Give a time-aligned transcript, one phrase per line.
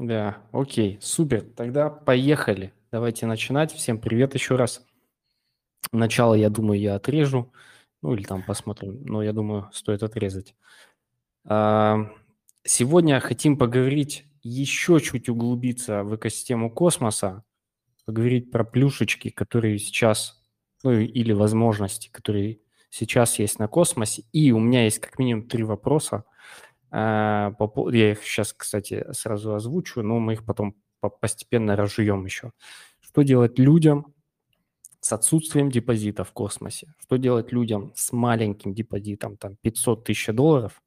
[0.00, 1.42] Да, окей, супер.
[1.42, 2.72] Тогда поехали.
[2.90, 3.70] Давайте начинать.
[3.70, 4.82] Всем привет еще раз.
[5.92, 7.52] Начало, я думаю, я отрежу.
[8.00, 9.02] Ну или там посмотрим.
[9.04, 10.54] Но я думаю, стоит отрезать.
[11.44, 12.10] А,
[12.64, 17.44] сегодня хотим поговорить, еще чуть углубиться в экосистему космоса,
[18.06, 20.42] поговорить про плюшечки, которые сейчас,
[20.82, 24.24] ну или возможности, которые сейчас есть на космосе.
[24.32, 30.02] И у меня есть как минимум три вопроса– а, я их сейчас, кстати, сразу озвучу,
[30.02, 30.74] но мы их потом
[31.20, 32.52] постепенно разжуем еще.
[33.00, 34.14] Что делать людям
[35.00, 36.94] с отсутствием депозита в космосе?
[36.98, 40.82] Что делать людям с маленьким депозитом, там 500 тысяч долларов?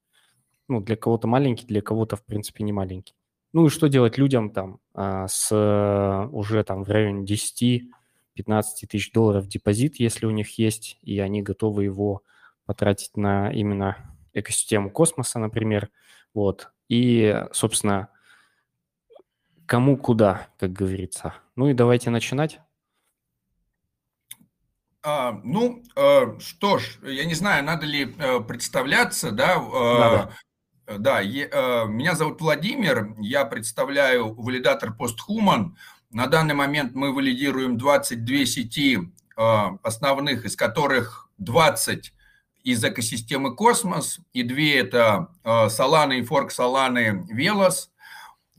[0.68, 3.16] Ну, для кого-то маленький, для кого-то, в принципе, не маленький.
[3.54, 5.52] Ну и что делать людям там а, с
[6.32, 7.84] уже там в районе 10-15
[8.90, 12.24] тысяч долларов депозит, если у них есть, и они готовы его
[12.66, 15.90] потратить на именно экосистему космоса, например,
[16.34, 18.10] вот, и, собственно,
[19.66, 21.34] кому куда, как говорится.
[21.56, 22.60] Ну и давайте начинать.
[25.06, 29.56] А, ну, э, что ж, я не знаю, надо ли э, представляться, да?
[29.56, 30.34] Э, надо.
[30.86, 35.72] Да, е, э, меня зовут Владимир, я представляю валидатор PostHuman.
[36.10, 42.14] На данный момент мы валидируем 22 сети э, основных, из которых 20
[42.64, 47.90] из экосистемы Космос, и две это э, Solana и Fork Solana Velos.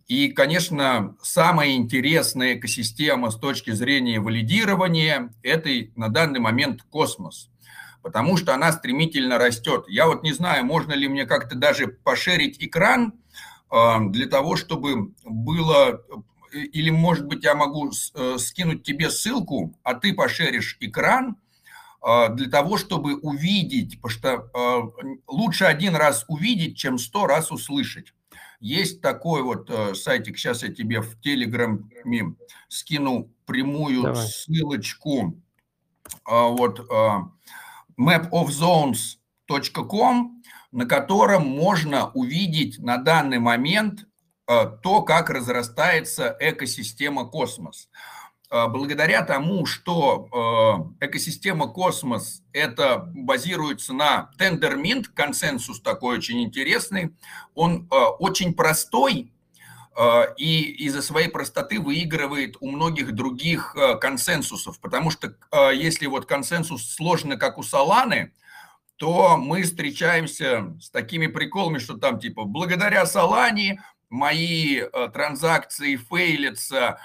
[0.06, 7.48] И, конечно, самая интересная экосистема с точки зрения валидирования– это на данный момент космос,
[8.02, 9.86] потому что она стремительно растет.
[9.88, 13.14] Я вот не знаю, можно ли мне как-то даже пошерить экран
[13.70, 13.76] э,
[14.10, 16.02] для того, чтобы было
[16.52, 21.36] или, может быть, я могу э, скинуть тебе ссылку, а ты пошеришь экран,
[22.04, 24.82] для того, чтобы увидеть, потому что а,
[25.26, 28.12] лучше один раз увидеть, чем сто раз услышать.
[28.60, 32.36] Есть такой вот э, сайтик, сейчас я тебе в Телеграме
[32.68, 34.26] скину прямую Давай.
[34.26, 35.40] ссылочку.
[36.26, 36.86] А, вот
[37.98, 40.42] mapofzones.com,
[40.72, 44.06] на котором можно увидеть на данный момент
[44.46, 47.88] то, как разрастается экосистема космос.
[48.54, 57.16] А, благодаря тому, что а, экосистема космос это базируется на тендерминт, консенсус такой очень интересный,
[57.56, 59.32] он а, очень простой,
[60.38, 65.36] и из-за своей простоты выигрывает у многих других консенсусов, потому что
[65.72, 68.32] если вот консенсус сложный, как у Соланы,
[68.96, 74.82] то мы встречаемся с такими приколами, что там типа благодаря Солане мои
[75.12, 76.98] транзакции фейлятся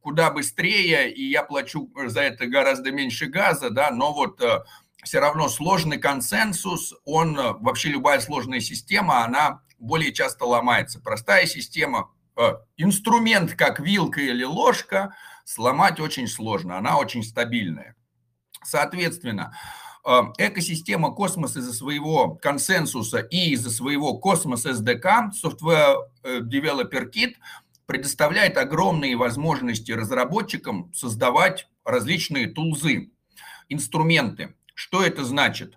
[0.00, 4.60] куда быстрее, и я плачу за это гораздо меньше газа, да, но вот э,
[5.04, 11.00] все равно сложный консенсус, он, э, вообще любая сложная система, она более часто ломается.
[11.00, 17.94] Простая система, э, инструмент, как вилка или ложка, сломать очень сложно, она очень стабильная.
[18.62, 19.54] Соответственно,
[20.04, 27.34] экосистема космос из-за своего консенсуса и из-за своего космос SDK, Software Developer Kit,
[27.86, 33.10] предоставляет огромные возможности разработчикам создавать различные тулзы,
[33.68, 34.54] инструменты.
[34.74, 35.76] Что это значит?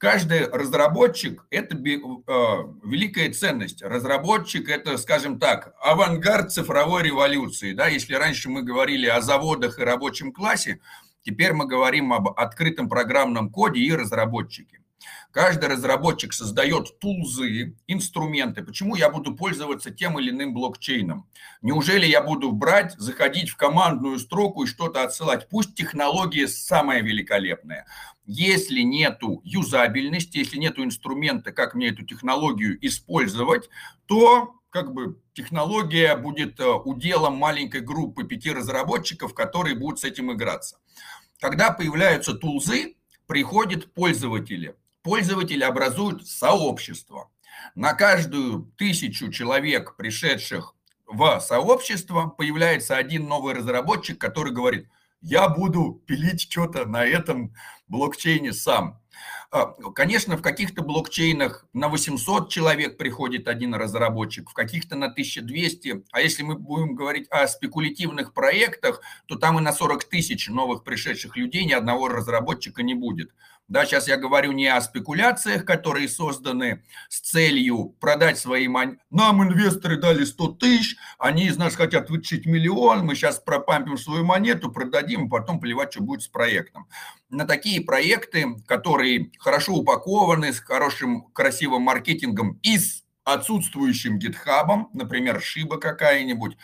[0.00, 3.82] Каждый разработчик– это э, великая ценность.
[3.82, 7.74] Разработчик– это, скажем так, авангард цифровой революции.
[7.74, 7.88] Да?
[7.88, 10.80] Если раньше мы говорили о заводах и рабочем классе,
[11.22, 14.80] теперь мы говорим об открытом программном коде и разработчике.
[15.32, 18.62] Каждый разработчик создает тулзы, инструменты.
[18.62, 21.28] Почему я буду пользоваться тем или иным блокчейном?
[21.62, 25.48] Неужели я буду брать, заходить в командную строку и что-то отсылать?
[25.48, 27.86] Пусть технология самая великолепная.
[28.26, 33.68] Если нету юзабельности, если нету инструмента, как мне эту технологию использовать,
[34.06, 40.32] то как бы технология будет э, уделом маленькой группы пяти разработчиков, которые будут с этим
[40.32, 40.78] играться.
[41.40, 47.30] Когда появляются тулзы, приходят пользователи пользователи образуют сообщество.
[47.74, 50.74] На каждую тысячу человек, пришедших
[51.06, 54.88] в сообщество, появляется один новый разработчик, который говорит,
[55.20, 57.54] я буду пилить что-то на этом
[57.88, 58.99] блокчейне сам.
[59.52, 66.04] А, конечно, в каких-то блокчейнах на 800 человек приходит один разработчик, в каких-то на 1200.
[66.12, 70.84] А если мы будем говорить о спекулятивных проектах, то там и на 40 тысяч новых
[70.84, 73.32] пришедших людей ни одного разработчика не будет.
[73.70, 78.98] Да, сейчас я говорю не о спекуляциях, которые созданы с целью продать свои монеты.
[79.10, 84.24] Нам инвесторы дали 100 тысяч, они из нас хотят вытащить миллион, мы сейчас пропампим свою
[84.24, 86.88] монету, продадим, и потом плевать, что будет с проектом.
[87.28, 95.40] На такие проекты, которые хорошо упакованы, с хорошим, красивым маркетингом и с отсутствующим гитхабом, например,
[95.40, 96.56] шиба какая-нибудь.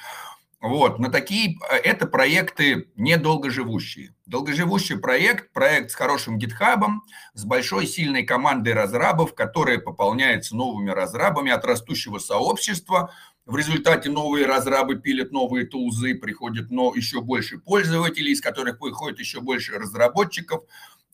[0.67, 4.15] Вот, на такие, это проекты недолгоживущие.
[4.27, 7.05] Долгоживущий проект, проект с хорошим гитхабом,
[7.35, 13.13] с большой сильной командой разрабов, которая пополняется новыми разрабами от растущего сообщества.
[13.45, 19.21] В результате новые разрабы пилят новые тулзы, приходит но еще больше пользователей, из которых выходит
[19.21, 20.65] еще больше разработчиков.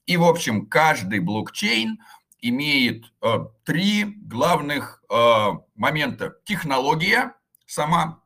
[0.06, 1.98] И, в общем, каждый блокчейн
[2.40, 6.36] имеет э, три главных э, момента.
[6.44, 7.34] Технология
[7.66, 8.21] сама,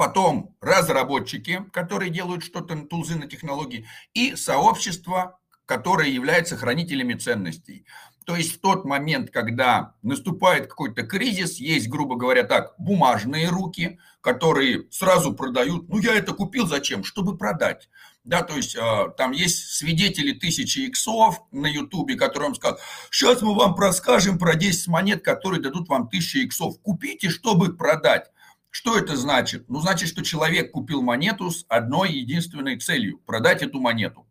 [0.00, 7.84] потом разработчики, которые делают что-то, тулзы на технологии, и сообщество, которое является хранителями ценностей.
[8.24, 13.98] То есть в тот момент, когда наступает какой-то кризис, есть, грубо говоря, так, бумажные руки,
[14.22, 15.90] которые сразу продают.
[15.90, 17.04] Ну, я это купил зачем?
[17.04, 17.90] Чтобы продать.
[18.24, 22.80] Да, то есть э, там есть свидетели тысячи иксов на ютубе, которые вам скажут,
[23.10, 26.80] сейчас мы вам расскажем про 10 монет, которые дадут вам тысячи иксов.
[26.80, 28.30] Купите, чтобы продать.
[28.70, 29.68] Что это значит?
[29.68, 34.26] Ну, значит, что человек купил монету с одной единственной целью– продать эту монету.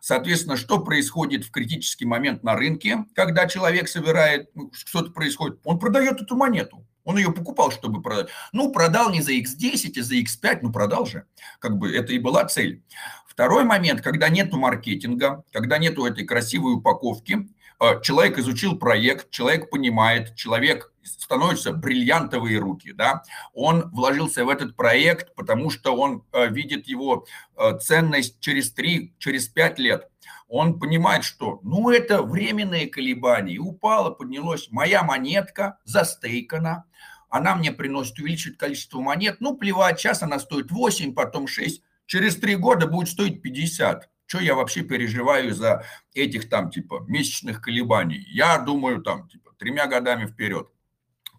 [0.00, 5.78] Соответственно, что происходит в критический момент на рынке, когда человек собирает, ну, что-то происходит, он
[5.78, 6.86] продает эту монету.
[7.04, 8.28] Он ее покупал, чтобы продать.
[8.52, 11.26] Ну, продал не за X10, а за X5, ну, продал же.
[11.58, 12.82] Как бы это и была цель.
[13.26, 17.48] Второй момент, когда нету маркетинга, когда нету этой красивой упаковки,
[17.80, 23.22] э, человек изучил проект, человек понимает, человек становятся бриллиантовые руки, да,
[23.52, 29.14] он вложился в этот проект, потому что он э, видит его э, ценность через 3,
[29.18, 30.08] через 5 лет.
[30.48, 36.84] Он понимает, что, ну, это временные колебания, упало, поднялось, моя монетка застейкана,
[37.28, 42.36] она мне приносит, увеличивает количество монет, ну, плевать, сейчас она стоит 8, потом 6, через
[42.36, 44.08] 3 года будет стоить 50.
[44.26, 45.84] Что я вообще переживаю за
[46.14, 48.24] этих там, типа, месячных колебаний?
[48.28, 50.68] Я думаю, там, типа, тремя годами вперед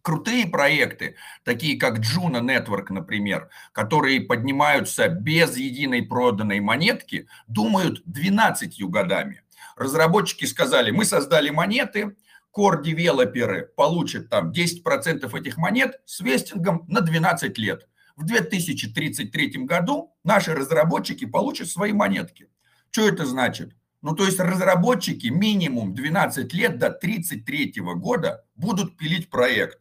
[0.05, 8.83] крутые проекты, такие как Juno Network, например, которые поднимаются без единой проданной монетки, думают 12
[8.83, 9.41] годами.
[9.75, 12.15] Разработчики сказали, мы создали монеты,
[12.55, 17.87] core-девелоперы получат там 10% этих монет с вестингом на 12 лет.
[18.15, 22.47] В 2033 году наши разработчики получат свои монетки.
[22.91, 23.75] Что это значит?
[24.03, 29.79] Ну, то есть разработчики минимум 12 лет до 33 года будут пилить проект.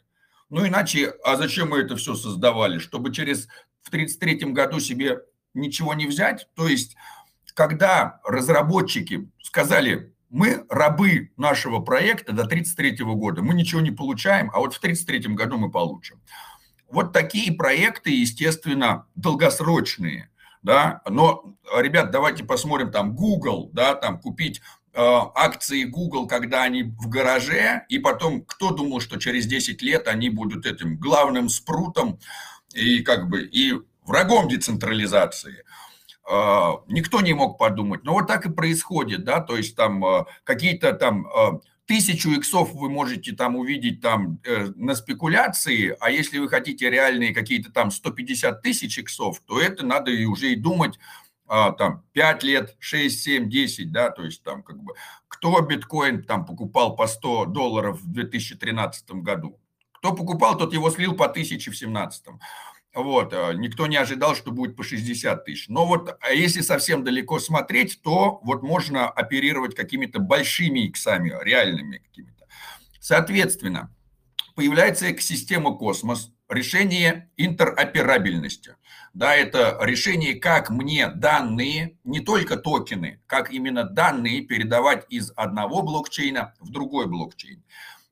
[0.50, 2.78] Ну, иначе, а зачем мы это все создавали?
[2.78, 3.46] Чтобы через
[3.82, 5.20] в 1933 году себе
[5.54, 6.48] ничего не взять?
[6.54, 6.96] То есть,
[7.54, 14.58] когда разработчики сказали, мы рабы нашего проекта до 1933 года, мы ничего не получаем, а
[14.58, 16.20] вот в 1933 году мы получим.
[16.90, 20.30] Вот такие проекты, естественно, долгосрочные.
[20.62, 21.02] Да?
[21.08, 24.60] Но, ребят, давайте посмотрим там Google, да, там купить
[24.96, 30.30] акции Google, когда они в гараже, и потом кто думал, что через 10 лет они
[30.30, 32.18] будут этим главным спрутом
[32.72, 33.74] и как бы и
[34.04, 35.64] врагом децентрализации.
[36.30, 38.04] Э, никто не мог подумать.
[38.04, 41.26] Но вот так и происходит, да, то есть там э, какие-то там
[41.86, 44.40] тысячу иксов вы можете там увидеть там
[44.74, 50.10] на спекуляции, а если вы хотите реальные какие-то там 150 тысяч иксов, то это надо
[50.10, 50.98] и уже и думать
[51.56, 54.94] а, там 5 лет, 6, 7, 10, да, то есть там как бы
[55.28, 59.60] кто биткоин там покупал по 100 долларов в 2013 году,
[59.92, 62.24] кто покупал, тот его слил по 1000 в 2017.
[62.94, 65.68] Вот, а, никто не ожидал, что будет по 60 тысяч.
[65.68, 71.98] Но вот а если совсем далеко смотреть, то вот можно оперировать какими-то большими иксами, реальными
[71.98, 72.48] какими-то.
[72.98, 73.94] Соответственно,
[74.56, 78.74] появляется экосистема космос, решение интероперабельности.
[79.14, 85.82] Да, это решение, как мне данные, не только токены, как именно данные передавать из одного
[85.82, 87.62] блокчейна в другой блокчейн.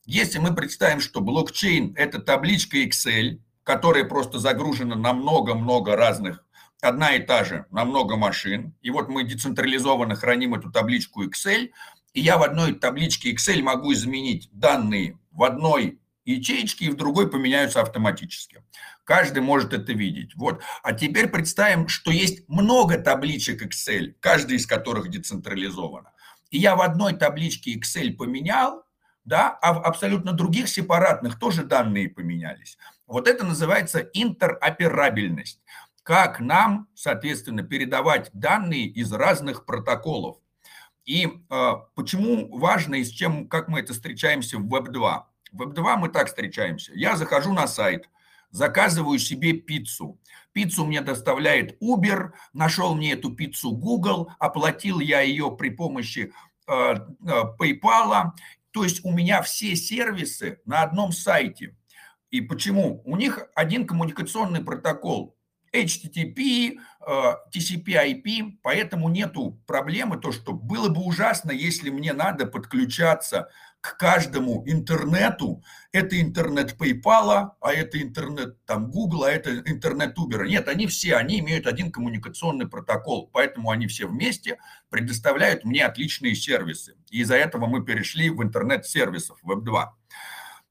[0.07, 6.45] Если мы представим, что блокчейн– это табличка Excel, которая просто загружена на много-много разных,
[6.81, 11.71] одна и та же, на много машин, и вот мы децентрализованно храним эту табличку Excel,
[12.15, 17.31] и я в одной табличке Excel могу изменить данные в одной ячейки и в другой
[17.31, 18.63] поменяются автоматически.
[19.05, 20.35] Каждый может это видеть.
[20.37, 20.63] Вот.
[20.83, 26.13] А теперь представим, что есть много табличек Excel, каждая из которых децентрализована.
[26.51, 28.85] И я в одной табличке Excel поменял,
[29.25, 32.77] да, а в абсолютно других сепаратных тоже данные поменялись.
[33.07, 35.61] Вот это называется интероперабельность.
[36.03, 40.39] Как нам, соответственно, передавать данные из разных протоколов.
[41.05, 45.23] И э, почему важно и с чем, как мы это встречаемся в Web2?
[45.53, 46.93] В Web2 мы так встречаемся.
[46.95, 48.09] Я захожу на сайт,
[48.51, 50.19] заказываю себе пиццу.
[50.53, 56.33] Пиццу мне доставляет Uber, нашел мне эту пиццу Google, оплатил я ее при помощи
[56.67, 56.99] э, э,
[57.59, 58.33] PayPal.
[58.71, 61.77] То есть у меня все сервисы на одном сайте.
[62.31, 63.03] И почему?
[63.05, 65.37] У них один коммуникационный протокол.
[65.75, 73.51] HTTP, э, TCP/IP, поэтому нету проблемы то, что было бы ужасно, если мне надо подключаться
[73.83, 75.63] к каждому интернету.
[75.91, 80.47] Это интернет PayPal, а это интернет там Google, а это интернет Uber.
[80.47, 84.59] Нет, они все, они имеют один коммуникационный протокол, поэтому они все вместе
[84.89, 86.95] предоставляют мне отличные сервисы.
[87.11, 89.97] И из-за этого мы перешли в интернет-сервисов Web 2.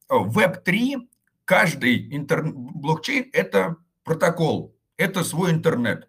[0.10, 1.10] Web 3,
[1.44, 2.44] каждый интер...
[2.46, 3.76] блокчейн– это
[4.06, 6.08] протокол, это свой интернет.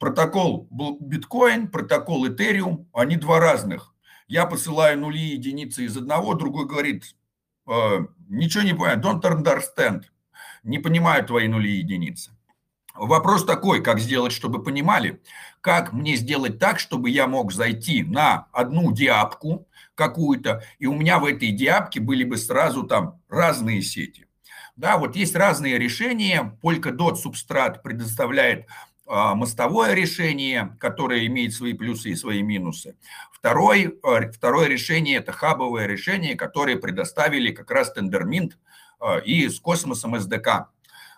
[0.00, 0.66] Протокол
[1.00, 3.94] биткоин, протокол Ethereum, они два разных.
[4.30, 7.16] Я посылаю нули и единицы из одного, другой говорит,
[7.66, 10.04] «Э, ничего не понимаю, don't understand,
[10.62, 12.30] не понимаю твои нули и единицы.
[12.94, 15.20] Вопрос такой, как сделать, чтобы понимали,
[15.60, 21.18] как мне сделать так, чтобы я мог зайти на одну диапку какую-то, и у меня
[21.18, 24.28] в этой диапке были бы сразу там разные сети.
[24.76, 26.56] Да, вот есть разные решения.
[26.62, 28.66] Polkadot субстрат предоставляет
[29.10, 32.94] мостовое решение, которое имеет свои плюсы и свои минусы.
[33.32, 38.52] Второй, а, второе решение– это хабовое решение, которое предоставили как раз Tendermint
[39.00, 40.66] а, и с космосом SDK.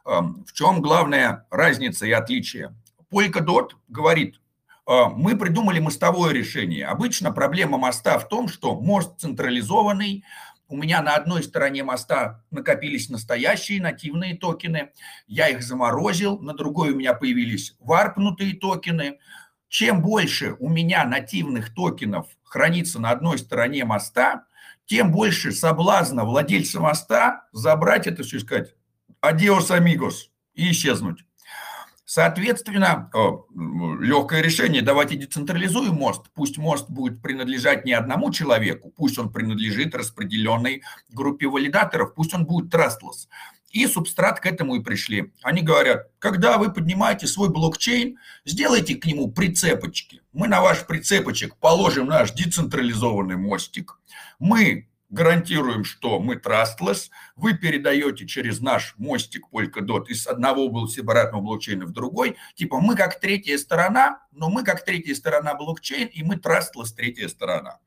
[0.05, 2.75] В чем главная разница и отличие?
[3.09, 4.41] Polkadot говорит,
[4.85, 6.87] мы придумали мостовое решение.
[6.87, 10.25] Обычно проблема моста в том, что мост централизованный,
[10.73, 14.93] у меня на одной стороне моста накопились настоящие нативные токены,
[15.27, 19.19] я их заморозил, на другой у меня появились варпнутые токены.
[19.69, 24.47] Чем больше у меня нативных токенов хранится на одной стороне моста,
[24.87, 28.75] тем больше соблазна владельца моста забрать это все и сказать
[29.21, 31.27] «Адиос, амигос» и исчезнуть.
[32.15, 33.11] Соответственно,
[33.99, 36.27] легкое решение, давайте децентрализуем мост.
[36.35, 42.45] Пусть мост будет принадлежать не одному человеку, пусть он принадлежит распределенной группе валидаторов, пусть он
[42.45, 43.29] будет trustless.
[43.71, 45.33] И субстрат к этому и пришли.
[45.43, 50.21] Они говорят, когда вы поднимаете свой блокчейн, сделайте к нему прицепочки.
[50.35, 53.99] Мы на ваш прицепочек положим наш децентрализованный мостик.
[54.39, 61.85] Мы гарантируем, что мы trustless, вы передаете через наш мостик Polkadot из одного сепаратного блокчейна
[61.87, 66.37] в другой, типа мы как третья сторона, но мы как третья сторона блокчейн, и мы
[66.37, 67.79] trustless третья сторона.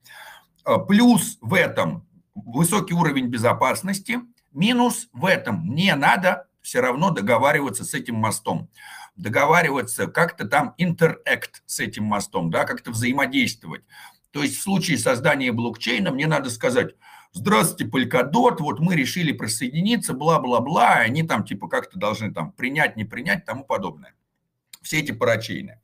[0.64, 4.20] А, плюс в этом высокий уровень безопасности,
[4.54, 8.70] минус в этом мне надо все равно договариваться с этим мостом
[9.16, 13.82] договариваться, как-то там интеракт с этим мостом, да, как-то взаимодействовать.
[14.32, 16.96] То есть в случае создания блокчейна мне надо сказать,
[17.36, 23.04] здравствуйте, Polkadot, вот мы решили присоединиться, бла-бла-бла, они там типа как-то должны там принять, не
[23.04, 24.16] принять, тому подобное.
[24.82, 25.80] Все эти парачейны.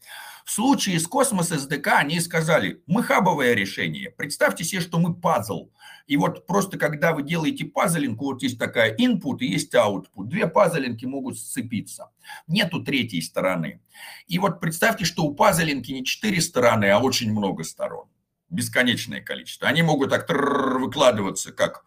[0.46, 4.10] В случае с Космос SDK они сказали, мы хабовое решение.
[4.10, 5.70] Представьте себе, что мы пазл.
[6.08, 10.26] И вот просто когда вы делаете пазлинг, вот есть такая input и есть output.
[10.26, 12.12] Две пазлинки могут сцепиться.
[12.48, 13.82] Нету третьей стороны.
[14.28, 18.08] И вот представьте, что у пазлинки не четыре стороны, а очень много сторон
[18.52, 19.68] бесконечное количество.
[19.68, 21.84] Они могут так выкладываться, как...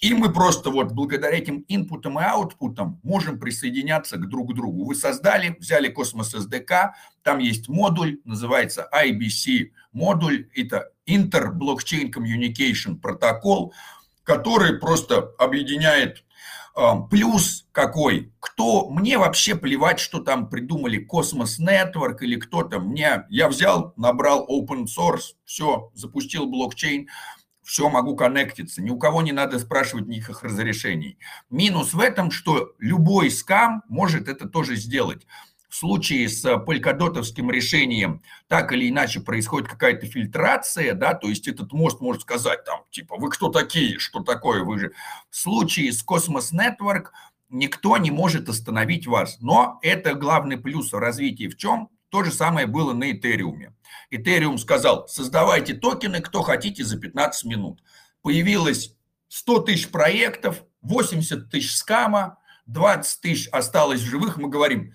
[0.00, 4.84] И мы просто вот благодаря этим инпутам и аутпутам можем присоединяться к друг другу.
[4.84, 6.90] Вы создали, взяли Космос SDK,
[7.22, 13.72] там есть модуль, называется IBC модуль, это Inter Blockchain Communication протокол,
[14.22, 16.25] который просто объединяет
[17.10, 18.34] Плюс какой?
[18.38, 18.90] Кто?
[18.90, 22.80] Мне вообще плевать, что там придумали Космос Network или кто-то.
[22.80, 27.08] Мне, я взял, набрал open source, все, запустил блокчейн,
[27.62, 28.82] все, могу коннектиться.
[28.82, 31.18] Ни у кого не надо спрашивать никаких разрешений.
[31.48, 35.26] Минус в этом, что любой скам может это тоже сделать
[35.76, 41.70] в случае с полькодотовским решением так или иначе происходит какая-то фильтрация, да, то есть этот
[41.74, 44.92] мост может сказать там, типа, вы кто такие, что такое, вы же.
[45.28, 47.08] В случае с Cosmos Network
[47.50, 51.90] никто не может остановить вас, но это главный плюс в развитии в чем?
[52.08, 53.74] То же самое было на Этериуме.
[54.08, 57.82] Этериум сказал, создавайте токены, кто хотите, за 15 минут.
[58.22, 58.96] Появилось
[59.28, 64.38] 100 тысяч проектов, 80 тысяч скама, 20 тысяч осталось в живых.
[64.38, 64.94] Мы говорим,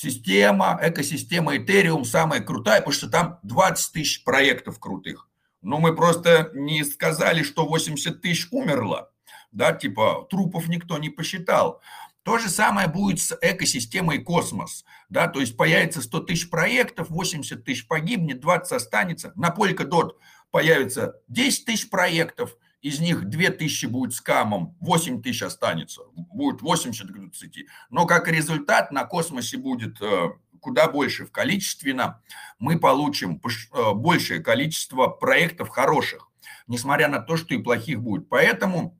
[0.00, 5.28] система, экосистема Ethereum самая крутая, потому что там 20 тысяч проектов крутых.
[5.62, 9.10] Но мы просто не сказали, что 80 тысяч умерло.
[9.52, 11.82] Да, типа трупов никто не посчитал.
[12.22, 14.84] То же самое будет с экосистемой космос.
[15.08, 19.32] Да, то есть появится 100 тысяч проектов, 80 тысяч погибнет, 20 останется.
[19.36, 20.12] На Polkadot
[20.50, 27.12] появится 10 тысяч проектов– из них 2000 будет скамом, 8 тысяч останется, будет 80 к
[27.12, 27.66] 20.
[27.90, 32.22] Но как результат на космосе будет э, куда больше в количественно,
[32.58, 36.28] мы получим э, большее количество проектов хороших,
[36.66, 38.28] несмотря на то, что и плохих будет.
[38.28, 38.96] Поэтому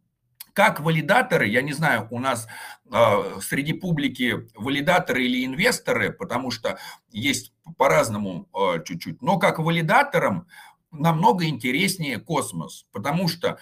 [0.52, 2.49] как валидаторы, я не знаю, у нас
[2.92, 6.78] э, среди публики валидаторы или инвесторы, потому что
[7.10, 10.49] есть по-разному э, чуть-чуть, но как валидаторам
[10.90, 13.59] намного интереснее космос, потому что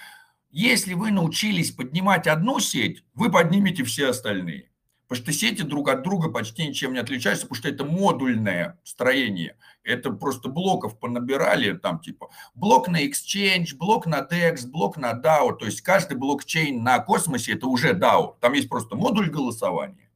[0.51, 4.71] если вы научились поднимать одну сеть, вы поднимете все остальные.
[5.09, 9.57] Потому что сети друг от друга почти ничем не отличаются, потому что это модульное строение.
[9.83, 15.57] Это просто блоков понабирали, там типа блок на Exchange, блок на DEX, блок на DAO.
[15.57, 18.35] То есть каждый блокчейн на космосе это уже DAO.
[18.41, 20.11] Там есть просто модуль голосования.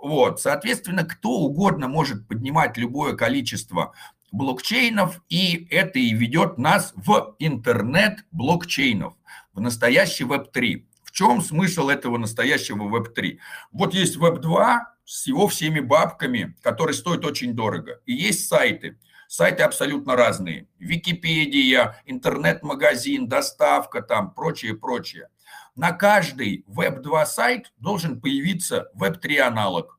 [0.00, 3.94] Вот, соответственно, кто угодно может поднимать любое количество
[4.32, 9.14] блокчейнов, и это и ведет нас в интернет блокчейнов,
[9.52, 10.84] в настоящий Web3
[11.18, 13.38] чем смысл этого настоящего Web3?
[13.72, 18.00] Вот есть Web2 с его всеми бабками, который стоит очень дорого.
[18.06, 19.00] И есть сайты.
[19.26, 20.68] Сайты абсолютно разные.
[20.78, 25.28] Википедия, интернет-магазин, доставка там, прочее, прочее.
[25.74, 29.97] На каждый Web2 сайт должен появиться Web3 аналог.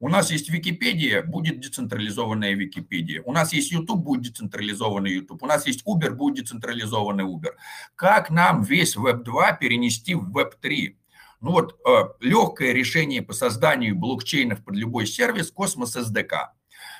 [0.00, 3.20] У нас есть Википедия, будет децентрализованная Википедия.
[3.22, 5.42] У нас есть YouTube, будет децентрализованный YouTube.
[5.42, 7.54] У нас есть Uber, будет децентрализованный Uber.
[7.96, 10.94] Как нам весь Web2 перенести в Web3?
[11.40, 16.50] Ну вот э, легкое решение по созданию блокчейнов под любой сервис– Космос SDK.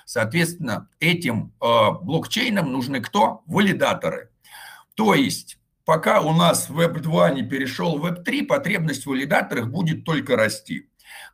[0.04, 3.42] Соответственно, этим э, блокчейнам нужны кто?
[3.46, 4.30] Валидаторы.
[4.94, 10.34] То есть, пока у нас Web2 не перешел в Web3, потребность в валидаторах будет только
[10.34, 10.88] расти.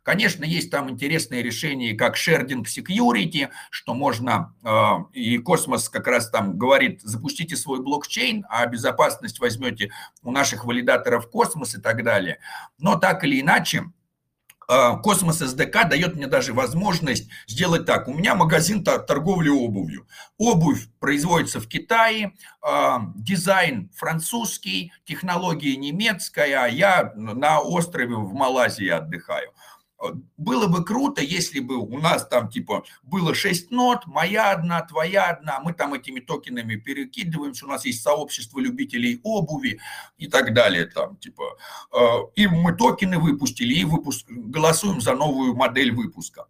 [0.05, 4.69] Конечно, есть там интересные решения, как sharing security, что можно, э,
[5.13, 9.89] и Космос как раз там говорит, запустите свой блокчейн, а безопасность возьмете
[10.21, 12.37] у наших валидаторов Космос и так далее.
[12.77, 13.85] Но так или иначе,
[14.69, 18.07] э, Cosmos SDK дает мне даже возможность сделать так.
[18.07, 20.07] У меня магазин торговли обувью.
[20.37, 28.89] Обувь производится в Китае, э, дизайн французский, технология немецкая, а я на острове в Малайзии
[28.89, 29.49] отдыхаю.
[30.37, 35.25] Было бы круто, если бы у нас там типа было 6 нот, моя одна, твоя
[35.25, 39.79] одна, мы там этими токенами перекидываемся, у нас есть сообщество любителей обуви
[40.17, 41.57] и так далее там типа.
[41.93, 46.45] Э, и мы токены выпустили и выпуск, голосуем за новую модель выпуска.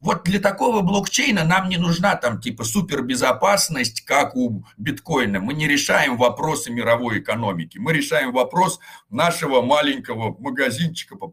[0.00, 5.40] Вот для такого блокчейна нам не нужна там типа супербезопасность, как у биткоина.
[5.40, 7.78] Мы не решаем вопросы мировой экономики.
[7.78, 8.78] Мы решаем вопрос
[9.08, 11.28] нашего маленького магазинчика по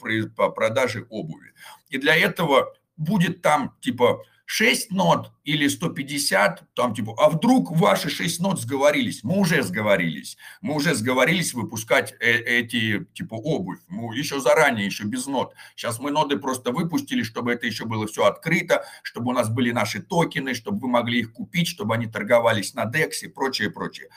[0.49, 1.53] продаже обуви.
[1.89, 4.23] И для этого будет там типа
[4.55, 9.23] 6 нот или 150, там типа, а вдруг ваши 6 нот сговорились?
[9.23, 10.37] Мы уже сговорились.
[10.61, 13.79] Мы уже сговорились выпускать э эти типа обувь.
[13.87, 15.55] Мы еще заранее, еще без нот.
[15.75, 19.71] Сейчас мы ноды просто выпустили, чтобы это еще было все открыто, чтобы у нас были
[19.71, 24.09] наши токены, чтобы вы могли их купить, чтобы они торговались на DEX и прочее, прочее.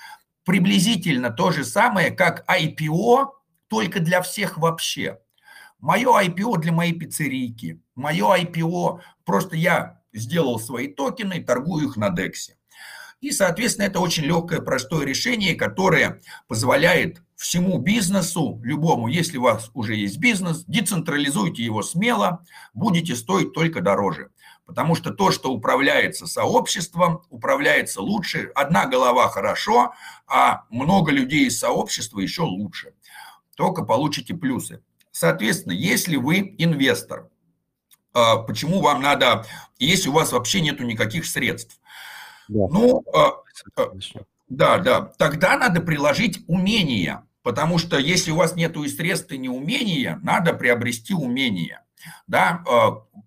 [0.45, 3.29] Приблизительно то же самое, как IPO,
[3.69, 5.19] только для всех вообще.
[5.79, 7.81] Мое IPO для моей пиццерийки.
[7.95, 12.53] Мое IPO, просто я сделал свои токены, торгую их на DEX.
[13.21, 19.71] И, соответственно, это очень легкое, простое решение, которое позволяет всему бизнесу, любому, если у вас
[19.75, 24.31] уже есть бизнес, децентрализуйте его смело, будете стоить только дороже.
[24.65, 28.51] Потому что то, что управляется сообществом, управляется лучше.
[28.55, 29.93] Одна голова хорошо,
[30.27, 32.95] а много людей из сообщества еще лучше.
[33.55, 34.83] Только получите плюсы.
[35.13, 37.31] Соответственно, если вы инвестор,
[38.47, 39.45] почему вам надо,
[39.79, 41.79] если у вас вообще нету никаких средств.
[42.49, 42.67] Да.
[42.71, 43.33] Ну, а,
[43.77, 43.93] а,
[44.49, 49.39] да, да, тогда надо приложить умения, потому что если у вас нету и средств, и
[49.39, 51.85] не умения, надо приобрести умения.
[52.27, 52.63] Да?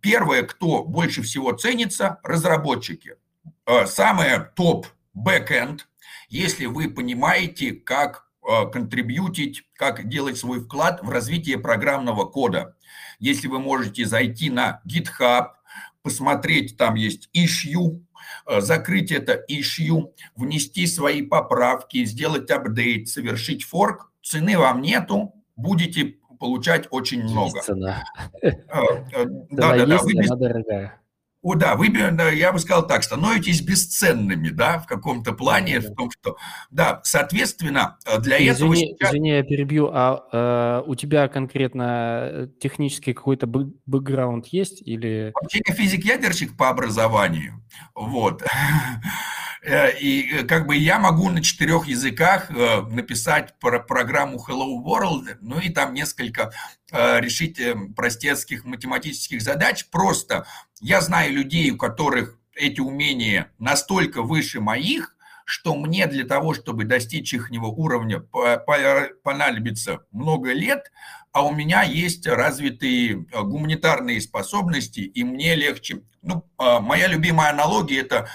[0.01, 3.15] Первое, кто больше всего ценится, разработчики.
[3.85, 5.87] Самое топ бэкэнд,
[6.29, 12.75] если вы понимаете, как контрибьютить, как делать свой вклад в развитие программного кода.
[13.19, 15.49] Если вы можете зайти на GitHub,
[16.01, 18.01] посмотреть, там есть issue,
[18.47, 26.15] э, закрыть это issue, внести свои поправки, сделать апдейт, совершить форк, цены вам нету, будете
[26.39, 27.61] получать очень много.
[27.61, 28.03] Цена.
[28.41, 29.97] Да, да, да.
[30.01, 30.29] Вы без...
[30.29, 30.99] дорогая.
[31.41, 36.11] О, да, вы, я бы сказал так, становитесь бесценными, да, в каком-то плане, в том,
[36.11, 36.35] что,
[36.69, 38.75] да, соответственно, э, для извини, этого...
[38.75, 39.09] Сейчас...
[39.11, 45.31] Извини, я перебью, а э, у тебя конкретно э, технический какой-то бэкграунд есть или...
[45.33, 48.43] Вообще я физик-ядерщик по образованию, вот.
[49.61, 55.59] Э, и как бы я могу на четырех языках написать про программу Hello World, ну
[55.59, 56.51] и там несколько
[56.91, 57.61] решить
[57.95, 60.47] простецких математических задач просто
[60.81, 66.83] я знаю людей, у которых эти умения настолько выше моих, что мне для того, чтобы
[66.85, 68.19] достичь их уровня,
[69.23, 70.91] понадобится много лет,
[71.31, 76.01] а у меня есть развитые э, гуманитарные способности, и мне легче.
[76.21, 78.27] Ну, э, моя любимая аналогия– это э,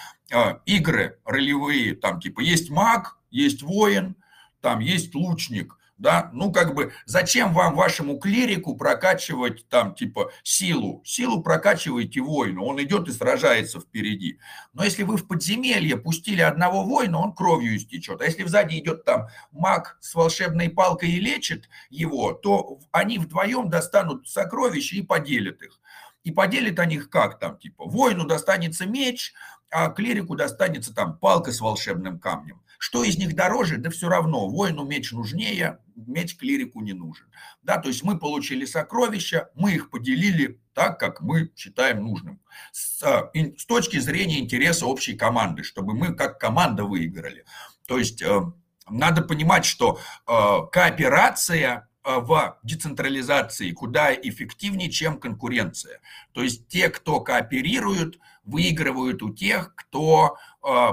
[0.67, 4.17] игры ролевые, там типа есть маг, есть воин,
[4.61, 11.03] там есть лучник– да, ну как бы зачем вам вашему клирику прокачивать там типа силу,
[11.05, 14.39] силу прокачивайте воину, он идет и сражается впереди,
[14.73, 19.05] но если вы в подземелье пустили одного воина, он кровью истечет, а если сзади идет
[19.05, 25.63] там маг с волшебной палкой и лечит его, то они вдвоем достанут сокровища и поделят
[25.63, 25.81] их.
[26.25, 29.35] И поделят они их как там, типа, воину достанется меч,
[29.71, 32.61] а клирику достанется там палка с волшебным камнем.
[32.79, 33.79] Что из них дороже?
[33.79, 34.49] Да все равно.
[34.49, 37.27] Воину меч нужнее, меч клирику не нужен.
[37.63, 42.41] Да, то есть мы получили сокровища, мы их поделили так, как мы считаем нужным.
[42.73, 47.47] С, а, с точки зрения интереса общей команды, чтобы мы как команда выиграли.
[47.87, 48.41] То есть э,
[48.89, 56.01] надо понимать, что э, кооперация э, в децентрализации куда эффективнее, чем конкуренция.
[56.33, 60.37] То есть те, кто кооперируют, выигрывают у тех, кто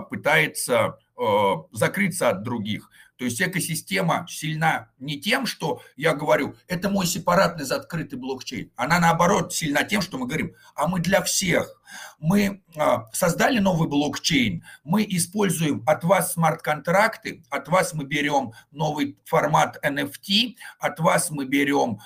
[0.09, 2.89] пытается Э, закрыться от других.
[3.17, 8.71] То есть экосистема сильна не тем, что я говорю, это мой сепаратный закрытый блокчейн.
[8.75, 11.79] Она наоборот сильна тем, что мы говорим, а мы для всех.
[12.17, 19.19] Мы а, создали новый блокчейн, мы используем от вас смарт-контракты, от вас мы берем новый
[19.25, 21.99] формат NFT, от вас мы берем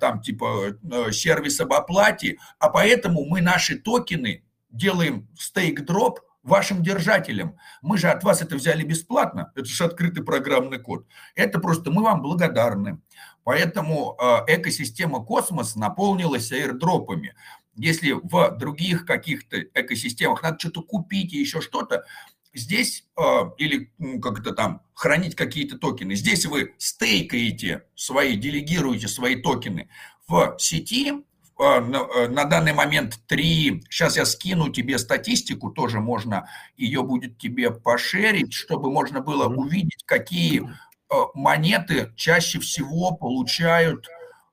[0.00, 7.56] там типа э, сервис об оплате, а поэтому мы наши токены делаем стейк-дроп, вашим держателям.
[7.82, 11.06] Мы же от вас это взяли бесплатно, это же открытый программный код.
[11.34, 13.00] Это просто мы вам благодарны.
[13.44, 17.34] Поэтому э, экосистема космос наполнилась аирдропами.
[17.76, 22.04] Если в других каких-то экосистемах надо что-то купить и еще что-то,
[22.52, 23.22] здесь э,
[23.58, 29.88] или как это там хранить какие-то токены, здесь вы стейкаете свои, делегируете свои токены
[30.26, 31.29] в сети, а,
[31.60, 33.82] на данный момент три.
[33.90, 40.02] Сейчас я скину тебе статистику, тоже можно, ее будет тебе пошерить, чтобы можно было увидеть,
[40.06, 44.08] какие э, монеты чаще всего получают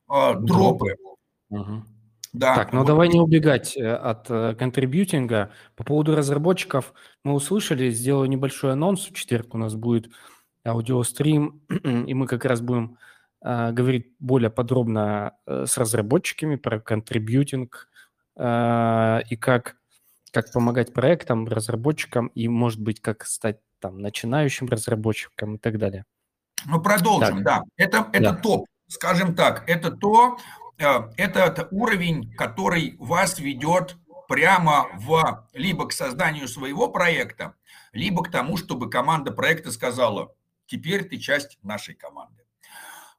[0.09, 0.95] э, дропы.
[1.49, 1.83] Угу.
[2.33, 2.55] Да.
[2.55, 2.87] Так, ну вот.
[2.87, 5.51] давай не убегать от контрибьютинга.
[5.75, 6.93] По поводу разработчиков
[7.23, 9.07] мы услышали, сделаю небольшой анонс.
[9.07, 10.11] В четверг у нас будет
[10.65, 12.97] аудиострим, и мы как раз будем
[13.71, 17.87] говорит более подробно э, с разработчиками про контрибьютинг
[18.35, 19.77] а, и как,
[20.31, 26.05] как помогать проектам, разработчикам и, может быть, как стать там начинающим разработчиком и так далее.
[26.65, 27.59] Ну, продолжим, да.
[27.59, 27.63] да.
[27.77, 28.35] Это, это да.
[28.35, 30.37] топ, скажем так, это то,
[30.77, 33.95] э, это уровень, который вас ведет
[34.27, 37.55] прямо в либо к созданию своего проекта,
[37.93, 40.33] либо к тому, чтобы команда проекта сказала,
[40.65, 42.36] теперь ты часть нашей команды.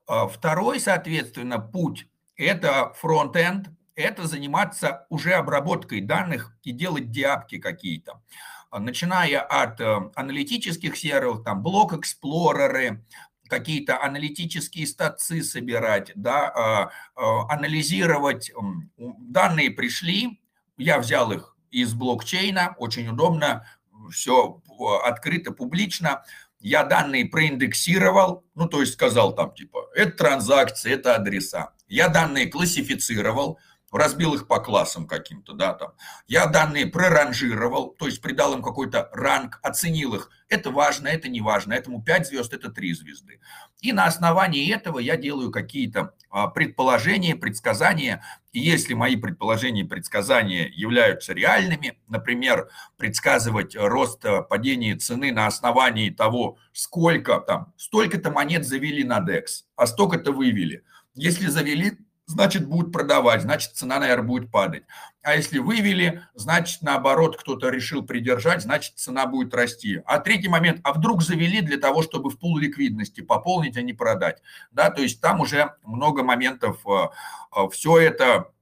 [0.09, 7.59] А, второй, соответственно, путь– это front-end, это заниматься уже обработкой данных и делать dApp ки
[7.59, 8.23] какие-то.
[8.71, 13.05] А, начиная от э, аналитических серверов, там block explorer ы,
[13.49, 18.51] какие-то аналитические stats ы собирать, да, а, анализировать.
[18.97, 20.41] Данные пришли,
[20.79, 23.67] я взял их из блокчейна, очень удобно,
[24.11, 24.63] все
[25.05, 26.25] открыто, публично,
[26.61, 31.75] я данные проиндексировал, ну, то есть сказал там, типа, это транзакции, это адреса.
[31.89, 33.59] Я данные классифицировал,
[33.91, 35.93] разбил их по классам каким-то, да, там.
[36.27, 40.31] Я данные проранжировал, то есть придал им какой-то ранг, оценил их.
[40.49, 43.41] Это важно, это не важно, этому 5 звезд, это 3 звезды.
[43.81, 48.23] И на основании этого я делаю какие-то а, предположения, предсказания.
[48.53, 55.47] И если мои предположения и предсказания являются реальными, например, предсказывать рост а, падения цены на
[55.47, 60.83] основании того, сколько там, столько-то монет завели на DEX, а столько-то вывели.
[61.15, 61.99] Если завели
[62.29, 64.85] значит, будут продавать, значит, цена, наверное, будет падать.
[65.23, 70.03] А если вывели, значит, наоборот, кто-то решил придержать, значит, цена будет расти.
[70.05, 73.95] А третий момент, а вдруг завели для того, чтобы в пул ликвидности пополнить, а не
[73.95, 74.43] продать.
[74.71, 76.81] Да, то есть там уже много моментов.
[76.87, 77.09] Э,
[77.57, 78.53] э, все это,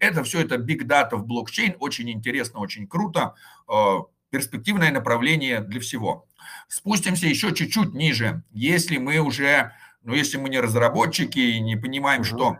[0.00, 3.34] это все это big data в блокчейн, очень интересно, очень круто,
[3.68, 3.98] э,
[4.30, 6.26] перспективное направление для всего.
[6.66, 8.42] Спустимся еще чуть-чуть ниже.
[8.52, 9.72] Если мы уже,
[10.02, 12.56] ну, если мы не разработчики и не понимаем, что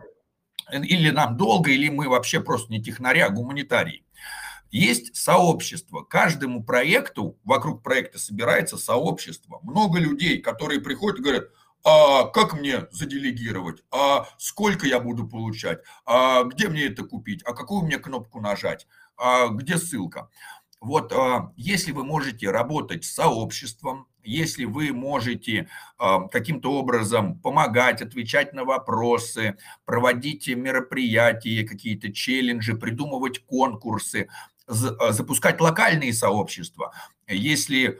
[0.71, 4.05] или нам долго, или мы вообще просто не технаря, а гуманитарии.
[4.71, 6.01] Есть сообщество.
[6.01, 9.59] Каждому проекту, вокруг проекта собирается сообщество.
[9.61, 11.45] Много людей, которые приходят и говорят,
[11.85, 17.53] а как мне заделегировать, а сколько я буду получать, а где мне это купить, а
[17.53, 20.29] какую мне кнопку нажать, а где ссылка.
[20.83, 28.01] Вот а, если вы можете работать с сообществом, если вы можете а, каким-то образом помогать,
[28.01, 34.27] отвечать на вопросы, проводить мероприятия, какие-то челленджи, придумывать конкурсы,
[34.67, 36.93] запускать локальные сообщества.
[37.27, 37.99] Если,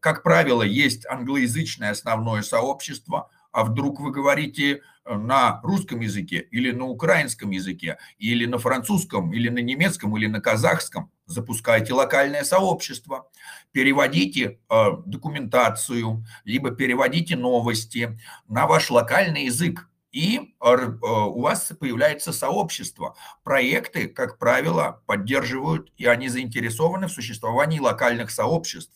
[0.00, 6.86] как правило, есть англоязычное основное сообщество, а вдруг вы говорите на русском языке или на
[6.86, 13.28] украинском языке, или на французском, или на немецком, или на казахском, запускайте локальное сообщество,
[13.72, 22.32] переводите э, документацию, либо переводите новости на ваш локальный язык, и э, у вас появляется
[22.32, 23.16] сообщество.
[23.44, 28.92] Проекты, как правило, поддерживают, и они заинтересованы в существовании локальных сообществ.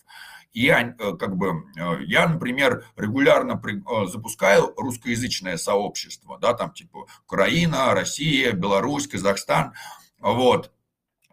[0.55, 1.65] И э, как бы
[2.07, 3.61] я, например, регулярно
[4.07, 9.75] запускаю русскоязычное сообщество, да, там типа Украина, Россия, Беларусь, Казахстан,
[10.21, 10.71] вот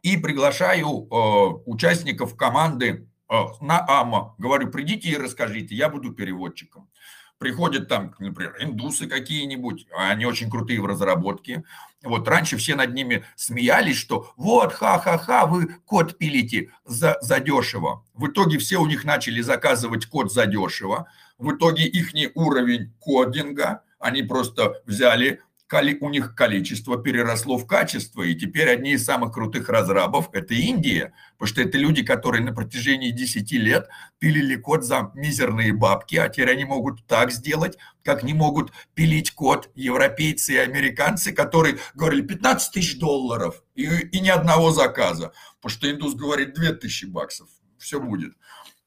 [0.02, 4.36] и приглашаю э, участников команды э, на АМА.
[4.38, 6.90] Говорю, придите и расскажите, я буду переводчиком.
[7.38, 11.64] Приходят там, например, индусы какие-нибудь, они очень крутые в разработке.
[12.04, 18.04] Вот раньше все над ними смеялись, что вот, ха-ха-ха, вы код пилите за, дешево.
[18.14, 21.08] В итоге все у них начали заказывать код за дешево.
[21.38, 25.42] В итоге их уровень кодинга, они просто взяли
[26.02, 31.14] у них количество переросло в качество, и теперь одни из самых крутых разрабов– это Индия,
[31.38, 33.88] потому что это люди, которые на протяжении 10 лет
[34.20, 39.32] пилили код за мизерные бабки, а теперь они могут так сделать, как не могут пилить
[39.32, 45.32] код европейцы и американцы, которые говорили 15 тысяч долларов и, и ни одного заказа,
[45.62, 48.34] потому что индус говорит 2 тысячи баксов, все будет.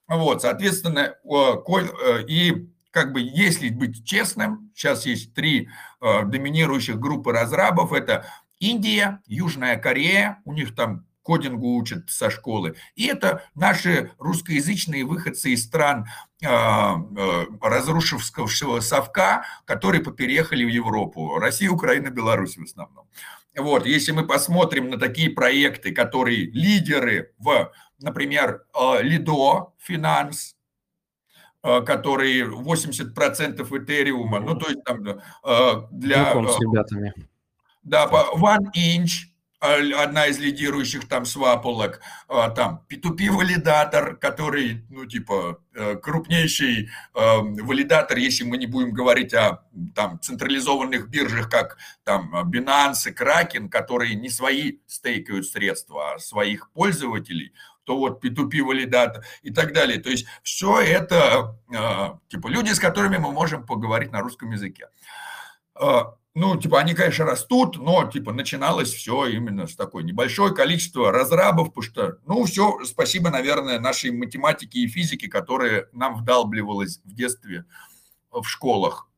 [0.07, 5.68] Вот, соответственно, э, и как бы, если быть честным, сейчас есть три
[6.00, 7.92] э, доминирующих группы разрабов.
[7.92, 8.24] Это
[8.61, 12.76] Индия, Южная Корея, у них там кодингу учат со школы.
[12.94, 16.07] И это наши русскоязычные выходцы из стран
[16.40, 21.40] э, э, разрушившего совка, которые попереехали в Европу.
[21.40, 23.09] Россия, Украина, Беларусь в основном.
[23.57, 30.54] Вот, если мы посмотрим на такие проекты, которые лидеры в, например, э, Лидо, Финанс,
[31.66, 35.16] Э, который 80% Этериума, ну, то есть там э,
[35.92, 36.24] для...
[36.24, 37.14] Знаком с э, ребятами.
[37.83, 45.59] Да, One Inch, одна из лидирующих там свапулок, там P2P-валидатор, который, ну, типа,
[46.03, 53.12] крупнейший валидатор, если мы не будем говорить о там централизованных биржах, как там Binance и
[53.12, 57.53] Kraken, которые не свои стейкают средства, а своих пользователей,
[57.85, 60.01] то вот P2P валидатор и так далее.
[60.01, 64.88] То есть все это а, типа люди, с которыми мы можем поговорить на русском языке.
[65.75, 71.12] А, ну, типа, они, конечно, растут, но, типа, начиналось все именно с такой небольшое количество
[71.12, 77.14] разрабов, потому что, ну, все, спасибо, наверное, нашей математике и физике, которая нам вдалбливалась в
[77.14, 77.66] детстве
[78.33, 79.09] в школах.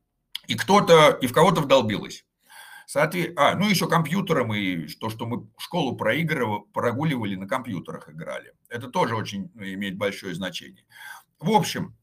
[0.45, 2.23] И кто-то, и в кого-то вдолбилось.
[2.87, 8.53] Соответственно, а, ну еще компьютером и то, что мы школу проигрывали, прогуливали, на компьютерах играли.
[8.69, 10.85] Это тоже очень ну, имеет большое значение.
[11.37, 11.97] В общем,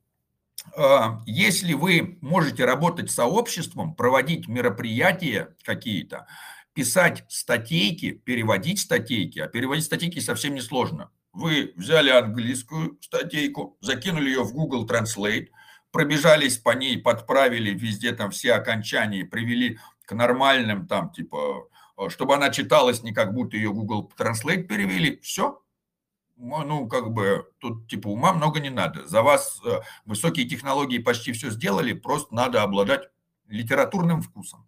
[0.76, 6.26] а, если вы можете работать сообществом, проводить мероприятия какие-то,
[6.74, 11.10] писать статейки, переводить статейки, а переводить статейки совсем несложно.
[11.32, 15.48] Вы взяли английскую статейку, закинули ее в Google Translate,
[15.92, 22.34] пробежались по ней, подправили везде там все окончания, привели к нормальным там, типа, э, чтобы
[22.34, 25.60] она читалась не как будто ее Google Translate перевели, все.
[26.36, 29.06] Ну, как бы, тут, типа, ума много не надо.
[29.06, 33.08] За вас э, высокие технологии почти все сделали, просто надо обладать
[33.46, 34.66] литературным вкусом.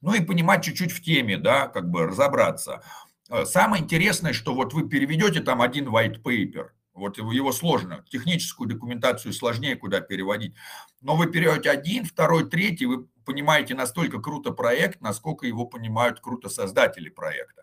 [0.00, 2.82] Ну и понимать чуть-чуть в теме, да, как бы разобраться.
[3.28, 8.68] Э, самое интересное, что вот вы переведете там один white paper, вот его сложно, техническую
[8.68, 10.54] документацию сложнее куда переводить.
[11.00, 16.48] Но вы переводите один, второй, третий, вы понимаете настолько круто проект, насколько его понимают круто
[16.48, 17.62] создатели проекта.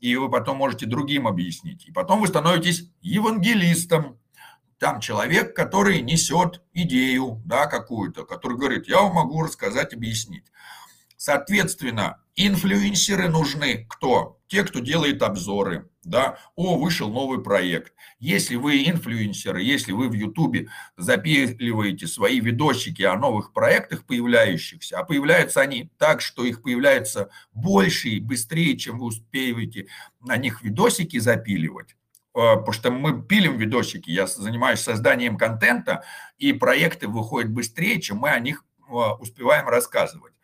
[0.00, 1.86] И вы потом можете другим объяснить.
[1.86, 4.18] И потом вы становитесь евангелистом.
[4.78, 10.46] Там человек, который несет идею да, какую-то, который говорит, я вам могу рассказать, объяснить.
[11.24, 14.38] Соответственно, инфлюенсеры нужны кто?
[14.46, 17.94] Те, кто делает обзоры, да, о, вышел новый проект.
[18.18, 25.04] Если вы инфлюенсеры, если вы в Ютубе запиливаете свои видосики о новых проектах появляющихся, а
[25.04, 29.86] появляются они так, что их появляется больше и быстрее, чем вы успеете
[30.20, 31.96] на них видосики запиливать, э,
[32.34, 36.04] потому что мы пилим видосики, я занимаюсь созданием контента,
[36.36, 40.34] и проекты выходят быстрее, чем мы о них э, успеваем рассказывать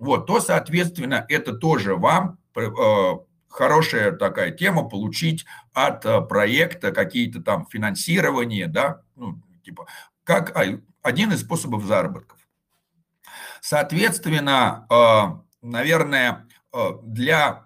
[0.00, 2.70] вот, то, соответственно, это тоже вам э,
[3.48, 9.86] хорошая такая тема получить от э, проекта какие-то там финансирования, да, ну, типа,
[10.24, 10.56] как
[11.02, 12.38] один из способов заработков.
[13.60, 14.86] Соответственно,
[15.60, 16.46] наверное,
[17.02, 17.64] для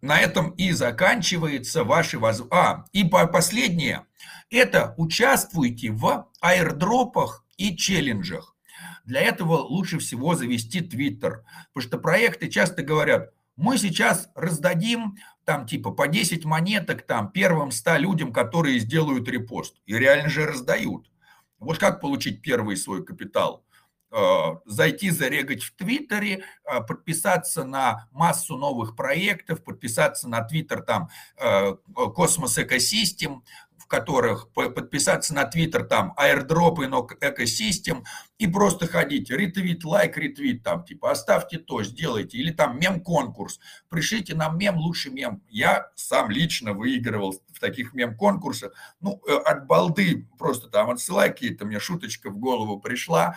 [0.00, 2.42] на этом и заканчивается ваши воз...
[2.50, 4.06] А, и последнее,
[4.50, 8.55] это участвуйте в аирдропах и челленджах.
[9.06, 15.64] Для этого лучше всего завести Твиттер, потому что проекты часто говорят, мы сейчас раздадим там
[15.64, 19.76] типа по 10 монеток там первым 100 людям, которые сделают репост.
[19.86, 21.10] И реально же раздают.
[21.58, 23.64] Вот как получить первый свой капитал?
[24.10, 31.08] Э, зайти зарегать в Твиттере, э, подписаться на массу новых проектов, подписаться на Твиттер там
[31.94, 33.44] Космос Экосистем,
[33.86, 38.02] в которых подписаться на Твиттер, там, airdrop и экосистем,
[38.36, 44.34] и просто ходить, ретвит, лайк, ретвит, там, типа, оставьте то, сделайте, или там мем-конкурс, пришлите
[44.34, 45.40] нам мем, лучший мем.
[45.48, 51.64] Я сам лично выигрывал в таких мем-конкурсах, ну, э, от балды, просто там отсылай какие-то,
[51.64, 53.36] мне шуточка в голову пришла,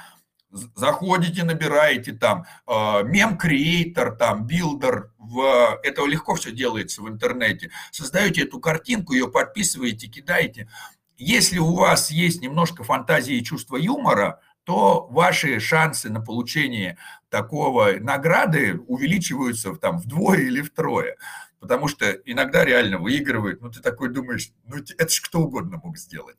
[0.52, 7.72] заходите, набираете там э, meme creator, там, builder, в, это легко все делается в интернете.
[7.92, 10.68] Создаете эту картинку, ее подписываете, кидаете.
[11.18, 16.98] Если у вас есть немножко фантазии и чувства юмора, то ваши шансы на получение
[17.30, 21.18] такого награды увеличиваются там вдвое или втрое.
[21.60, 25.98] Потому что иногда реально выигрывает, ну ты такой думаешь, ну это же кто угодно мог
[25.98, 26.38] сделать.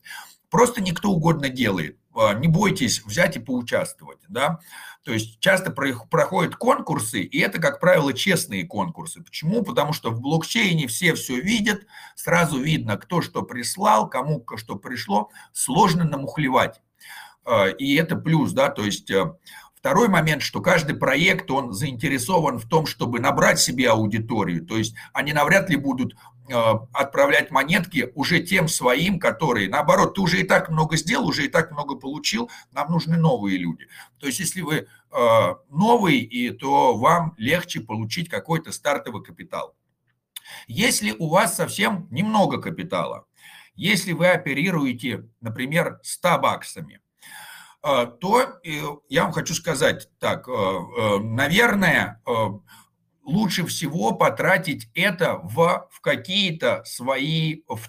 [0.49, 1.99] Просто никто угодно делает.
[2.15, 4.61] А, не бойтесь взять и поучаствовать, да.
[5.05, 9.23] То есть часто проходят конкурсы, и это, как правило, честные конкурсы.
[9.23, 9.63] Почему?
[9.63, 15.31] Потому что в блокчейне все все видят, сразу видно, кто что прислал, кому что пришло,
[15.53, 16.81] сложно намухлевать.
[17.45, 19.33] А, и это плюс, да, то есть э,
[19.81, 24.65] Второй момент, что каждый проект, он заинтересован в том, чтобы набрать себе аудиторию.
[24.65, 26.15] То есть они навряд ли будут
[26.53, 31.45] Э, отправлять монетки уже тем своим, которые, наоборот, ты уже и так много сделал, уже
[31.45, 33.87] и так много получил, нам нужны новые люди.
[34.19, 39.77] То есть если вы э, новый, и то вам легче получить какой-то стартовый капитал.
[40.67, 43.27] Если у вас совсем немного капитала,
[43.77, 47.01] если вы оперируете, например, 100 баксами,
[47.83, 48.61] то
[49.09, 52.21] я вам хочу сказать так, наверное,
[53.25, 57.89] лучше всего потратить это в, в какие-то свои, в,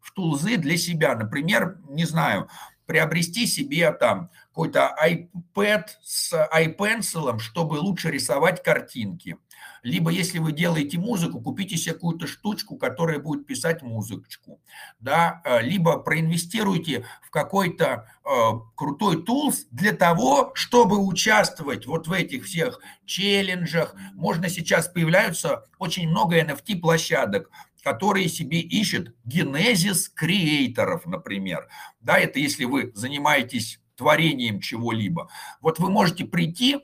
[0.00, 1.14] в тулзы для себя.
[1.14, 2.48] Например, не знаю,
[2.86, 9.36] приобрести себе там какой-то iPad с iPencil, чтобы лучше рисовать картинки.
[9.84, 14.58] Либо если вы делаете музыку, купите себе какую-то штучку, которая будет писать музычку.
[14.98, 15.42] Да?
[15.44, 18.28] Э, либо проинвестируйте в какой-то э,
[18.74, 23.94] крутой тулс для того, чтобы участвовать вот в этих всех челленджах.
[24.14, 27.50] Можно сейчас появляются очень много NFT-площадок,
[27.82, 31.68] которые себе ищут генезис креаторов, например.
[32.00, 35.28] Да, это если вы занимаетесь творением чего-либо.
[35.60, 36.80] Вот вы можете прийти, э,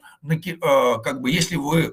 [1.02, 1.90] как бы, если вы э,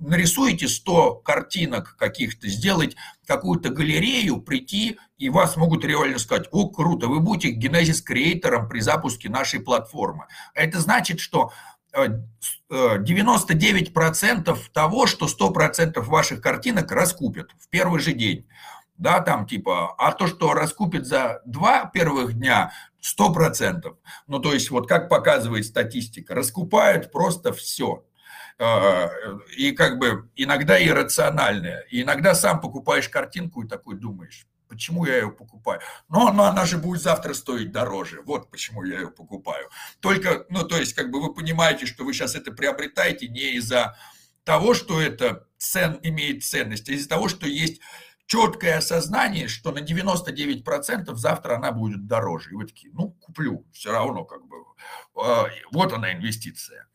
[0.00, 7.08] нарисуете 100 картинок каких-то, сделать какую-то галерею, прийти, и вас могут реально сказать, о, круто,
[7.08, 10.26] вы будете генезис-креатором при запуске нашей платформы.
[10.54, 11.52] Это значит, что
[11.94, 18.46] 99% э, того, что 100% ваших картинок раскупят в первый же день
[18.98, 23.96] да, там типа, а то, что раскупит за два первых дня, сто процентов.
[24.26, 28.04] Ну, то есть, вот как показывает статистика, раскупают просто все.
[28.58, 29.08] А,
[29.56, 31.82] и как бы иногда иррациональное.
[31.90, 35.80] И иногда сам покупаешь картинку и такой думаешь, почему я ее покупаю?
[36.08, 38.22] Но, но она же будет завтра стоить дороже.
[38.24, 39.68] Вот почему я ее покупаю.
[40.00, 43.96] Только, ну, то есть, как бы вы понимаете, что вы сейчас это приобретаете не из-за
[44.44, 47.80] того, что это цен, имеет ценность, а из-за того, что есть
[48.28, 52.50] четкое осознание, что на 99% завтра она будет дороже.
[52.50, 54.56] И вы такие, ну, куплю, все равно как бы,
[55.16, 56.86] а, вот она инвестиция.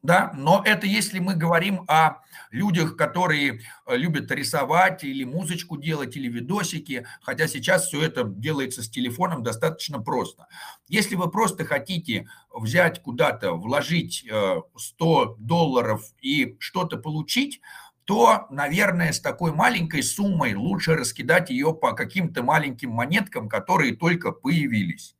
[0.00, 2.18] Да, но это если мы говорим о
[2.52, 8.84] людях, которые э, любят рисовать или музычку делать, или видосики, хотя сейчас все это делается
[8.84, 10.46] с телефоном достаточно просто.
[10.86, 14.24] Если вы просто хотите взять куда-то, вложить
[14.76, 17.60] 100 э, долларов и что-то получить,
[18.08, 24.32] то, наверное, с такой маленькой суммой лучше раскидать ее по каким-то маленьким монеткам, которые только
[24.32, 25.14] появились.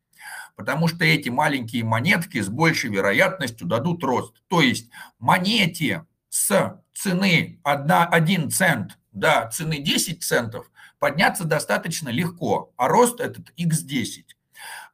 [0.57, 4.43] Потому что эти маленькие монетки с большей вероятностью дадут рост.
[4.49, 12.73] То есть монете с цены 1, 1 цент до цены 10 центов подняться достаточно легко,
[12.79, 14.25] а рост этот x10.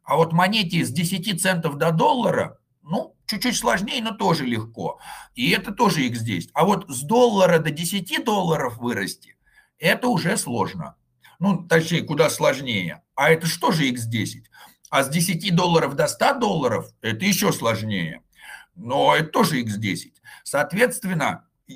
[0.03, 5.01] А вот монете с 10 центов до доллара ну, чуть-чуть сложнее, но тоже легко.
[5.35, 6.51] И это тоже x10.
[6.53, 9.37] А вот с доллара до 10 долларов вырасти,
[9.79, 10.97] это уже сложно.
[11.39, 13.03] Ну, точнее, куда сложнее.
[13.15, 14.45] А это что же x10?
[14.91, 18.23] А с 10 долларов до 100 долларов это еще сложнее.
[18.77, 20.13] Но это тоже x10.
[20.43, 21.73] Соответственно, э,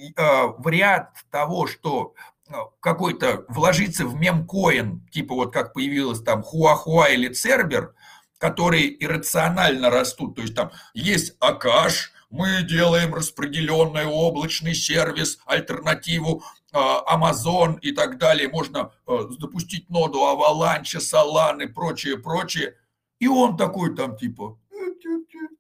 [0.58, 2.14] вариант того, что
[2.48, 7.94] э, какой-то вложиться в мемкоин, типа вот как появилось там Хуахуа или Цербер,
[8.38, 17.76] которые иррационально растут, то есть там есть Акаш, мы делаем распределенный облачный сервис, альтернативу Amazon
[17.76, 22.74] э, и так далее, можно запустить ноду Avalanche, Solana и прочее, прочее.
[23.18, 24.58] И он такой там типа,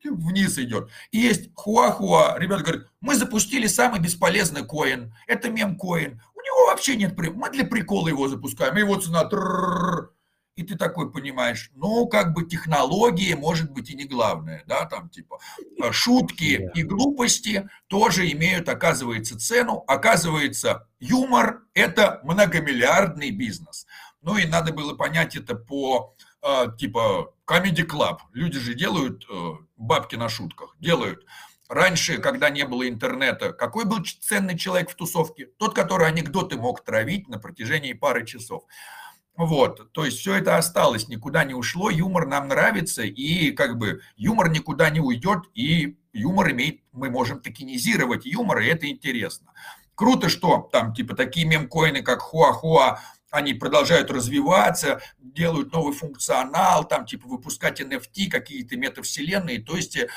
[0.04, 0.90] вниз идет.
[1.10, 2.38] И есть хуахуа.
[2.38, 5.12] Ребята говорят, мы запустили самый бесполезный коин.
[5.26, 6.20] Это мем-коин.
[6.34, 7.16] У него вообще нет...
[7.16, 8.76] Мы для прикола его запускаем.
[8.76, 9.28] И его цена...
[10.58, 15.08] И ты такой понимаешь, ну, как бы технологии, может быть, и не главное, да, там,
[15.08, 15.38] типа,
[15.80, 19.84] э, шутки и глупости тоже имеют, оказывается, цену.
[19.86, 23.86] Оказывается, юмор– это многомиллиардный бизнес.
[24.20, 28.18] Ну, и надо было понять это по, э, типа, Comedy Club.
[28.32, 31.24] Люди же делают э, бабки на шутках, делают.
[31.68, 35.46] Раньше, когда не было интернета, какой был ценный человек в тусовке?
[35.58, 38.64] Тот, который анекдоты мог травить на протяжении пары часов.
[39.38, 44.00] Вот, то есть все это осталось, никуда не ушло, юмор нам нравится, и как бы
[44.16, 49.52] юмор никуда не уйдет, и юмор имеет, мы можем токенизировать юмор, и это интересно.
[49.94, 52.98] Круто, что там типа такие мемкоины, как Хуахуа,
[53.30, 59.62] они продолжают развиваться, делают новый функционал, там типа выпускать NFT, какие-то метавселенные.
[59.62, 60.08] То есть, э,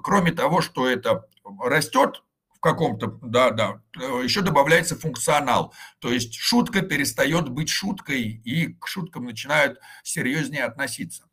[0.00, 1.26] кроме того, что это
[1.60, 2.22] растет
[2.60, 5.72] в каком-то, да, да, э, еще добавляется функционал.
[5.98, 11.24] То есть шутка перестает быть шуткой, и к шуткам начинают серьезнее относиться.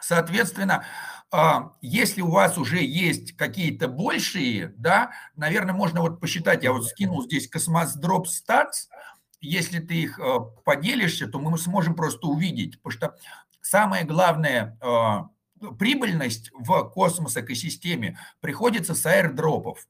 [0.00, 0.86] Соответственно,
[1.30, 6.86] а, если у вас уже есть какие-то большие, да, наверное, можно вот посчитать, я вот
[6.86, 8.88] скинул здесь Cosmos Drop Stats,
[9.42, 13.16] если ты их э, поделишься, то мы сможем просто увидеть, потому что
[13.60, 19.86] самая главная э, прибыльность в космос-экосистеме приходится с аирдропов.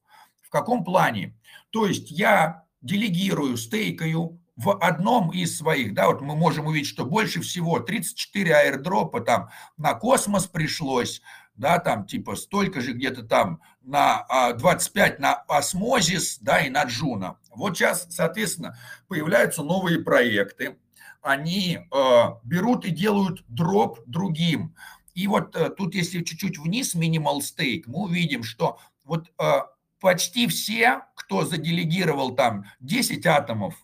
[0.55, 1.37] Каком плане?
[1.71, 7.05] То есть я делегирую, стейкаю в одном из своих, да, вот мы можем увидеть, что
[7.05, 11.23] больше всего 34 аирдропа там на космос пришлось,
[11.57, 16.85] да, там типа столько же где-то там на 25 а, на осмозис, да, и на
[16.85, 17.41] джуна.
[17.51, 18.79] Вот сейчас, соответственно,
[19.09, 20.79] появляются новые проекты,
[21.21, 24.77] они э, берут и делают дроп другим.
[25.15, 29.61] И вот э, тут, если чуть-чуть вниз, minimal stake, мы увидим, что вот э,
[30.05, 33.75] почти все, кто заделегировал там 10 атомов,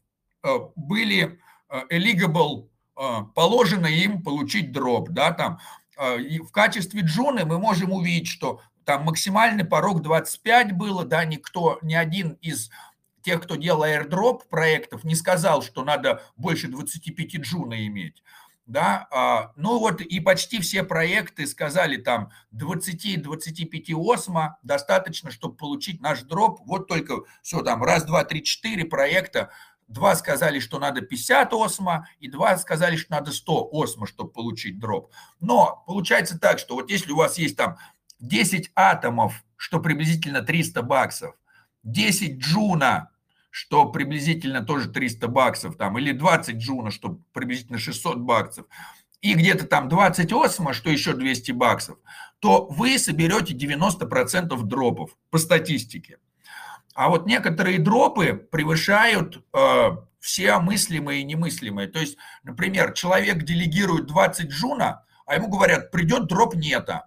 [0.42, 1.40] э, были
[1.70, 5.60] э, eligible, э, положено им получить дроп, да, там
[5.96, 11.78] а, в качестве джуны мы можем увидеть, что там максимальный порог 25 было, да, никто,
[11.80, 12.70] ни один из
[13.22, 18.22] тех, кто делал airdrop проектов, не сказал, что надо больше 25 джуна иметь.
[18.70, 26.00] Да, а, ну вот и почти все проекты сказали там 20-25 осма достаточно, чтобы получить
[26.00, 26.60] наш дроп.
[26.66, 29.50] Вот только все там раз, два, три, четыре проекта
[29.88, 34.78] Два сказали, что надо 50 осма, и два сказали, что надо 100 осма, чтобы получить
[34.78, 35.10] дроп.
[35.40, 37.76] Но получается так, что вот если у вас есть там
[38.20, 41.34] 10 атомов, что приблизительно 300 баксов,
[41.82, 43.09] 10 джуна,
[43.50, 48.66] что приблизительно тоже 300 баксов, там, или 20 джуна, что приблизительно 600 баксов,
[49.20, 51.98] и где-то там 20 осма, что еще 200 баксов,
[52.38, 56.18] то вы соберете 90% дропов по статистике.
[56.94, 59.90] А вот некоторые дропы превышают э,
[60.20, 61.88] все мыслимые и немыслимые.
[61.88, 67.06] То есть, например, человек делегирует 20 джуна, а ему говорят, придет дроп нета.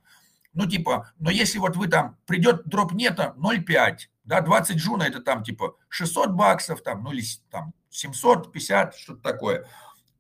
[0.53, 5.21] Ну, типа, но если вот вы там, придет дроп нета 0,5, да, 20 джуна это
[5.21, 9.67] там типа 600 баксов, там, ну или там 750, что-то такое.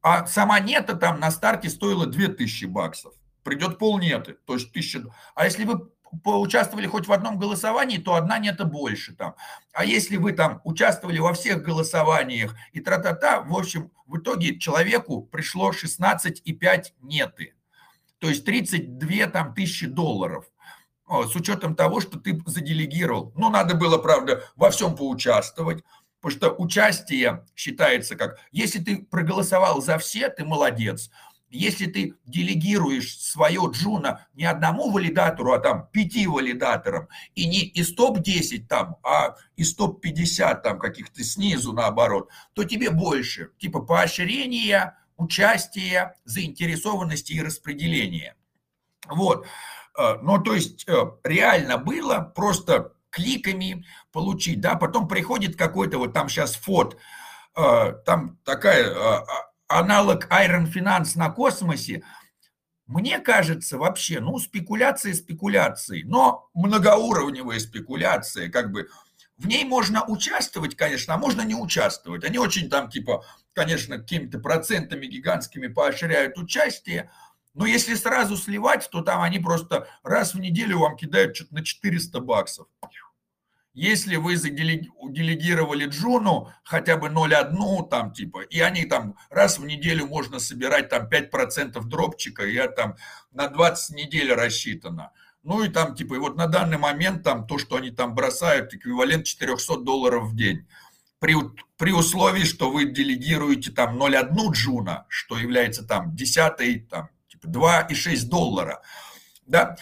[0.01, 3.13] А сама нета там на старте стоила 2000 баксов.
[3.43, 5.05] Придет пол неты, то есть 1000.
[5.35, 5.89] А если вы
[6.23, 9.35] поучаствовали хоть в одном голосовании, то одна нета больше там.
[9.73, 15.23] А если вы там участвовали во всех голосованиях и тра-та-та, в общем, в итоге человеку
[15.23, 17.55] пришло 16,5 неты.
[18.19, 20.45] То есть 32 там тысячи долларов
[21.21, 23.31] с учетом того, что ты заделегировал.
[23.35, 25.83] Ну, надо было, правда, во всем поучаствовать,
[26.21, 31.09] потому что участие считается как, если ты проголосовал за все, ты молодец,
[31.53, 37.93] если ты делегируешь свое джуна не одному валидатору, а там пяти валидаторам, и не из
[37.93, 43.51] топ-10 там, а из топ-50 там каких-то снизу наоборот, то тебе больше.
[43.59, 48.35] Типа поощрения, участия, заинтересованности и распределения.
[49.07, 49.45] Вот.
[49.97, 56.13] Э, ну, то есть э, реально было просто кликами получить, да, потом приходит какой-то вот
[56.13, 56.97] там сейчас фот,
[57.55, 59.23] э, там такая
[59.67, 62.03] аналог Iron Finance на космосе,
[62.87, 68.89] мне кажется, вообще, ну, спекуляции спекуляции, но многоуровневые спекуляции, как бы,
[69.37, 72.23] в ней можно участвовать, конечно, а можно не участвовать.
[72.23, 77.09] Они очень там, типа, конечно, какими-то процентами гигантскими поощряют участие,
[77.53, 81.63] но если сразу сливать, то там они просто раз в неделю вам кидают что-то на
[81.63, 82.67] 400 баксов.
[83.75, 90.05] Если вы делегировали Джуну хотя бы 0,1 там типа, и они там раз в неделю
[90.05, 92.95] можно собирать там 5% дропчика, это там
[93.31, 95.11] на 20 недель рассчитано.
[95.41, 98.73] Ну и там типа, и вот на данный момент там то, что они там бросают,
[98.73, 100.67] эквивалент 400 долларов в день.
[101.17, 101.35] При,
[101.77, 107.09] при условии, что вы делегируете там 0,1 джуна, что является там десятой, там
[107.45, 108.81] 2,6 доллара.
[109.45, 109.75] Да?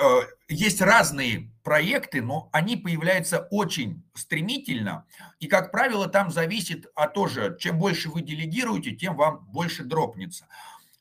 [0.00, 5.06] Э, есть разные проекты, но они появляются очень стремительно.
[5.38, 10.46] И, как правило, там зависит от тоже, чем больше вы делегируете, тем вам больше дропнется.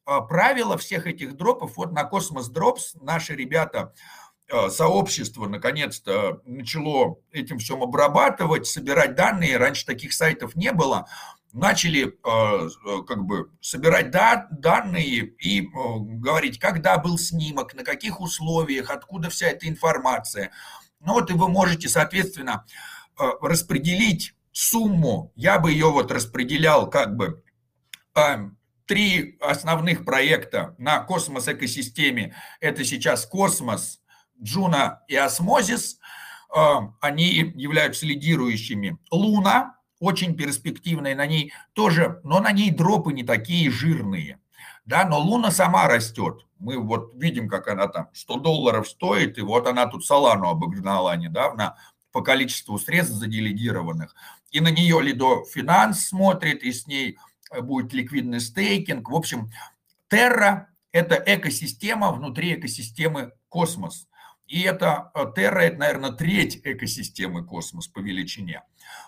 [0.05, 3.93] Э, правило всех этих дропов, вот на Cosmos Drops наши ребята,
[4.47, 9.57] э, сообщество наконец-то начало этим всем обрабатывать, собирать данные.
[9.57, 11.07] Раньше таких сайтов не было
[11.54, 17.84] начали э, э, как бы собирать да, данные и э, говорить, когда был снимок, на
[17.84, 20.51] каких условиях, откуда вся эта информация.
[20.99, 22.66] Ну вот и вы можете, соответственно,
[23.18, 25.32] распределить сумму.
[25.36, 27.43] Я бы ее вот распределял как бы
[28.86, 32.36] три основных проекта на Cosmos-экосистеме.
[32.62, 33.99] Это сейчас Cosmos,
[34.41, 35.99] Juno и Osmosis.
[37.01, 38.97] Они являются лидирующими.
[39.12, 44.38] Луна, очень перспективная, на ней тоже, но на ней drop ы не такие жирные.
[44.86, 46.45] Да, но Луна сама растет.
[46.60, 51.16] Мы вот видим, как она там 100 долларов стоит, и вот она тут Солану обогнала
[51.16, 51.78] недавно
[52.12, 54.14] по количеству средств заделегированных.
[54.51, 57.18] И на нее Lido Finance смотрит, и с ней
[57.51, 59.10] э, будет ликвидный стейкинг.
[59.10, 59.51] В общем,
[60.10, 64.08] Терра– это экосистема внутри экосистемы Космос.
[64.47, 68.62] И это э, Terra, это, наверное, треть экосистемы космос по величине.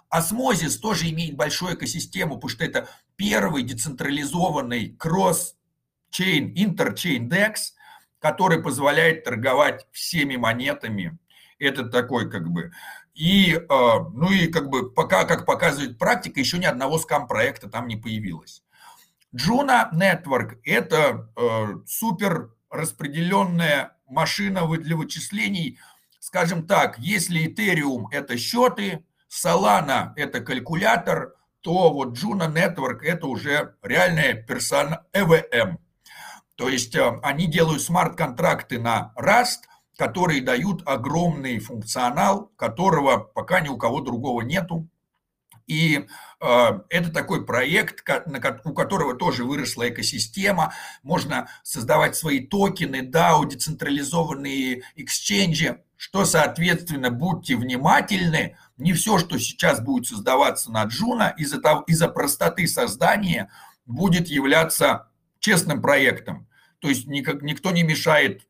[0.10, 7.74] Osmosis тоже имеет большую экосистему, потому что это первый децентрализованный cross-chain, interchain DEX,
[8.20, 11.18] который позволяет торговать всеми монетами.
[11.60, 12.72] Это такой как бы...
[13.14, 17.88] И, э, ну и как бы пока, как показывает практика, еще ни одного скам-проекта там
[17.88, 18.62] не появилось.
[19.34, 25.80] Juno Network– это э, супер распределенная машина для вычислений,
[26.20, 33.76] скажем так, если Ethereum– это счеты, Solana– это калькулятор, то вот Juno Network– это уже
[33.82, 35.78] реальная персона EVM.
[36.56, 39.68] То есть э, они делают смарт-контракты на Rust,
[39.98, 44.88] которые дают огромный функционал, которого пока ни у кого другого нету.
[45.68, 46.06] И
[46.40, 48.04] э, это такой проект,
[48.64, 50.74] у которого тоже выросла экосистема.
[51.04, 58.58] Можно создавать свои токены, DAO, децентрализованные эксченджи, что, соответственно, будьте внимательны.
[58.78, 61.58] Не все, что сейчас будет создаваться на Juno, из-за
[61.88, 63.50] из простоты создания
[63.86, 65.10] будет являться
[65.40, 66.48] честным проектом.
[66.80, 68.48] То есть никак, никто не мешает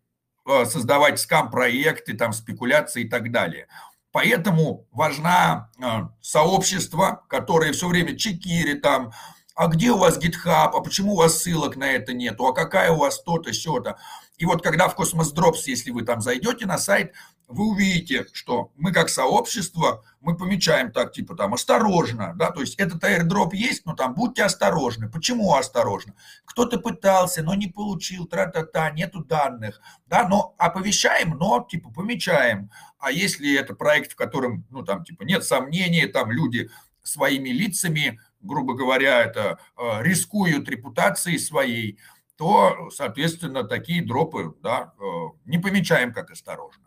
[0.48, 3.68] э, создавать скам-проекты, там, спекуляции и так далее.
[4.12, 5.84] Поэтому важна э,
[6.22, 9.12] сообщество, которое все время чекири там,
[9.56, 12.92] а где у вас GitHub, а почему у вас ссылок на это нету, а какая
[12.92, 13.98] у вас то-то, сё-то.
[14.38, 17.14] И вот когда в Cosmos Drops, если вы там зайдете на сайт,
[17.48, 22.76] вы увидите, что мы как сообщество, мы помечаем так, типа там осторожно, да, то есть
[22.76, 25.10] этот airdrop есть, но там будьте осторожны.
[25.10, 26.16] Почему осторожно?
[26.46, 32.72] Кто-то пытался, но не получил, тра-та-та, нету данных, да, но оповещаем, но типа помечаем.
[32.98, 36.70] А если это проект, в котором, ну там типа нет сомнений, там люди
[37.04, 42.00] своими лицами, грубо говоря, это э, рискуют репутацией своей,
[42.38, 45.04] то, соответственно, такие дропы да, э,
[45.46, 46.86] не помечаем как осторожно.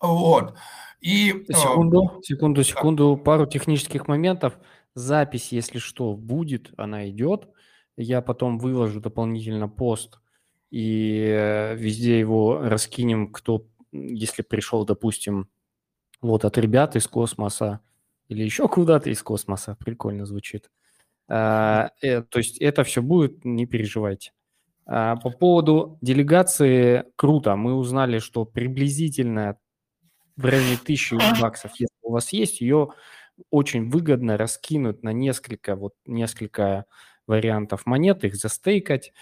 [0.00, 0.54] Вот.
[1.00, 3.22] И, э, секунду, секунду, секунду, да.
[3.22, 4.58] пару технических моментов.
[4.94, 7.48] Запись, если что, будет, она идет.
[7.96, 10.20] Я потом выложу дополнительно пост
[10.70, 15.48] и э, везде его раскинем, кто, если пришел, допустим,
[16.20, 17.80] вот от ребят из космоса
[18.28, 20.70] или еще куда-то из космоса, прикольно звучит.
[21.28, 24.32] А, э, то есть это все будет, не переживайте.
[24.88, 29.58] А, по поводу делегации, круто, мы узнали, что приблизительно
[30.36, 32.90] в районе тысячи баксов, если у вас есть, ее
[33.50, 36.86] очень выгодно раскинуть на несколько, вот несколько
[37.26, 39.12] вариантов монет, их застейкать.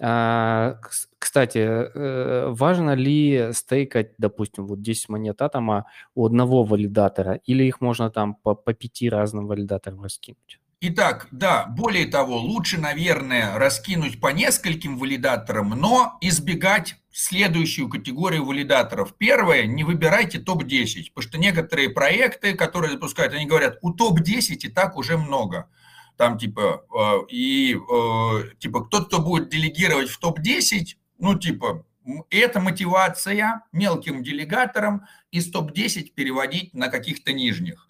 [0.00, 0.78] А,
[1.18, 7.80] кстати, э, важно ли стейкать, допустим, вот 10 монет атома у одного валидатора, или их
[7.80, 10.60] можно там по, по пяти разным валидаторам раскинуть?
[10.80, 19.14] Итак, да, более того, лучше, наверное, раскинуть по нескольким валидаторам, но избегать следующую категорию валидаторов.
[19.16, 24.68] Первое, не выбирайте топ-10, потому что некоторые проекты, которые запускают, они говорят, у топ-10 и
[24.68, 25.70] так уже много.
[26.18, 31.86] Там типа, э, и э, типа кто-то, кто будет делегировать в топ-10, ну типа,
[32.28, 37.86] это мотивация мелким делегаторам из топ-10 переводить на каких-то нижних.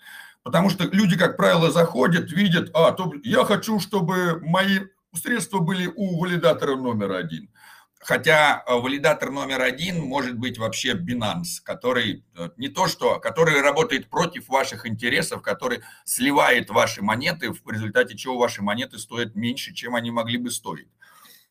[0.47, 4.79] Потому что люди, как правило, заходят, видят, а, то я хочу, чтобы мои
[5.13, 7.51] средства были у валидатора номер один.
[7.99, 13.61] Хотя э, валидатор номер один может быть вообще Binance, который э, не то что, который
[13.61, 19.75] работает против ваших интересов, который сливает ваши монеты, в результате чего ваши монеты стоят меньше,
[19.75, 20.87] чем они могли бы стоить.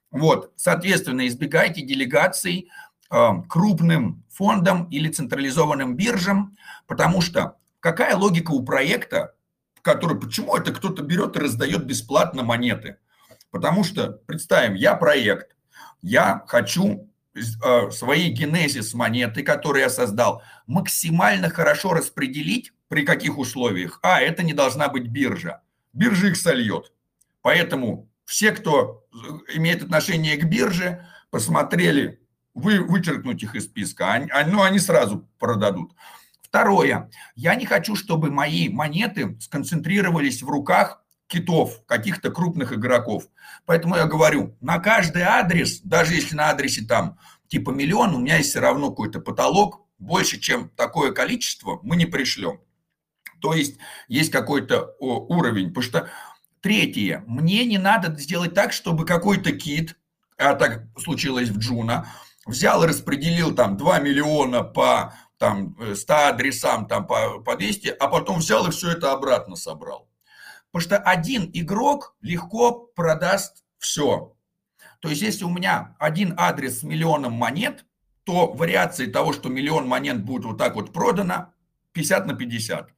[0.10, 2.70] Вот, соответственно, избегайте делегаций
[3.12, 6.56] э, крупным фондам или централизованным биржам,
[6.88, 9.36] потому что какая логика у проекта,
[9.84, 12.98] который, почему это кто-то берет и раздает бесплатно монеты?
[13.52, 15.56] Потому что, представим, я проект,
[16.02, 24.00] я хочу э, свои генезис монеты, которые я создал, максимально хорошо распределить при каких условиях?
[24.02, 25.62] А, это не должна быть биржа.
[25.94, 26.92] Биржа их сольет.
[27.44, 29.06] Поэтому все, кто
[29.54, 32.20] имеет отношение к бирже, посмотрели,
[32.56, 35.94] вы, вычеркнуть их из списка, они, ну, они сразу продадут.
[36.56, 37.12] Второе.
[37.36, 43.26] Я не хочу, чтобы мои монеты сконцентрировались в руках китов, каких-то крупных игроков.
[43.66, 48.38] Поэтому я говорю, на каждый адрес, даже если на адресе там типа миллион, у меня
[48.38, 52.62] есть все равно какой-то потолок, больше, чем такое количество, мы не пришлем.
[53.42, 53.76] То есть
[54.08, 55.74] есть какой-то уровень.
[55.74, 56.10] Потому что
[56.62, 59.98] третье, мне не надо сделать так, чтобы какой-то кит,
[60.38, 62.08] а так случилось в Джуна,
[62.46, 65.16] взял и распределил там 2 миллиона по
[65.46, 69.56] там 100 э, адресам там по, по 200, а потом взял и все это обратно
[69.56, 70.10] собрал.
[70.72, 74.36] Потому что один игрок легко продаст все.
[75.02, 77.86] То есть если у меня один адрес с миллионом монет,
[78.24, 81.54] то вариации того, что миллион монет будет вот так вот продано,
[81.94, 82.90] 50 на 50.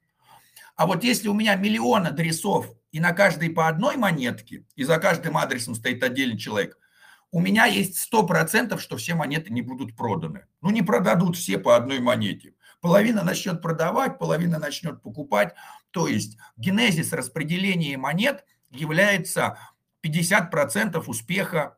[0.77, 4.99] А вот если у меня миллион адресов и на каждой по одной монетке, и за
[4.99, 6.77] каждым адресом стоит отдельный человек–
[7.31, 10.45] у меня есть 100%, что все монеты не будут проданы.
[10.61, 12.53] Ну, не продадут все по одной монете.
[12.81, 15.53] Половина начнет продавать, половина начнет покупать.
[15.91, 19.57] То есть генезис распределения монет является
[20.05, 21.77] 50% успеха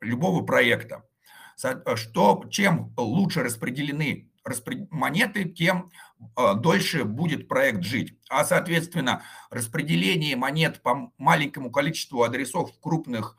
[0.00, 1.04] любого проекта.
[1.96, 4.30] Что, чем лучше распределены
[4.90, 5.90] монеты, тем
[6.36, 8.18] э, дольше будет проект жить.
[8.28, 13.36] А, соответственно, распределение монет по маленькому количеству адресов в крупных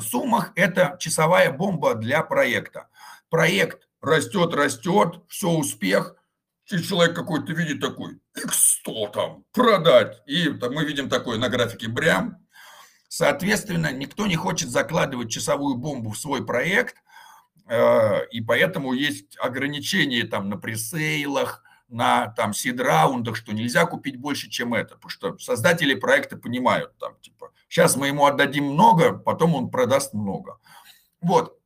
[0.00, 2.88] суммах это часовая бомба для проекта.
[3.28, 6.16] Проект растет, растет, все успех,
[6.70, 10.22] и человек какой-то видит такой, x100 там, продать.
[10.26, 12.38] И там, мы видим такое на графике брям.
[13.08, 16.96] Соответственно, никто не хочет закладывать часовую бомбу в свой проект,
[17.68, 24.50] э, и поэтому есть ограничения там на пресейлах, на там сид-раундах, что нельзя купить больше,
[24.50, 29.54] чем это, потому что создатели проекта понимают, там, типа, Сейчас мы ему отдадим много, потом
[29.54, 30.58] он продаст много.
[31.20, 31.58] Вот.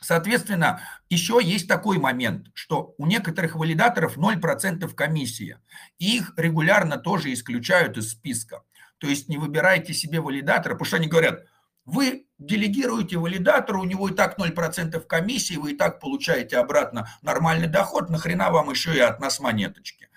[0.00, 5.60] Соответственно, еще есть такой момент, что у некоторых валидаторов 0% комиссия.
[5.98, 8.62] их регулярно тоже исключают из списка.
[8.98, 11.44] То есть не выбирайте себе валидатора, потому что они говорят,
[11.84, 17.68] вы делегируете валидатору, у него и так 0% комиссии, вы и так получаете обратно нормальный
[17.68, 20.08] доход, нахрена вам еще и от нас монеточки.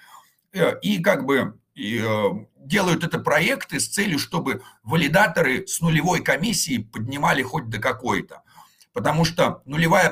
[0.53, 6.23] Э, и как бы и, э, делают это проекты с целью, чтобы валидаторы с нулевой
[6.23, 8.41] комиссией поднимали хоть до какой-то.
[8.93, 10.11] Потому что нулевая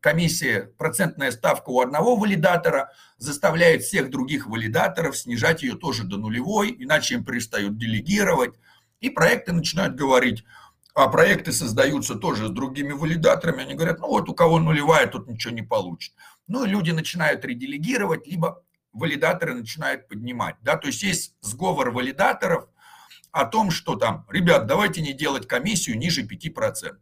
[0.00, 6.74] комиссия, процентная ставка у одного валидатора заставляет всех других валидаторов снижать ее тоже до нулевой,
[6.76, 8.54] иначе им перестают делегировать.
[9.00, 10.44] И проекты начинают говорить,
[10.94, 15.28] а проекты создаются тоже с другими валидаторами, они говорят, ну вот у кого нулевая, тут
[15.28, 16.12] ничего не получит.
[16.48, 18.64] Ну и люди начинают ределегировать, либо
[18.94, 20.56] валидаторы начинают поднимать.
[20.62, 20.76] Да?
[20.76, 22.68] То есть есть сговор валидаторов
[23.32, 26.96] о том, что там, ребят, давайте не делать комиссию ниже 5%.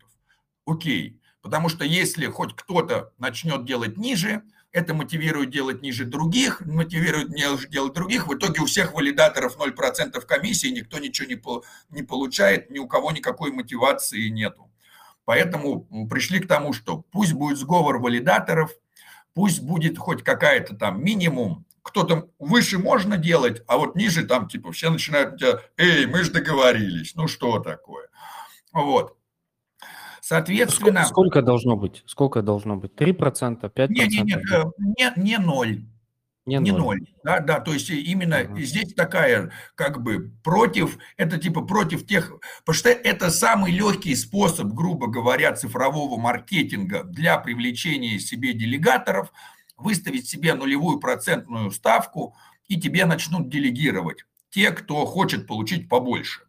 [0.67, 7.31] Окей, потому что если хоть кто-то начнет делать ниже, это мотивирует делать ниже других, мотивирует
[7.71, 8.27] делать других.
[8.27, 11.41] В итоге у всех валидаторов 0% комиссии, никто ничего не,
[11.95, 14.71] не получает, ни у кого никакой мотивации нету.
[15.27, 18.73] Поэтому пришли к тому, что пусть будет сговор валидаторов,
[19.35, 24.73] пусть будет хоть какая-то там минимум кто-то выше можно делать, а вот ниже там типа
[24.73, 28.09] все начинают тебя, эй, мы же договорились, ну что такое.
[28.73, 29.17] Вот.
[30.21, 31.05] Соответственно...
[31.05, 32.03] Сколько должно быть?
[32.07, 32.93] Сколько должно быть?
[32.93, 33.89] 3%, 5%?
[33.89, 35.85] Нет, нет, нет, э, не, не ноль.
[36.47, 36.81] Не, не ноль.
[36.81, 37.07] ноль.
[37.23, 42.33] Да, да, то есть именно uh здесь такая, как бы, против, это типа против тех,
[42.65, 49.33] потому что это самый легкий способ, грубо говоря, цифрового маркетинга для привлечения себе делегаторов,
[49.77, 52.37] выставить себе нулевую процентную ставку,
[52.69, 56.43] и тебе начнут делегировать те, кто хочет получить побольше.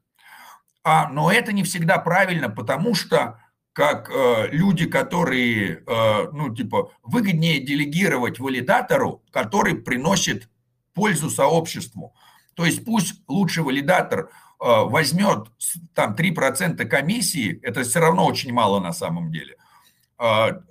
[0.83, 3.39] А, но это не всегда правильно, потому что
[3.73, 10.47] как э, люди, которые, э, ну, типа, выгоднее делегировать валидатору, который приносит
[10.93, 12.13] пользу сообществу.
[12.53, 14.27] То есть пусть лучший валидатор э,
[14.59, 15.47] возьмет
[15.95, 19.55] там 3% комиссии, это все равно очень мало на самом деле,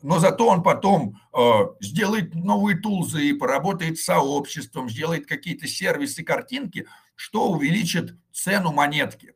[0.03, 1.41] но зато он потом э,
[1.81, 6.87] сделает новые тулзы и поработает с сообществом, сделает какие-то сервисы, картинки,
[7.17, 9.35] что увеличит цену монетки.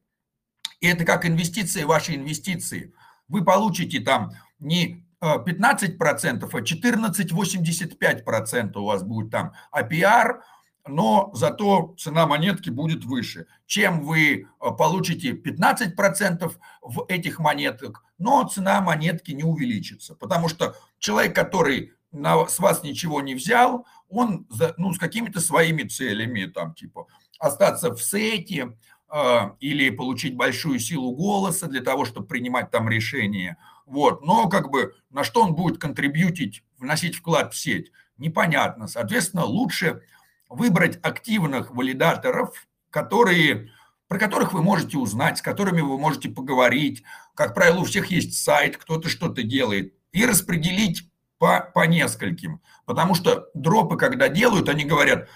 [0.81, 2.95] И это как инвестиции, ваши инвестиции–
[3.29, 10.41] вы получите там не 15%, а 14,85% у вас будет там APR,
[10.89, 13.47] но зато цена монетки будет выше.
[13.67, 20.15] Чем вы а, получите 15% в этих монетах, но цена монетки не увеличится.
[20.15, 25.83] Потому что человек, который на, с вас ничего не взял, он ну, с какими-то своими
[25.83, 27.07] целями, там, типа,
[27.39, 28.77] остаться в сете,
[29.09, 33.57] а, или получить большую силу голоса для того, чтобы принимать там решения.
[33.87, 34.23] Вот.
[34.25, 38.89] Но как бы на что он будет контрибьютить, вносить вклад в сеть, непонятно.
[38.89, 40.03] Соответственно, лучше
[40.49, 43.71] выбрать активных валидаторов, которые,
[44.09, 47.03] про которых вы можете узнать, с которыми вы можете поговорить.
[47.35, 49.95] Как правило, у всех есть сайт, кто-то что-то делает.
[50.13, 52.61] И распределить по, по нескольким.
[52.87, 55.29] Потому что дропы, когда делают, они говорят,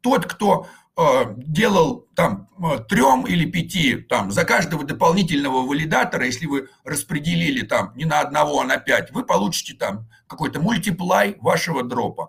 [0.00, 0.68] тот, кто
[1.00, 7.64] Э, делал там э, трем или пяти, там, за каждого дополнительного валидатора, если вы распределили
[7.64, 12.28] там не на одного, а на пять, вы получите там какой-то мультиплай вашего дропа.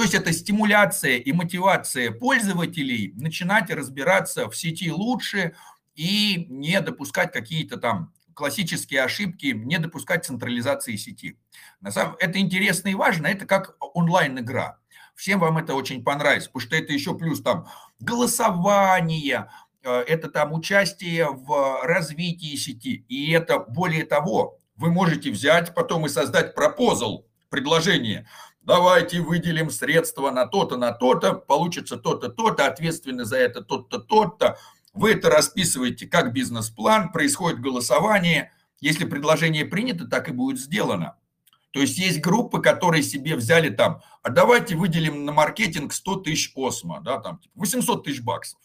[0.00, 5.54] То есть это стимуляция и мотивация пользователей начинать разбираться в сети лучше
[5.94, 11.36] и не допускать какие-то там классические ошибки, не допускать централизации сети.
[11.82, 14.78] На самом, это интересно и важно, это как онлайн-игра.
[15.14, 17.66] Всем вам это очень понравится, потому что это еще плюс там
[17.98, 19.50] голосование,
[19.82, 23.04] э, это там участие в развитии сети.
[23.10, 28.26] И это более того, вы можете взять потом и создать пропозал, предложение.
[28.70, 34.58] Давайте выделим средства на то-то, на то-то, получится то-то, то-то, ответственны за это тот-то, тот-то.
[34.92, 38.52] Вы это расписываете как бизнес-план, происходит голосование.
[38.78, 41.16] Если предложение принято, так и будет сделано.
[41.72, 46.52] То есть есть группы, которые себе взяли там, а давайте выделим на маркетинг 100 тысяч
[46.54, 48.60] осмо, да, там 800 тысяч баксов.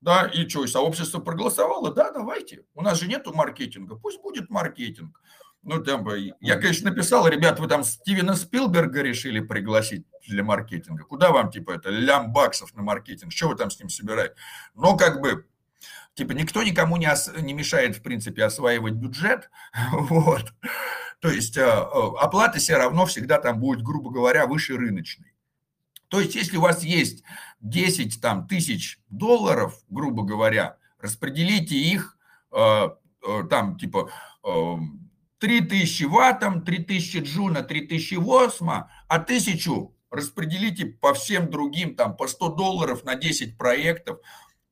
[0.00, 1.92] Да, и что, и сообщество проголосовало?
[1.92, 2.62] Да, давайте.
[2.76, 5.20] У нас же нету маркетинга, пусть будет маркетинг.
[5.62, 6.08] Ну, там,
[6.40, 11.04] я, конечно, написал, ребят, вы там Стивена Спилберга решили пригласить для маркетинга.
[11.04, 13.32] Куда вам, типа, это лям баксов на маркетинг?
[13.32, 14.34] Что вы там с ним собираете?
[14.74, 15.46] Но, как бы,
[16.14, 19.50] типа, никто никому не, ос, не мешает, в принципе, осваивать бюджет.
[19.92, 20.54] Вот.
[21.20, 21.64] То есть э, э,
[22.18, 25.34] оплата все равно всегда там будет, грубо говоря, выше рыночной.
[26.08, 27.22] То есть если у вас есть
[27.60, 32.16] 10 там, тысяч долларов, грубо говоря, распределите их
[32.52, 32.88] э,
[33.50, 34.10] там типа
[35.40, 42.48] 3000 ваттом, 3000 джуна, 3000 восма, а 1000 распределите по всем другим, там, по 100
[42.50, 44.18] долларов на 10 проектов,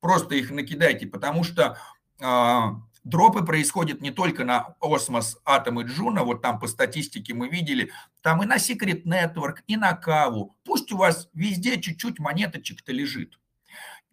[0.00, 1.78] просто их накидайте, потому что
[2.20, 7.48] а, Дропы происходят не только на Osmos, Atom и Juno, вот там по статистике мы
[7.48, 7.90] видели,
[8.20, 10.56] там и на Secret Network, и на Каву.
[10.64, 13.38] Пусть у вас везде чуть-чуть монеточек-то лежит.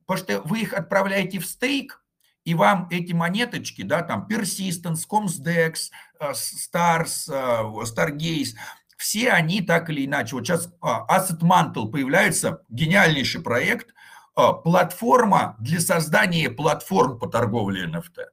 [0.06, 2.05] Потому что вы их отправляете в стейк,
[2.46, 5.90] и вам эти монеточки, да, там Persistence, Comsdex,
[6.20, 8.56] э, Stars, э, Stargaze,
[8.98, 13.94] все они так или иначе, вот сейчас а, Asset Mantle появляется, гениальнейший проект,
[14.36, 18.24] а, платформа для создания платформ по торговле NFT.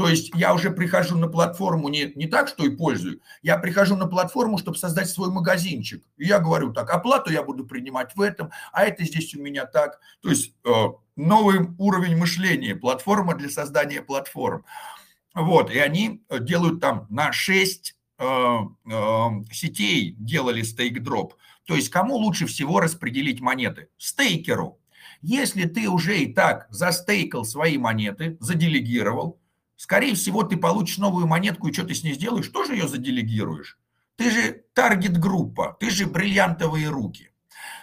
[0.00, 3.96] То есть я уже прихожу на платформу не, не так, что и пользую, я прихожу
[3.96, 6.02] на платформу, чтобы создать свой магазинчик.
[6.16, 9.66] И я говорю так, оплату я буду принимать в этом, а это здесь у меня
[9.66, 10.00] так.
[10.22, 10.70] То есть э,
[11.16, 14.64] новый уровень мышления, платформа для создания платформ.
[15.34, 21.34] Вот, и они делают там на 6 э, э, сетей делали стейк-дроп.
[21.66, 23.90] То есть кому лучше всего распределить монеты?
[23.98, 24.80] Стейкеру.
[25.20, 29.39] Если ты уже и так застейкал свои монеты, заделегировал,
[29.80, 32.48] Скорее всего, ты получишь новую монетку, и что ты с ней сделаешь?
[32.48, 33.78] Тоже ее заделегируешь?
[34.16, 37.30] Ты же таргет-группа, ты же бриллиантовые руки.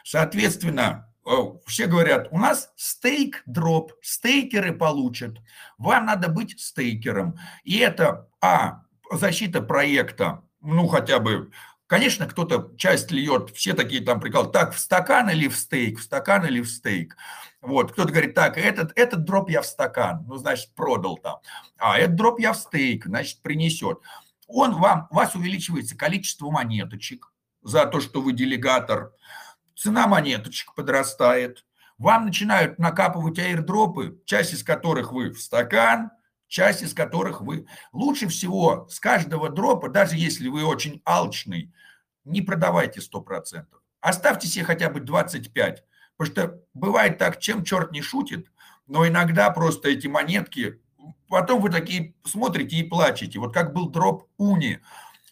[0.04, 1.32] Соответственно, э,
[1.66, 5.40] все говорят, у нас стейк-дроп, стейкеры получат.
[5.80, 7.40] Вам надо быть стейкером.
[7.64, 11.50] И это, а, защита проекта, ну, хотя бы
[11.88, 16.04] Конечно, кто-то часть льет, все такие там прикол, так, в стакан или в стейк, в
[16.04, 17.16] стакан или в стейк.
[17.62, 21.38] Вот, кто-то говорит, так, этот, этот дроп я в стакан, ну, значит, продал там.
[21.78, 24.00] А этот дроп я в стейк, значит, принесет.
[24.48, 27.32] Он вам, у вас увеличивается количество монеточек
[27.64, 29.14] за то, что вы делегатор.
[29.74, 31.66] Цена монеточек подрастает.
[31.98, 36.12] Вам начинают накапывать аирдропы, часть из которых вы в стакан,
[36.48, 37.66] часть из которых вы...
[37.92, 41.74] Лучше всего с каждого дропа, даже если вы очень алчный,
[42.26, 43.66] не продавайте 100%.
[44.02, 45.78] Оставьте себе хотя бы 25%.
[46.18, 48.52] Потому что бывает так, чем черт не шутит,
[48.88, 50.82] но иногда просто эти монетки,
[51.28, 53.40] потом вы такие смотрите и плачете.
[53.40, 54.80] Вот как был дроп Уни.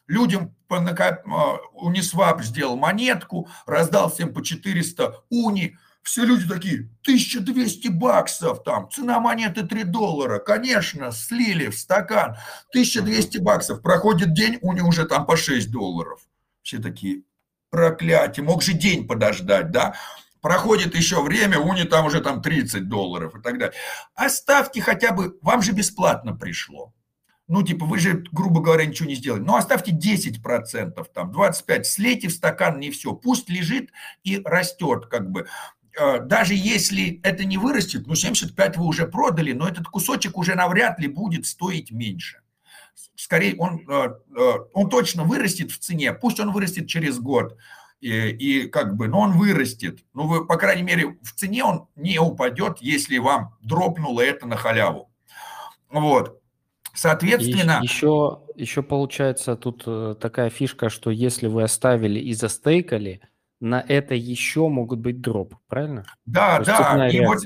[0.08, 8.64] Людям а, Uniswap сделал монетку, раздал всем по 400 Уни, все люди такие, 1200 баксов
[8.64, 12.38] там, цена монеты 3 доллара, конечно, слили в стакан,
[12.70, 16.22] 1200 баксов, проходит день, у них уже там по 6 долларов.
[16.62, 17.24] Все такие,
[17.72, 19.96] проклятие, мог же день подождать, да?
[20.42, 23.74] Проходит еще время, у них там уже там 30 долларов и так далее.
[24.14, 26.94] Оставьте хотя бы, вам же бесплатно пришло.
[27.48, 29.42] Ну, типа, вы же, грубо говоря, ничего не сделали.
[29.42, 33.14] Ну, оставьте 10%, там, 25%, слейте в стакан, не все.
[33.14, 33.92] Пусть лежит
[34.24, 35.48] и растет, как бы.
[35.98, 40.56] Э, даже если это не вырастет, ну 75 вы уже продали, но этот кусочек уже
[40.56, 42.42] навряд ли будет стоить меньше.
[43.16, 47.58] Скорее, он, э, э, он точно вырастет в цене, пусть он вырастет через год,
[48.02, 50.00] и, и как бы, но он вырастет.
[50.14, 54.58] Ну, вы, по крайней мере, в цене он не упадет, если вам дропнуло это на
[54.58, 55.10] халяву.
[55.90, 56.42] Вот.
[56.94, 57.80] Соответственно...
[57.82, 59.86] Еще, еще получается тут
[60.20, 63.22] такая фишка, что если вы оставили и застейкали–
[63.60, 66.06] на это еще могут быть дроп, правильно?
[66.26, 67.08] Да, да.
[67.10, 67.40] И вот,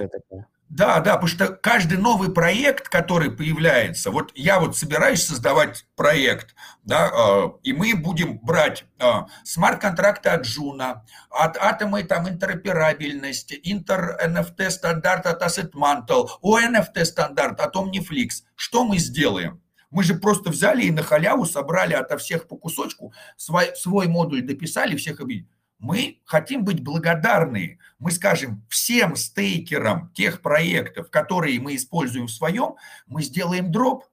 [0.69, 6.53] да, да, потому что каждый новый проект, который появляется, вот я вот собираюсь создавать проект,
[6.83, 9.05] да, э, и мы будем брать э,
[9.43, 17.75] смарт-контракты от Juno, от Атома там интероперабельность, inter-NFT стандарт от Asset Mantle, ONFT стандарт от
[17.75, 18.43] Omniflix.
[18.55, 19.63] Что мы сделаем?
[19.89, 24.43] Мы же просто взяли и на халяву собрали ото всех по кусочку, свой, свой модуль
[24.43, 25.49] дописали, всех объединили
[25.79, 27.79] мы хотим быть благодарны.
[27.97, 32.75] Мы скажем всем стейкерам тех проектов, которые мы используем в своем,
[33.07, 34.05] мы сделаем дроп,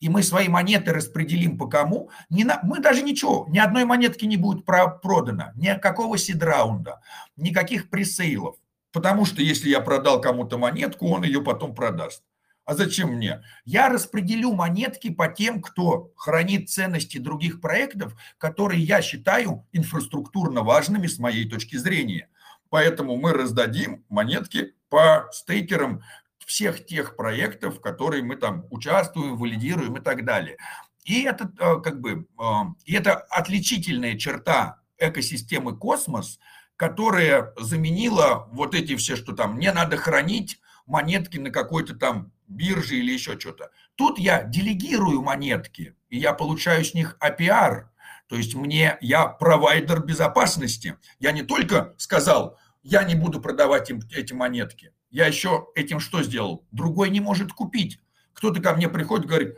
[0.00, 2.10] и мы свои монеты распределим по кому.
[2.28, 7.00] Не на, мы даже ничего, ни одной монетки не будет про, продано, никакого сидраунда,
[7.36, 8.56] никаких пресейлов.
[8.90, 12.22] Потому что если я продал кому-то монетку, он ее потом продаст.
[12.64, 13.42] А зачем мне?
[13.64, 21.08] Я распределю монетки по тем, кто хранит ценности других проектов, которые я считаю инфраструктурно важными
[21.08, 22.28] с моей точки зрения.
[22.70, 26.02] Поэтому мы раздадим монетки по стейкерам
[26.46, 30.56] всех тех проектов, в которые мы там участвуем, валидируем и так далее.
[31.04, 32.44] И это э, как бы э,
[32.84, 36.38] и это отличительная черта экосистемы космос,
[36.76, 42.96] которая заменила вот эти все, что там мне надо хранить монетки на какой-то там бирже
[42.96, 43.70] или еще что-то.
[43.94, 47.86] Тут я делегирую монетки, и я получаю с них APR.
[48.28, 50.96] То есть мне, я провайдер безопасности.
[51.18, 54.92] Я не только сказал, я не буду продавать им эти монетки.
[55.10, 56.66] Я еще этим что сделал?
[56.70, 58.00] Другой не может купить.
[58.32, 59.56] Кто-то ко мне приходит, говорит,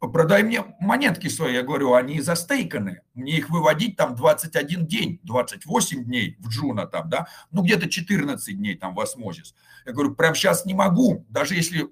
[0.00, 1.54] продай мне монетки свои.
[1.54, 3.00] Я говорю, они застейканы.
[3.14, 8.56] Мне их выводить там 21 день, 28 дней в Juno там, да, ну где-то 14
[8.56, 9.54] дней там в Osmosis.
[9.86, 11.88] Я говорю, прямо сейчас не могу, даже если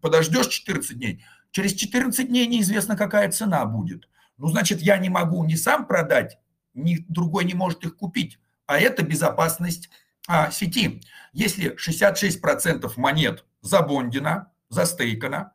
[0.00, 4.08] подождешь 14 дней, через 14 дней неизвестно, какая цена будет.
[4.38, 6.38] Ну, значит, я не могу ни сам продать,
[6.74, 8.38] ни другой не может их купить.
[8.66, 9.88] А это безопасность
[10.28, 11.00] а, сети.
[11.32, 15.52] Если 66% монет забондено, застейкано,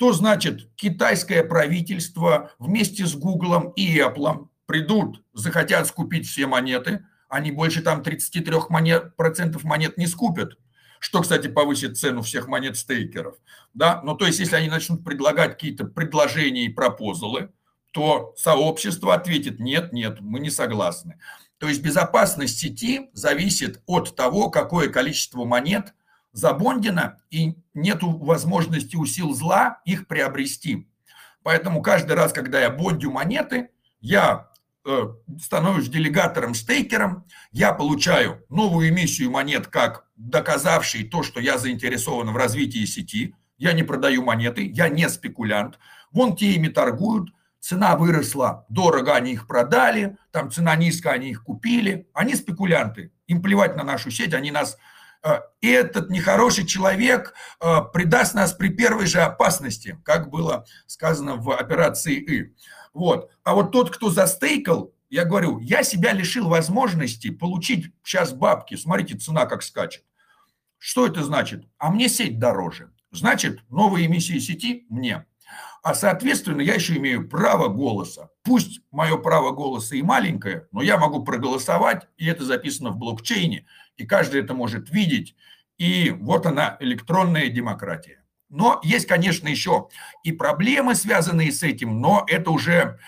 [0.00, 7.52] то значит китайское правительство вместе с Гуглом и Apple придут, захотят скупить все монеты, они
[7.52, 10.56] больше там 33 монет, процентов монет не скупят,
[11.00, 13.34] что, кстати, повысит цену всех монет стейкеров.
[13.74, 14.00] Да?
[14.02, 17.50] Но то есть, если они начнут предлагать какие-то предложения и пропозалы,
[17.90, 21.20] то сообщество ответит, нет, нет, мы не согласны.
[21.58, 25.92] То есть безопасность сети зависит от того, какое количество монет
[26.32, 30.88] забондено, и нет возможности у сил зла их приобрести.
[31.42, 33.70] Поэтому каждый раз, когда я бондю монеты,
[34.00, 34.50] я
[34.84, 35.08] э,
[35.40, 42.36] становлюсь делегатором, стейкером, я получаю новую эмиссию монет, как доказавший то, что я заинтересован в
[42.36, 43.34] развитии сети.
[43.56, 45.78] Я не продаю монеты, я не спекулянт.
[46.12, 51.44] Вон те ими торгуют, цена выросла, дорого они их продали, там цена низкая, они их
[51.44, 52.08] купили.
[52.14, 54.76] Они спекулянты, им плевать на нашу сеть, они нас
[55.60, 57.34] и этот нехороший человек
[57.92, 62.54] предаст нас при первой же опасности, как было сказано в операции «И».
[62.92, 63.30] Вот.
[63.44, 68.76] А вот тот, кто застейкал, я говорю, я себя лишил возможности получить сейчас бабки.
[68.76, 70.04] Смотрите, цена как скачет.
[70.78, 71.64] Что это значит?
[71.78, 72.92] А мне сеть дороже.
[73.10, 75.26] Значит, новые эмиссии сети мне.
[75.82, 78.30] А соответственно, я еще имею право голоса.
[78.42, 83.66] Пусть мое право голоса и маленькое, но я могу проголосовать, и это записано в блокчейне,
[84.00, 85.36] и каждый это может видеть.
[85.78, 88.22] И вот она, электронная демократия.
[88.48, 89.88] Но есть, конечно, еще
[90.24, 92.98] и проблемы, связанные с этим, но это уже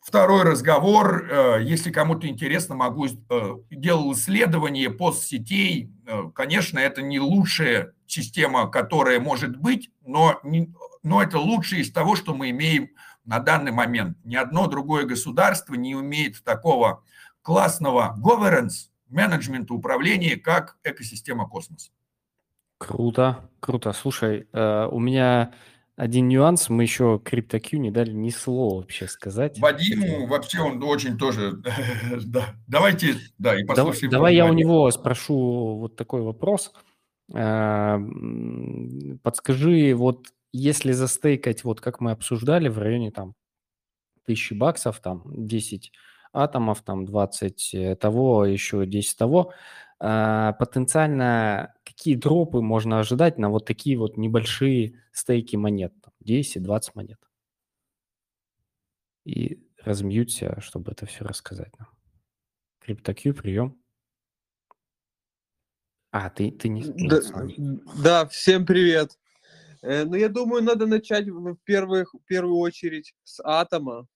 [0.00, 1.26] второй разговор.
[1.28, 5.90] Э, если кому-то интересно, могу э, делал исследование постсетей.
[6.06, 10.40] Э, конечно, это не лучшая система, которая может быть, но,
[11.02, 12.90] но это лучшее из того, что мы имеем
[13.24, 14.18] на данный момент.
[14.24, 17.02] Ни одно другое государство не умеет такого
[17.42, 21.90] классного governance, менеджмента, управления, как экосистема космоса.
[22.78, 23.92] Круто, круто.
[23.92, 25.52] Слушай, э, у меня
[25.96, 29.58] один нюанс, мы еще CryptoQ не дали ни слова вообще сказать.
[29.60, 31.62] Вадиму вообще он очень тоже,
[32.24, 32.56] да.
[32.66, 34.10] Давайте, да, и послушаем.
[34.10, 36.72] Давай, давай я у него спрошу вот такой вопрос.
[37.32, 37.98] Э,
[39.22, 43.34] подскажи, вот если застейкать, вот как мы обсуждали, в районе там
[44.24, 45.92] тысячи баксов, там 10
[46.32, 49.52] атомов, там 20 э, того, еще 10 того,
[49.98, 57.20] а, потенциально какие дропы можно ожидать на вот такие вот небольшие стейки монет, 10-20 монет?
[59.24, 61.88] И размьються, чтобы это все рассказать нам.
[62.84, 63.80] CryptoQ, прием.
[66.10, 66.82] А, ты, ты не...
[67.08, 67.20] Да,
[68.02, 69.18] да, всем привет.
[69.82, 74.06] Э, ну, я думаю, надо начать в, первых, в первую очередь с атома.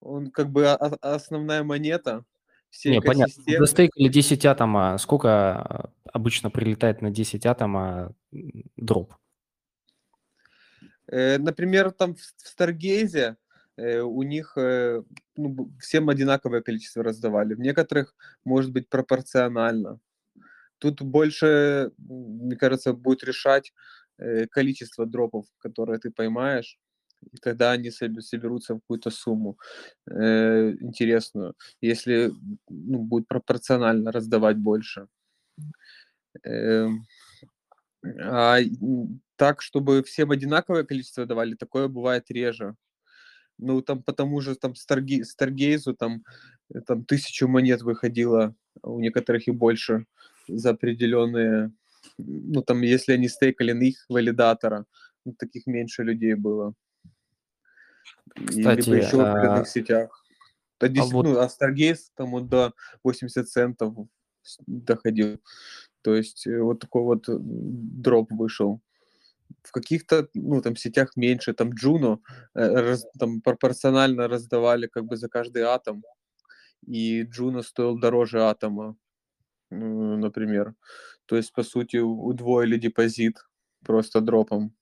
[0.00, 2.24] Он как бы основная монета
[2.70, 3.32] всей Не, понятно.
[3.32, 3.58] экосистемы.
[3.58, 4.98] Застейкали 10 атома.
[4.98, 8.14] Сколько а, обычно прилетает на 10 атома
[8.76, 9.14] дроп?
[11.08, 13.36] Э, например, там в Старгейзе
[13.76, 15.02] э, у них э,
[15.36, 17.54] ну, всем одинаковое количество раздавали.
[17.54, 19.98] В некоторых может быть пропорционально.
[20.78, 23.74] Тут больше, мне кажется, будет решать
[24.50, 26.78] количество дропов, которые ты поймаешь
[27.32, 29.58] и тогда они соберутся в какую-то сумму
[30.10, 32.32] э, интересную, если
[32.68, 35.06] ну, будет пропорционально раздавать больше.
[36.44, 36.88] Э,
[38.02, 38.58] а
[39.36, 42.74] так, чтобы всем одинаковое количество давали, такое бывает реже.
[43.58, 46.24] Ну, там потому же там Старги, Старгейзу там,
[46.74, 50.06] э, там тысячу монет выходило, а у некоторых и больше
[50.48, 51.72] за определенные,
[52.18, 54.86] ну, там, если они стейкали на их валидатора,
[55.24, 56.74] ну, таких меньше людей было.
[58.34, 59.64] Кстати, либо еще в а...
[59.64, 60.24] сетях.
[60.78, 61.26] До 10, а вот...
[61.26, 62.72] ну, а Stargaze там вот до
[63.04, 63.94] 80 центов
[64.66, 65.40] доходил.
[66.02, 68.80] То есть э, вот такой вот дроп вышел.
[69.62, 72.20] В каких-то, ну, там, сетях меньше, там, Juno
[72.54, 76.02] э, раз, там пропорционально раздавали как бы за каждый атом,
[76.86, 78.96] и Juno стоил дороже атома,
[79.70, 80.74] например.
[81.26, 83.38] То есть, по сути, удвоили депозит
[83.84, 84.74] просто дропом.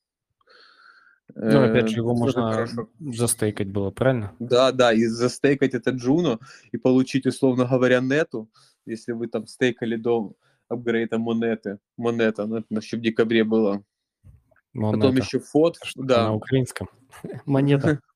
[1.34, 2.88] Ну, опять же, его можно хорошо.
[3.00, 4.34] застейкать было, правильно?
[4.38, 6.38] Да, да, и застейкать это Джуно
[6.72, 8.48] и получить, условно говоря, нету,
[8.86, 10.34] если вы там стейкали до
[10.68, 13.82] апгрейда монеты, монета, ну, это еще в декабре было.
[14.72, 14.98] Монета.
[14.98, 16.24] Потом еще фот, Что да.
[16.24, 16.88] На украинском.
[17.46, 18.00] Монета.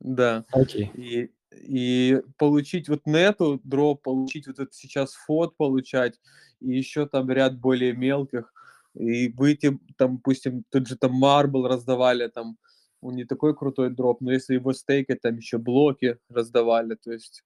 [0.00, 0.44] Да.
[0.52, 0.92] Окей.
[0.94, 6.20] И, и получить вот нету дроп, получить вот это сейчас фот получать,
[6.60, 8.52] и еще там ряд более мелких,
[8.94, 12.56] и выйти, там, допустим, тот же там Marble раздавали, там,
[13.00, 17.44] он не такой крутой дроп, но если его стейкать, там еще блоки раздавали, то есть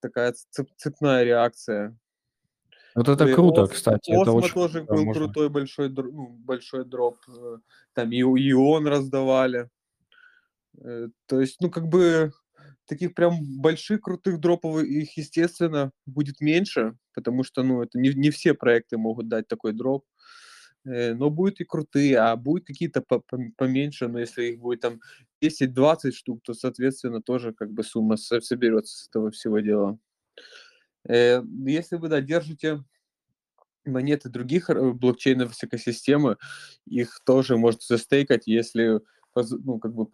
[0.00, 1.96] такая цеп цепная реакция.
[2.94, 4.10] Вот это и круто, Ос, кстати.
[4.10, 5.24] Осмо это очень тоже был можно.
[5.24, 7.18] крутой большой, ну, большой дроп.
[7.28, 7.58] Э,
[7.94, 9.70] там и Ион раздавали.
[10.78, 12.32] Э, то есть, ну, как бы
[12.86, 18.30] таких прям больших крутых дропов их, естественно, будет меньше, потому что, ну, это не, не
[18.30, 20.04] все проекты могут дать такой дроп.
[20.04, 20.19] Э,
[20.84, 23.04] но будут и крутые, а будут какие-то
[23.56, 25.00] поменьше, но если их будет там
[25.42, 29.98] 10-20 штук, то, соответственно, тоже как бы сумма соберется с этого всего дела.
[31.08, 32.84] Э, если вы да, держите
[33.84, 36.36] монеты других э, блокчейнов экосистемы,
[36.86, 39.00] их тоже можно застейкать, если
[39.34, 40.08] ну, как бы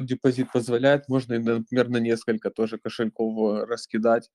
[0.00, 4.30] депозит позволяет, можно, например, на несколько тоже кошельков раскидать.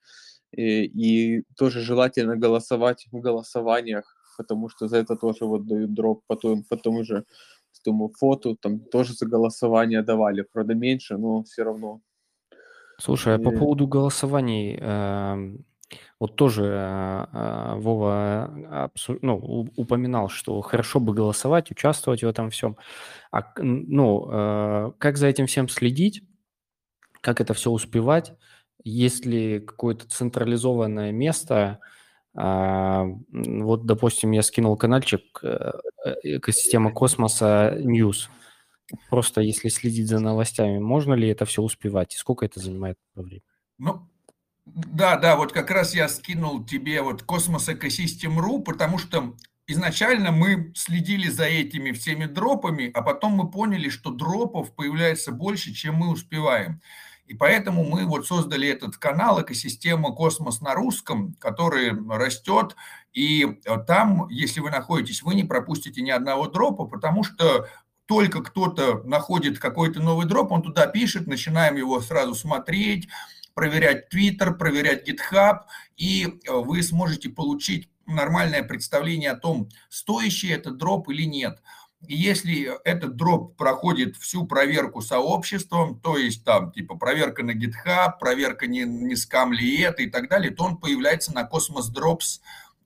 [0.56, 6.24] И, и тоже желательно голосовать в голосованиях потому что за это тоже вот дают дроп
[6.28, 7.26] потом, потом уже
[7.86, 12.02] думаю, фото, там тоже за голосование давали, правда меньше, но все равно.
[13.00, 15.58] Слушай, а по поводу голосований, э,
[16.20, 22.78] Вот тоже э, Вова абсу- ну, упоминал, что хорошо бы голосовать, участвовать в этом всем.
[23.32, 26.24] А ну, э, как за этим всем следить?
[27.22, 28.34] Как это все успевать?
[28.84, 31.80] Есть ли какое-то централизованное место?
[32.34, 35.72] А, вот, допустим, я скинул каналчик э,
[36.24, 38.30] экосистема космоса News.
[39.10, 43.44] Просто если следить за новостями, можно ли это все успевать и сколько это занимает времени?
[43.78, 44.08] Ну,
[44.66, 49.36] да, да, вот как раз я скинул тебе вот Cosmos Ecosystem.ru, потому что
[49.68, 55.74] изначально мы следили за этими всеми дропами, а потом мы поняли, что дропов появляется больше,
[55.74, 56.82] чем мы успеваем.
[57.32, 62.76] И поэтому мы вот создали этот канал «Экосистема Космос на русском», который растет.
[63.14, 67.70] И там, если вы находитесь, вы не пропустите ни одного дропа, потому что
[68.06, 73.08] только кто-то находит какой-то новый дроп, он туда пишет, начинаем его сразу смотреть,
[73.54, 75.60] проверять Twitter, проверять GitHub,
[75.96, 81.62] и э, вы сможете получить нормальное представление о том, стоящий этот дроп или нет.
[82.08, 88.68] Если этот дроп проходит всю проверку сообществом, то есть там типа проверка на GitHub, проверка
[88.68, 92.42] не, не скам ли это и так далее, то он появляется на Cosmos Drops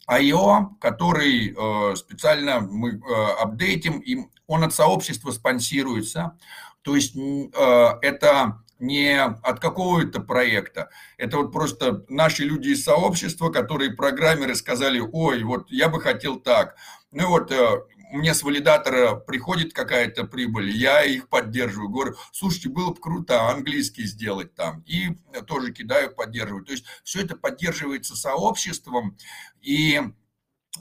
[0.09, 3.01] IO, который э, специально мы э,
[3.41, 6.37] апдейтим, и он от сообщества спонсируется.
[6.81, 10.89] То есть э, это не от какого-то проекта.
[11.17, 16.39] Это вот просто наши люди из сообщества, которые программеры сказали, ой, вот я бы хотел
[16.39, 16.75] так.
[17.11, 17.81] Ну вот э,
[18.11, 24.05] мне с валидатора приходит какая-то прибыль, я их поддерживаю, говорю, слушайте, было бы круто английский
[24.05, 26.67] сделать там, и тоже кидаю поддерживать.
[26.67, 29.17] То есть все это поддерживается сообществом,
[29.61, 30.01] и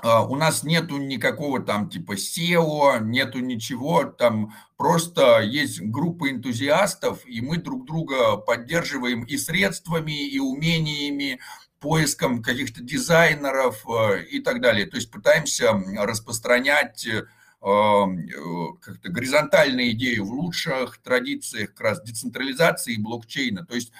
[0.02, 7.26] а, у нас нету никакого там типа SEO, нету ничего, там просто есть группа энтузиастов,
[7.26, 11.40] и мы друг друга поддерживаем и средствами, и умениями,
[11.84, 14.86] поиском каких-то дизайнеров э, и так далее.
[14.86, 17.26] То есть пытаемся распространять э,
[17.60, 23.66] как-то горизонтальные идеи в лучших традициях как раз децентрализации и блокчейна.
[23.66, 23.92] То есть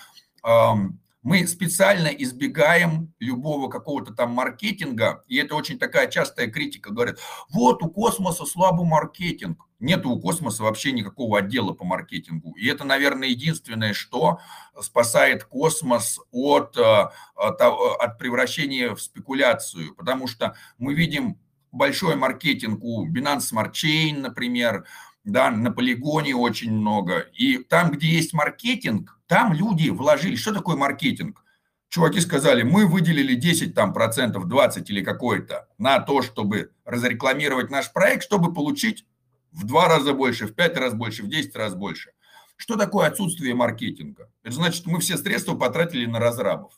[1.24, 7.18] мы специально избегаем любого какого-то там маркетинга, и это очень такая частая критика, говорят,
[7.50, 9.66] вот у космоса слабый маркетинг.
[9.80, 12.52] Нет у космоса вообще никакого отдела по маркетингу.
[12.52, 14.38] И это, наверное, единственное, что
[14.80, 21.38] спасает космос от, э, от, от превращения в спекуляцию, потому что мы видим
[21.72, 24.84] большой маркетинг у Binance Smart Chain, например,
[25.24, 27.20] да, на полигоне очень много.
[27.32, 30.36] И там, где есть маркетинг, там люди вложили.
[30.36, 31.42] Что такое маркетинг?
[31.88, 37.92] Чуваки сказали, мы выделили 10 там, процентов, 20 или какой-то на то, чтобы разрекламировать наш
[37.92, 39.06] проект, чтобы получить
[39.52, 42.10] в два раза больше, в пять раз больше, в 10 раз больше.
[42.56, 44.28] Что такое отсутствие маркетинга?
[44.42, 46.74] Это значит, мы все средства потратили на разрабов.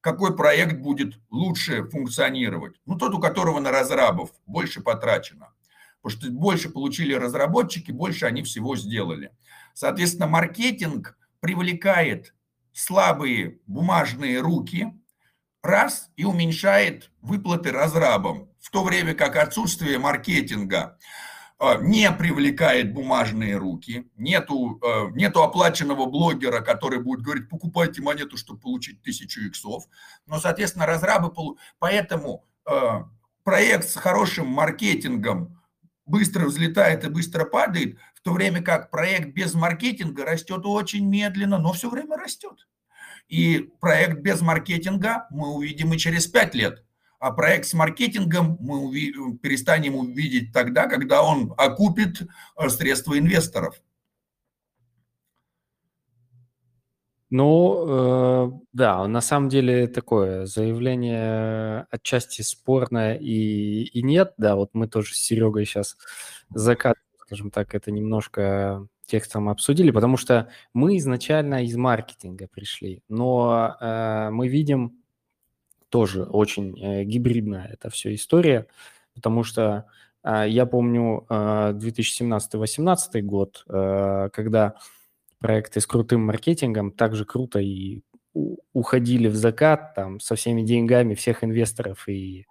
[0.00, 2.80] Какой проект будет лучше функционировать?
[2.86, 5.51] Ну, тот, у которого на разрабов больше потрачено.
[6.02, 9.32] Потому что больше получили разработчики, больше они всего сделали.
[9.72, 12.34] Соответственно, маркетинг привлекает
[12.72, 14.92] слабые бумажные руки,
[15.62, 20.98] раз, и уменьшает выплаты разрабам, в то время как отсутствие маркетинга
[21.58, 28.36] а, не привлекает бумажные руки, нету, а, нету оплаченного блогера, который будет говорить, покупайте монету,
[28.36, 29.84] чтобы получить тысячу иксов,
[30.26, 31.32] но, соответственно, разрабы,
[31.78, 33.08] поэтому а,
[33.44, 35.61] проект с хорошим маркетингом
[36.12, 41.58] быстро взлетает и быстро падает, в то время как проект без маркетинга растет очень медленно,
[41.58, 42.68] но все время растет.
[43.28, 46.84] И проект без маркетинга мы увидим и через пять лет.
[47.18, 53.76] А проект с маркетингом мы уви- перестанем увидеть тогда, когда он окупит э, средства инвесторов.
[57.34, 64.34] Ну, э, да, на самом деле такое заявление отчасти спорное и, и нет.
[64.36, 65.96] Да, вот мы тоже с Серегой сейчас
[66.50, 66.96] закат
[67.32, 74.28] скажем так, это немножко текстом обсудили, потому что мы изначально из маркетинга пришли, но э,
[74.30, 75.02] мы видим
[75.88, 78.66] тоже очень э, гибридная эта вся история,
[79.14, 79.86] потому что
[80.22, 84.74] э, я помню э, 2017-2018 год, э, когда
[85.42, 88.02] проекты с крутым маркетингом также круто и
[88.72, 92.46] уходили в закат там со всеми деньгами всех инвесторов и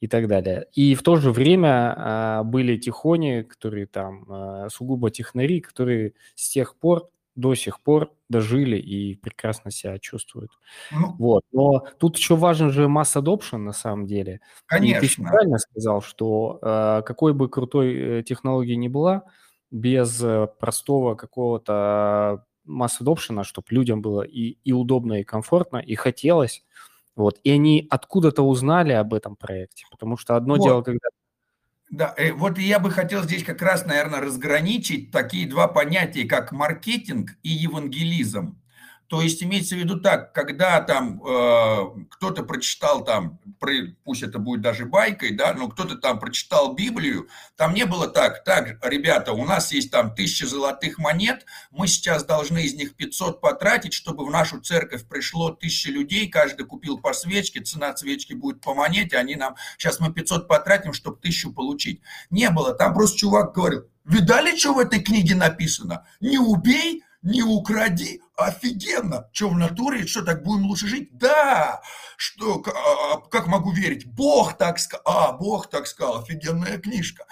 [0.00, 0.66] и так далее.
[0.74, 6.50] И в то же время а, были тихони, которые там а, сугубо технари, которые с
[6.50, 10.50] тех пор до сих пор дожили и прекрасно себя чувствуют.
[10.92, 11.42] Ну, вот.
[11.52, 14.40] Но тут еще важен же масс adoption на самом деле.
[14.66, 15.04] Конечно.
[15.04, 19.24] И ты правильно сказал, что э, какой бы крутой э, технологии ни была,
[19.74, 25.96] без э, простого какого-то масс adoption, чтобы людям было и, и удобно, и комфортно, и
[25.96, 26.64] хотелось,
[27.16, 27.40] Вот.
[27.42, 29.84] И они откуда-то узнали об этом проекте.
[29.90, 30.62] Потому что одно вот.
[30.62, 31.08] дело, когда
[31.90, 36.52] да, э, вот я бы хотел здесь как раз, наверное, разграничить такие два понятия, как
[36.52, 38.58] маркетинг и евангелизм.
[39.14, 43.38] То есть имеется в виду так, когда там э, кто-то прочитал там,
[44.02, 48.42] пусть это будет даже байкой, да, но кто-то там прочитал Библию, там не было так,
[48.42, 53.40] так, ребята, у нас есть там тысяча золотых монет, мы сейчас должны из них 500
[53.40, 58.62] потратить, чтобы в нашу церковь пришло тысяча людей, каждый купил по свечке, цена свечки будет
[58.62, 62.00] по монете, они нам, сейчас мы 500 потратим, чтобы тысячу получить.
[62.30, 66.04] Не было, там просто чувак говорил, видали, что в этой книге написано?
[66.18, 69.28] Не убей, не укради, офигенно.
[69.32, 71.16] Что в натуре, что так будем лучше жить?
[71.16, 71.82] Да,
[72.16, 74.06] что, а, а, как могу верить?
[74.06, 77.26] Бог так сказал, а, Бог так сказал, офигенная книжка.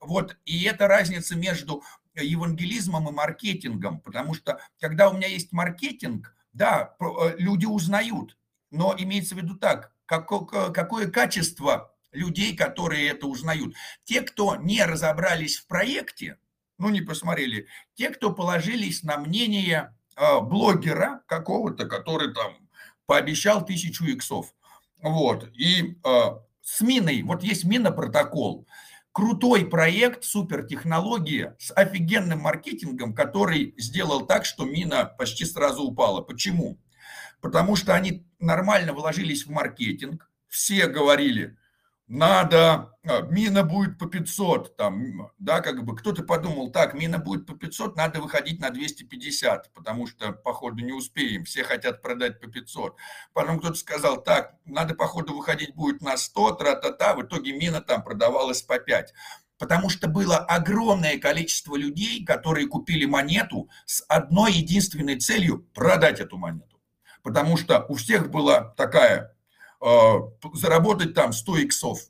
[0.00, 1.82] Вот, и это разница между
[2.14, 8.36] евангелизмом и маркетингом, потому что когда у меня есть маркетинг, да, э, люди узнают,
[8.70, 13.74] но имеется в виду так, какое качество людей, которые это узнают.
[14.04, 16.38] Те, кто не разобрались в проекте,
[16.78, 19.94] ну, не посмотрели, те, кто положились на мнение
[20.40, 22.52] блогера какого-то, который там
[23.06, 24.54] пообещал тысячу иксов.
[25.02, 25.48] Вот.
[25.54, 26.20] И э,
[26.62, 28.66] с миной, вот есть минопротокол,
[29.12, 36.20] крутой проект, супертехнология с офигенным маркетингом, который сделал так, что мина почти сразу упала.
[36.20, 36.78] Почему?
[37.40, 41.56] Потому что они нормально вложились в маркетинг, все говорили–
[42.08, 47.46] надо, а, мина будет по 500, там, да, как бы кто-то подумал, так, мина будет
[47.46, 52.48] по 500, надо выходить на 250, потому что, походу, не успеем, все хотят продать по
[52.48, 52.96] 500.
[53.34, 58.02] Потом кто-то сказал, так, надо, походу, выходить будет на 100, тра-та-та, в итоге мина там
[58.02, 59.12] продавалась по 5
[59.58, 66.36] потому что было огромное количество людей, которые купили монету с одной единственной целью– продать эту
[66.38, 66.80] монету.
[67.24, 69.36] Потому что у всех была такая
[70.54, 72.00] заработать там 100 иксов.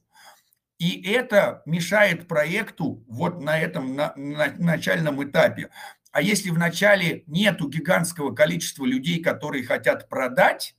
[0.79, 5.71] И это мешает проекту вот на этом на, на начальном этапе.
[6.13, 10.77] А если в начале нету гигантского количества людей, которые хотят продать,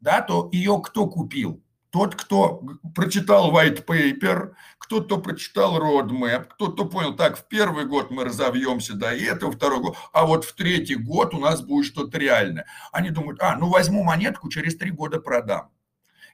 [0.00, 1.62] да, то ее кто купил?
[1.90, 2.62] Тот, кто
[2.94, 9.12] прочитал white paper, кто-то прочитал roadmap, кто-то понял, так, в первый год мы разовьемся до
[9.12, 12.66] этого, второй год, а вот в третий год у нас будет что-то реальное.
[12.92, 15.70] Они думают, а, ну возьму монетку, через три года продам.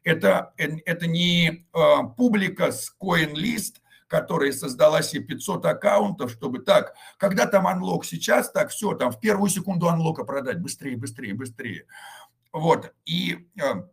[0.06, 7.46] Это, это не а, публика с CoinList, которая создала себе 500 аккаунтов, чтобы так, когда
[7.46, 11.86] там анлок сейчас, так все, там в первую секунду анлока продать, быстрее, быстрее, быстрее.
[12.52, 13.88] Вот, и а,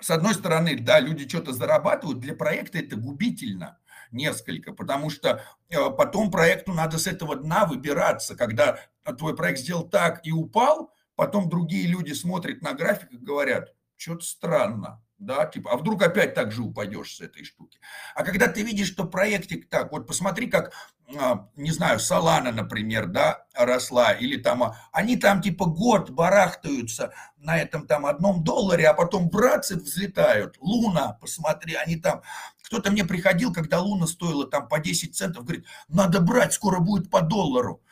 [0.00, 3.78] с одной стороны, да, люди что-то зарабатывают, для проекта это губительно
[4.10, 8.78] несколько, потому что а, потом проекту надо с этого дна выбираться, когда
[9.18, 14.24] твой проект сделал так и упал, потом другие люди смотрят на график и говорят, что-то
[14.24, 17.78] странно, да, типа, а вдруг опять так же упадешь с этой штуки.
[18.14, 20.72] А когда ты видишь, что проектик так, вот посмотри, как,
[21.16, 27.12] а, не знаю, Салана, например, да, росла, или там, а, они там типа год барахтаются
[27.36, 30.56] на этом там одном долларе, а потом братцы взлетают.
[30.60, 32.22] Луна, посмотри, они там,
[32.64, 37.10] кто-то мне приходил, когда Луна стоила там по 10 центов, говорит, надо брать, скоро будет
[37.10, 37.82] по доллару.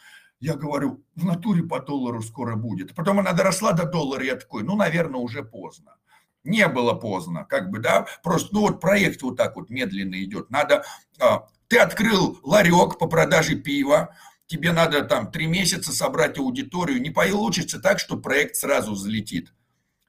[0.40, 2.94] Я говорю, в натуре по доллару скоро будет.
[2.94, 5.96] Потом она доросла до доллара, я такой, ну, наверное, уже поздно
[6.44, 10.50] не было поздно, как бы, да, просто, ну вот проект вот так вот медленно идет,
[10.50, 10.84] надо,
[11.18, 17.10] а, ты открыл ларек по продаже пива, тебе надо там три месяца собрать аудиторию, не
[17.10, 19.52] получится так, что проект сразу взлетит.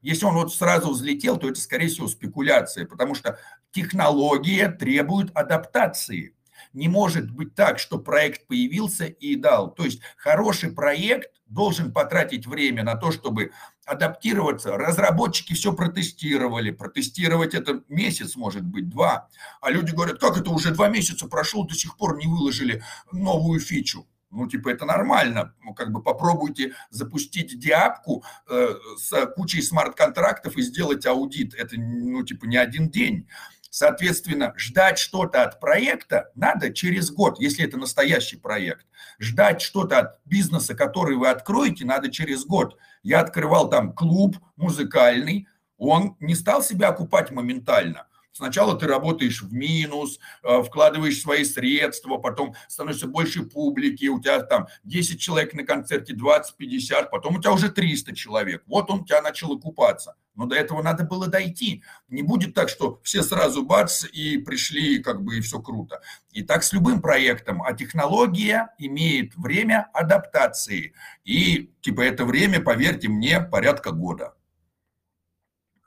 [0.02, 3.38] Если он вот сразу взлетел, то это, скорее всего, спекуляция, потому что
[3.70, 6.36] технология требует адаптации.
[6.74, 9.72] Не может быть так, что проект появился и дал.
[9.72, 13.52] То есть хороший проект должен потратить время на то, чтобы
[13.86, 14.78] адаптироваться.
[14.78, 16.72] Разработчики все протестировали.
[16.72, 19.30] Протестировать это месяц, может быть, два.
[19.62, 23.60] А люди говорят, как это уже два месяца прошло, до сих пор не выложили новую
[23.60, 24.08] фичу.
[24.32, 25.54] Ну, типа, это нормально.
[25.62, 31.54] Ну, как бы попробуйте запустить диапку э, с кучей смарт-контрактов и сделать аудит.
[31.54, 33.28] Это, ну, типа, не один день.
[33.72, 38.86] Соответственно, ждать что-то от проекта надо через год, если это настоящий проект.
[39.18, 42.78] Ждать что-то от бизнеса, который вы откроете, надо через год.
[43.02, 48.08] Я открывал там клуб музыкальный, он не стал себя окупать моментально.
[48.34, 54.42] Сначала ты работаешь в минус, э, вкладываешь свои средства, потом становится больше публики, у тебя
[54.42, 58.64] там 10 человек на концерте, 20, 50, потом у тебя уже 300 человек.
[58.68, 60.16] Вот он у тебя начал окупаться.
[60.36, 61.84] Но до этого надо было дойти.
[62.08, 66.02] Не будет так, что все сразу бац и пришли, как бы и все круто.
[66.32, 67.62] И так с любым проектом.
[67.62, 70.94] А технология имеет время адаптации.
[71.26, 74.34] И типа это время, поверьте мне, порядка года.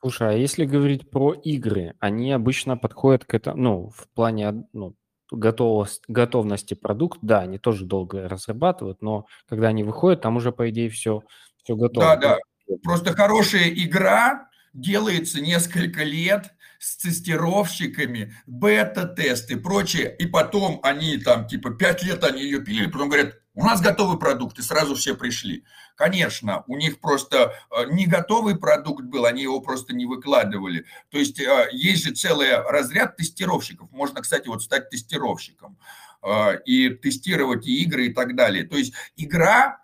[0.00, 4.94] Слушай, а если говорить про игры, они обычно подходят к этому, ну, в плане, ну,
[5.30, 10.68] готовность, готовности продукт, да, они тоже долго разрабатывают, но когда они выходят, там уже, по
[10.68, 11.22] идее, все,
[11.62, 12.04] все готово.
[12.04, 12.38] Да, да.
[12.82, 21.46] Просто хорошая игра делается несколько лет с тестировщиками, бета-тесты и прочее, и потом они там,
[21.46, 25.14] типа, пять лет они ее пилили, потом говорят, у нас готовый продукт, и сразу все
[25.14, 25.64] пришли.
[25.94, 30.84] Конечно, у них просто э, не готовый продукт был, они его просто не выкладывали.
[31.10, 33.90] То есть э, есть же целый разряд тестировщиков.
[33.92, 35.78] Можно, кстати, вот стать тестировщиком
[36.22, 38.64] э, и тестировать и игры и так далее.
[38.64, 39.83] То есть игра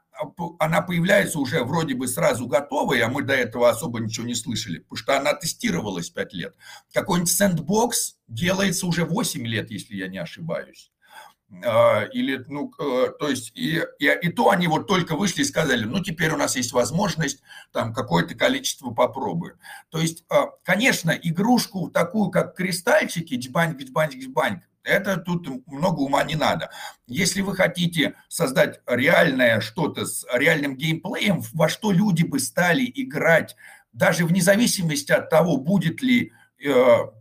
[0.59, 4.79] она появляется уже вроде бы сразу готовой, а мы до этого особо ничего не слышали,
[4.79, 6.55] потому что она тестировалась 5 лет.
[6.93, 10.91] Какой-нибудь сэндбокс делается уже 8 лет, если я не ошибаюсь.
[11.65, 15.45] А, или, ну, э, то есть, и, и, и то они вот только вышли и
[15.45, 17.43] сказали, ну, теперь у нас есть возможность
[17.73, 19.57] там какое-то количество попробуем.
[19.91, 26.23] То есть, а, конечно, игрушку такую, как кристальчики, джбаньк, джбаньк, джбаньк, это тут много ума
[26.25, 26.71] не надо.
[27.07, 33.57] Если вы хотите создать реальное что-то с реальным геймплеем, во что люди бы стали играть,
[33.93, 36.33] даже вне зависимости от того, будет ли
[36.63, 36.71] э,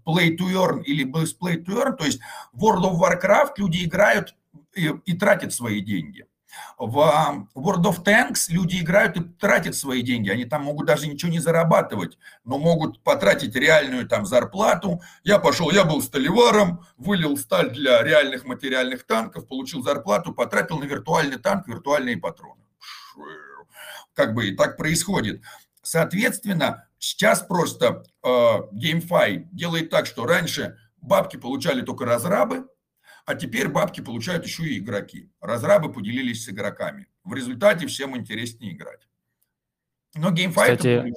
[0.05, 2.19] play to earn или play to earn, то есть
[2.53, 4.35] World of Warcraft люди играют
[4.75, 6.25] и, и тратят свои деньги.
[6.77, 10.29] В World of Tanks люди играют и тратят свои деньги.
[10.29, 15.01] Они там могут даже ничего не зарабатывать, но могут потратить реальную там зарплату.
[15.23, 20.85] Я пошел, я был столеваром, вылил сталь для реальных материальных танков, получил зарплату, потратил на
[20.85, 22.63] виртуальный танк виртуальные патроны.
[24.13, 25.41] Как бы и так происходит.
[25.81, 32.67] Соответственно, сейчас просто э, GameFi делает так, что раньше бабки получали только разрабы,
[33.29, 35.29] а теперь бабки получают еще и игроки.
[35.39, 37.05] Разрабы поделились с игроками.
[37.23, 39.07] В результате всем интереснее играть.
[40.15, 41.13] Но GameFi кстати.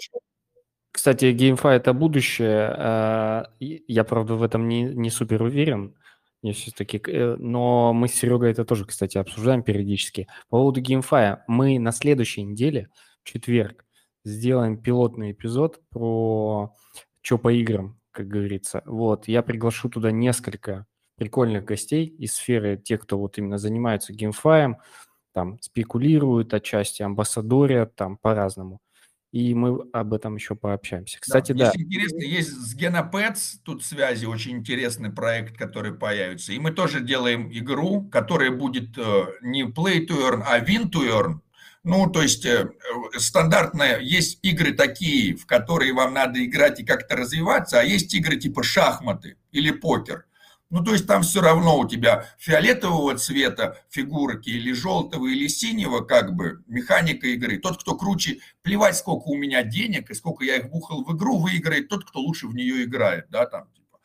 [0.90, 2.68] Кстати, GameFi это будущее.
[2.76, 5.96] А, я, правда, в этом не, не супер уверен.
[6.42, 10.28] Я все-таки, э, но мы с Серегой это тоже, кстати, обсуждаем периодически.
[10.50, 12.90] По поводу GameFi мы на следующей неделе,
[13.22, 13.86] в четверг,
[14.22, 16.74] сделаем пилотный эпизод про
[17.22, 18.82] что по играм, как говорится.
[18.84, 20.86] Вот, я приглашу туда несколько
[21.22, 24.78] прикольных гостей из сферы, тех, кто вот именно занимается геймфаем,
[25.32, 28.80] там спекулируют отчасти, амбассадорят, там по-разному.
[29.30, 31.18] И мы об этом еще пообщаемся.
[31.20, 31.72] Кстати, да.
[31.72, 31.80] да.
[31.80, 36.52] интересно, есть с Genopets тут связи, очень интересный проект, который появится.
[36.52, 41.08] И мы тоже делаем игру, которая будет э, не play to earn, а win to
[41.08, 41.38] earn.
[41.84, 42.68] Ну, то есть э,
[43.16, 48.36] стандартная, есть игры такие, в которые вам надо играть и как-то развиваться, а есть игры
[48.36, 50.26] типа шахматы или покер.
[50.72, 56.00] Ну, то есть там все равно у тебя фиолетового цвета фигурки или желтого, или синего,
[56.00, 57.58] как бы, механика игры.
[57.58, 61.38] Тот, кто круче, плевать, сколько у меня денег и сколько я их бухал в игру,
[61.38, 63.98] выиграет тот, кто лучше в нее играет, да, там, типа.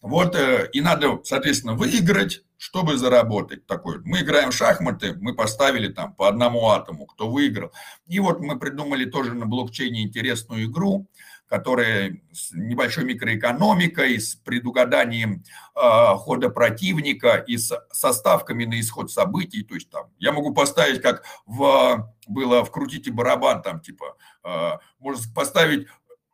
[0.00, 4.00] Вот, э, и надо, соответственно, выиграть, чтобы заработать такой.
[4.02, 7.70] Мы играем в шахматы, мы поставили там по одному атому, кто выиграл.
[8.06, 11.06] И вот мы придумали тоже на блокчейне интересную игру,
[11.48, 15.44] которая с небольшой микроэкономикой, с предугаданием
[15.74, 19.62] э, хода противника и с, со ставками на исход событий.
[19.62, 25.24] То есть там я могу поставить, как в, было вкрутите барабан, там типа, э, можно
[25.34, 25.86] поставить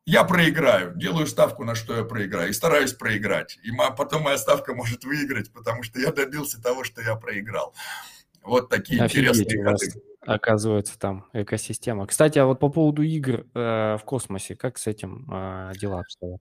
[0.07, 3.59] я проиграю, делаю ставку на что я проиграю и стараюсь проиграть.
[3.63, 7.75] И потом моя ставка может выиграть, потому что я добился того, что я проиграл.
[8.43, 12.07] Вот такие Офигеть, интересные ходы оказывается, там экосистема.
[12.07, 16.41] Кстати, а вот по поводу игр э, в космосе, как с этим э, дела обстоят?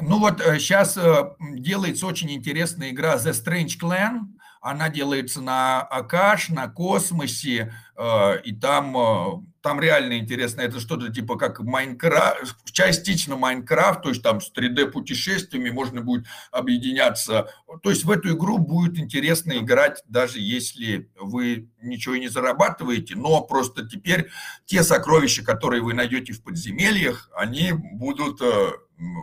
[0.00, 4.20] Ну вот сейчас э, э, делается очень интересная игра The Strange Clan.
[4.60, 10.60] Она делается на Акаш, на Космосе, э, и там, там реально интересно.
[10.60, 17.48] Это что-то типа как Майнкрафт, частично Майнкрафт, то есть там с 3D-путешествиями можно будет объединяться.
[17.82, 23.40] То есть в эту игру будет интересно играть, даже если вы ничего не зарабатываете, но
[23.42, 24.30] просто теперь
[24.66, 28.40] те сокровища, которые вы найдете в подземельях, они будут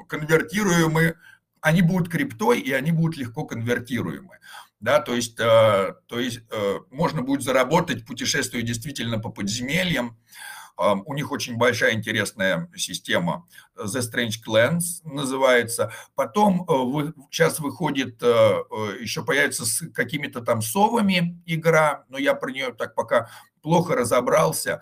[0.08, 1.16] конвертируемы,
[1.62, 4.40] они будут криптой, и они будут легко конвертируемы.
[4.80, 10.18] Да, то есть, э, то есть э, можно будет заработать, путешествуя действительно по подземельям.
[10.80, 13.48] Э, у них очень большая интересная система.
[13.76, 15.92] The Strange Clans называется.
[16.16, 22.72] Потом вы, сейчас выходит, еще появится с какими-то там совами игра, но я про нее
[22.74, 23.30] так пока
[23.62, 24.82] плохо разобрался.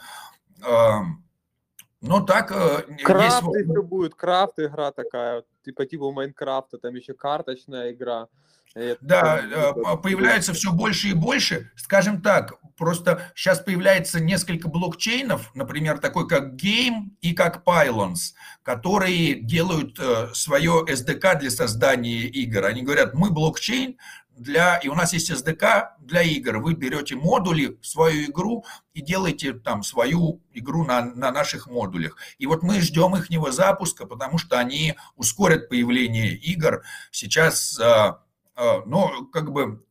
[2.07, 3.67] Ну так э, Крафт есть...
[3.67, 8.27] будет, крафт игра такая, типа типа Майнкрафта, там еще карточная игра.
[8.76, 11.72] Это да, э, появляется все больше и больше.
[11.77, 18.34] Скажем так, просто сейчас появляется несколько блокчейнов, например, такой как Game и как Pylons,
[18.64, 22.65] которые делают э, свое SDK для создания игр.
[22.65, 23.95] Они говорят, мы блокчейн,
[24.35, 26.57] для, и у нас есть SDK для игр.
[26.57, 32.18] Вы берете модули свою игру и делаете там свою игру на, на наших модулях.
[32.38, 36.84] И вот мы ждем их запуска, потому что они ускорят появление игр.
[37.11, 38.14] Сейчас, э,
[38.57, 39.84] ну, как бы,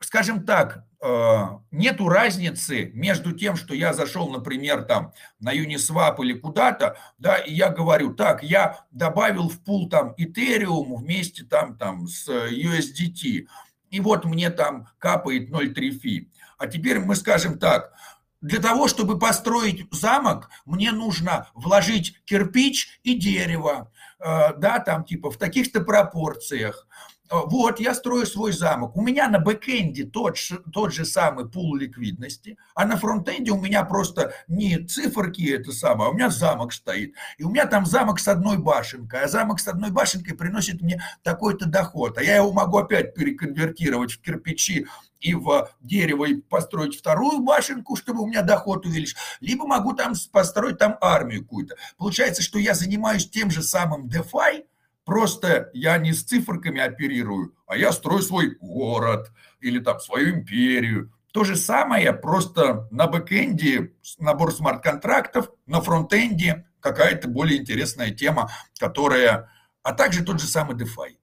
[0.00, 6.32] скажем так, э, нету разницы между тем, что я зашел, например, там на Uniswap или
[6.32, 12.06] куда-то, да, и я говорю, так, я добавил в пул там Ethereum вместе там, там
[12.06, 13.46] с USDT,
[13.90, 16.30] и вот мне там капает 0,3 фи.
[16.58, 17.92] А теперь мы скажем так,
[18.40, 25.30] для того, чтобы построить замок, мне нужно вложить кирпич и дерево, э, да, там типа
[25.30, 26.86] в таких-то пропорциях.
[27.30, 28.96] Э, вот, я строю свой замок.
[28.96, 30.36] У меня на бэкэнде тот,
[30.72, 36.08] тот же самый пул ликвидности, а на фронтенде у меня просто не циферки это самое,
[36.08, 37.14] а у меня замок стоит.
[37.38, 41.00] И у меня там замок с одной башенкой, а замок с одной башенкой приносит мне
[41.22, 42.18] такой-то доход.
[42.18, 44.86] А я его могу опять переконвертировать в кирпичи
[45.20, 50.14] и в дерево и построить вторую башенку, чтобы у меня доход увеличить, либо могу там
[50.32, 51.76] построить там армию какую-то.
[51.96, 54.64] Получается, что я занимаюсь тем же самым DeFi,
[55.04, 61.12] Просто я не с циферками оперирую, а я строю свой город или там свою империю.
[61.32, 69.50] То же самое, просто на бэкэнде набор смарт-контрактов, на фронтенде какая-то более интересная тема, которая...
[69.82, 71.16] А также тот же самый DeFi.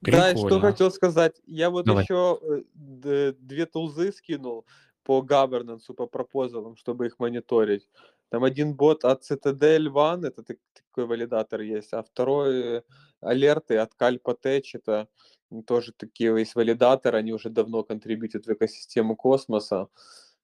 [0.00, 1.40] Да, что хотел сказать.
[1.46, 2.02] Я вот Давай.
[2.02, 2.40] еще
[2.74, 4.66] э, две тулзы скинул
[5.04, 7.88] по governance, по пропозалам, чтобы их мониторить.
[8.32, 12.82] Там один бот от Citadel One, это такой валидатор есть, а второй
[13.20, 15.08] алерты от Calpatech, это
[15.66, 19.88] тоже такие есть валидаторы, они уже давно контрибьютят в экосистему космоса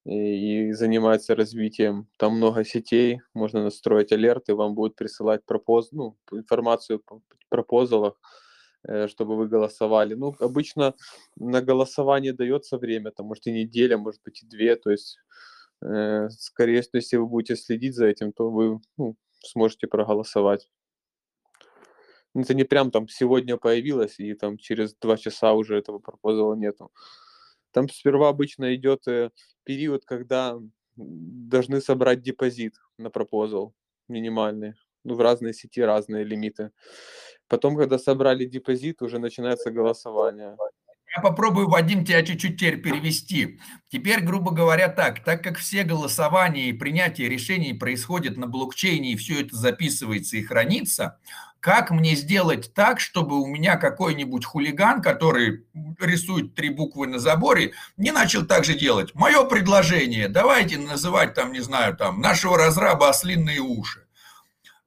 [0.05, 2.09] и, и занимаются развитием.
[2.19, 8.21] Там много сетей, можно настроить алерты, вам будут присылать пропоз, ну, информацию по пропозалах,
[8.87, 10.13] э, чтобы вы голосовали.
[10.13, 10.95] Ну, обычно
[11.37, 15.58] на голосование дается время, там, может, и неделя, может быть, и две, то есть Э,
[15.81, 20.71] скорее всего, если вы будете следить за этим, то вы ну, сможете проголосовать.
[22.35, 26.91] Это не прям там сегодня появилось, и там через два часа уже этого пропозала нету.
[27.73, 29.31] Там сперва обычно идет э,
[29.65, 30.59] период, когда
[30.97, 33.75] должны собрать депозит на пропозал
[34.09, 34.75] минимальный.
[35.05, 36.71] Ну, в разные сети разные лимиты.
[37.47, 40.57] Потом, когда собрали депозит, уже начинается голосование.
[41.19, 43.59] Я попробую, Вадим, тебя чуть-чуть теперь перевести.
[43.89, 49.17] Теперь, грубо говоря, так, так как все голосования и принятие решений происходят на блокчейне, и
[49.17, 51.19] все это записывается и хранится,
[51.59, 55.67] как мне сделать так, чтобы у меня какой-нибудь хулиган, который
[55.99, 59.13] рисует три буквы на заборе, не начал так же делать?
[59.17, 64.05] Мое предложение, давайте называть там, не знаю, там, нашего разраба ослинные уши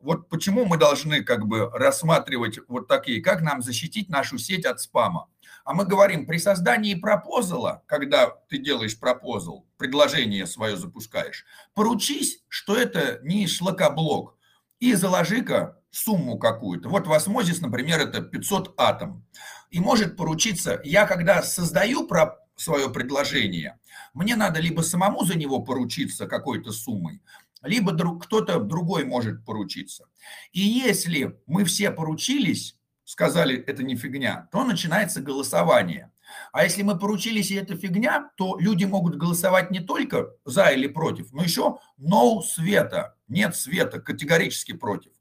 [0.02, 4.80] вот почему мы должны как бы рассматривать вот такие, как нам защитить нашу сеть от
[4.82, 5.28] спама.
[5.64, 12.76] А мы говорим, при создании пропозала, когда ты делаешь пропозал, предложение свое запускаешь, поручись, что
[12.76, 14.36] это не шлакоблок,
[14.80, 16.90] и заложи-ка сумму какую-то.
[16.90, 19.26] Вот в осмозис, например, это 500 атом.
[19.70, 22.10] И может поручиться, я когда создаю
[22.56, 23.80] свое предложение,
[24.14, 27.22] мне надо либо самому за него поручиться какой-то суммой,
[27.62, 30.06] либо друг, кто-то другой может поручиться.
[30.52, 32.78] И если мы все поручились,
[33.12, 36.12] сказали, это не фигня, то начинается голосование.
[36.54, 40.88] А если мы поручились, и это фигня, то люди могут голосовать не только за или
[40.88, 45.12] против, но еще no света, нет света, категорически против.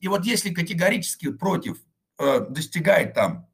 [0.00, 1.78] И вот если категорически против
[2.18, 3.46] э, достигает там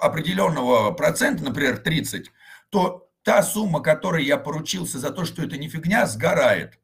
[0.00, 2.30] определенного процента, например, 30,
[2.70, 6.78] то та сумма, которой я поручился за то, что это не фигня, сгорает.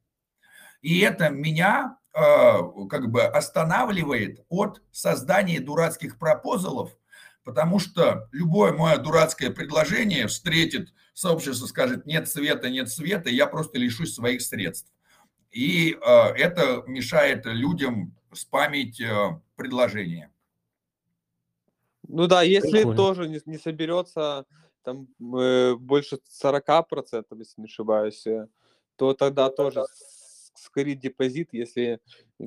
[0.82, 6.96] И это меня как бы останавливает от создания дурацких пропозалов,
[7.44, 13.78] потому что любое мое дурацкое предложение встретит сообщество, скажет нет света, нет света, я просто
[13.78, 14.92] лишусь своих средств.
[15.50, 20.30] И э, это мешает людям спамить э, предложение.
[22.06, 22.96] Ну да, если Прикольно.
[22.96, 24.46] тоже не, не соберется
[24.82, 25.08] там
[25.38, 28.48] э, больше 40%, если не ошибаюсь, э,
[28.96, 29.84] то тогда тоже
[30.68, 32.00] скорить депозит, если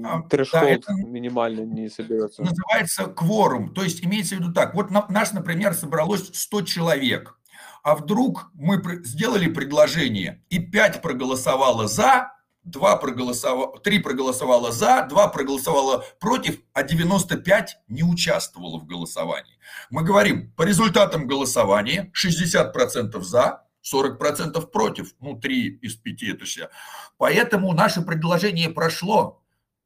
[0.04, 2.42] а, трэш-холд да, минимально не соберется.
[2.42, 3.74] Называется кворум.
[3.74, 4.74] То есть имеется в виду так.
[4.74, 7.38] Вот на, наш, например, собралось 100 человек.
[7.84, 12.32] А вдруг мы сделали предложение, и 5 проголосовало за,
[12.64, 19.58] 2 проголосовало, 3 проголосовало за, 2 проголосовало против, а 95 не участвовало в голосовании.
[19.90, 26.70] Мы говорим, по результатам голосования 60% за, 40% против, ну 3 из 5 это все.
[27.18, 29.42] Поэтому наше предложение прошло.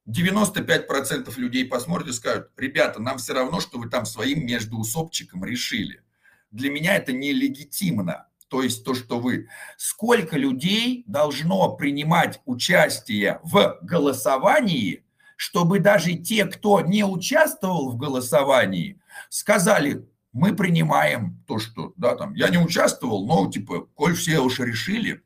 [0.07, 6.03] 95% людей посмотрят и скажут, ребята, нам все равно, что вы там своим междуусобчиком решили.
[6.51, 13.79] Для меня это нелегитимно то есть то, что вы, сколько людей должно принимать участие в
[13.81, 15.03] голосовании,
[15.35, 22.33] чтобы даже те, кто не участвовал в голосовании, сказали, мы принимаем то, что, да, там,
[22.33, 25.23] я не участвовал, но, типа, коль все уж решили.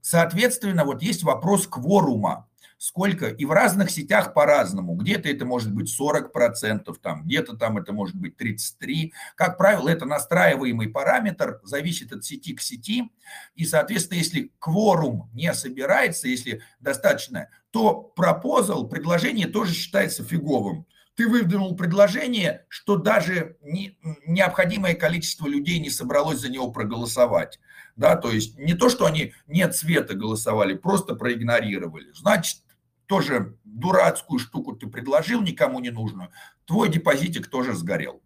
[0.00, 2.48] Соответственно, вот есть вопрос кворума
[2.78, 4.96] сколько, и в разных сетях по-разному.
[4.96, 9.12] Где-то это может быть 40%, там, где-то там это может быть 33%.
[9.36, 13.12] Как правило, это настраиваемый параметр, зависит от сети к сети.
[13.54, 21.28] И, соответственно, если кворум не собирается, если достаточно, то пропозал, предложение тоже считается фиговым ты
[21.28, 27.60] выдвинул предложение, что даже не, необходимое количество людей не собралось за него проголосовать.
[27.96, 32.10] Да, то есть не то, что они нет цвета голосовали, просто проигнорировали.
[32.14, 32.62] Значит,
[33.06, 36.30] тоже дурацкую штуку ты предложил, никому не нужную,
[36.64, 38.22] твой депозитик тоже сгорел.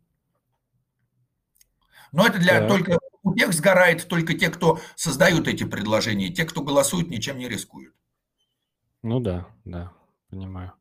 [2.12, 2.68] Но это для да.
[2.68, 7.48] только у тех сгорает только те, кто создают эти предложения, те, кто голосуют, ничем не
[7.48, 7.94] рискуют.
[9.02, 9.92] Ну да, да,
[10.30, 10.72] понимаю.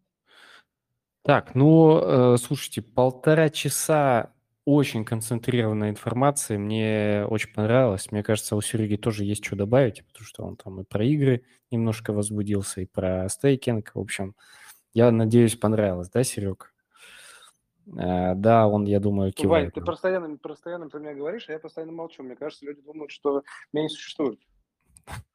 [1.26, 4.32] Так, ну, э, слушайте, полтора часа
[4.64, 8.12] очень концентрированная информация, мне очень понравилось.
[8.12, 11.44] Мне кажется, у Сереги тоже есть что добавить, потому что он там и про игры
[11.72, 13.92] немножко возбудился, и про стейкинг.
[13.96, 14.36] В общем,
[14.94, 16.76] я надеюсь, понравилось, да, Серег?
[17.98, 19.66] А, да, он, я думаю, кивает.
[19.66, 22.22] Вань, ты постоянно, постоянно про меня говоришь, а я постоянно молчу.
[22.22, 23.42] Мне кажется, люди думают, что
[23.74, 24.40] меня не существует.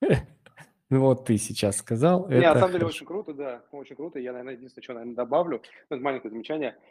[0.91, 2.29] Ну вот ты сейчас сказал.
[2.29, 4.19] Не, на самом деле очень круто, да, очень круто.
[4.19, 6.77] Я, наверное, единственное, что, наверное, добавлю, это маленькое замечание–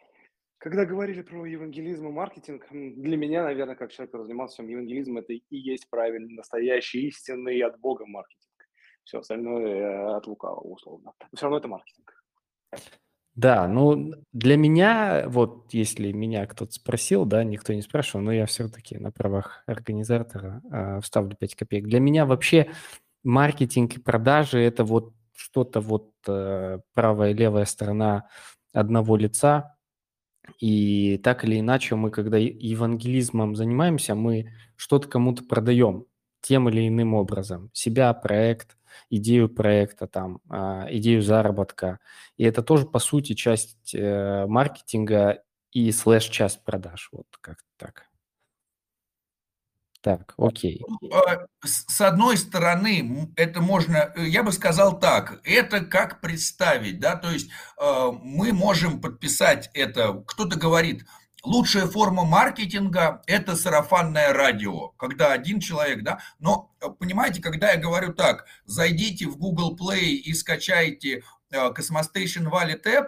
[0.59, 5.31] когда говорили про евангелизм и маркетинг, для меня, наверное, как человек, который занимался евангелизмом, это
[5.31, 8.51] и есть правильный, настоящий, истинный от Бога маркетинг.
[9.05, 11.13] Все остальное э, от лукавого, условно.
[11.19, 12.13] Но все равно это маркетинг.
[13.35, 18.45] Да, ну для меня, вот если меня кто-то спросил, да, никто не спрашивал, но я
[18.45, 21.85] все-таки на правах организатора э, вставлю 5 копеек.
[21.85, 22.69] Для меня вообще
[23.23, 28.27] маркетинг и продажи– это вот что-то вот э, правая и левая сторона
[28.73, 29.75] одного лица,
[30.59, 36.05] и так или иначе мы, когда евангелизмом занимаемся, мы что-то кому-то продаем
[36.41, 37.69] тем или иным образом.
[37.73, 38.77] Себя, проект,
[39.09, 41.99] идею проекта, там, а, идею заработка.
[42.37, 47.09] И это тоже, по сути, часть э, маркетинга и слэш-часть продаж.
[47.11, 48.08] Вот как-то так.
[50.01, 50.81] Так, окей.
[51.11, 57.17] А, с одной стороны, это можно, э, я бы сказал так, это как представить, да,
[57.17, 61.05] то есть э, мы можем подписать это, кто-то говорит,
[61.43, 67.77] лучшая форма маркетинга– это сарафанное радио, когда один человек, да, но э, понимаете, когда я
[67.77, 73.07] говорю так, зайдите в Google Play и скачайте Cosmostation Wallet App,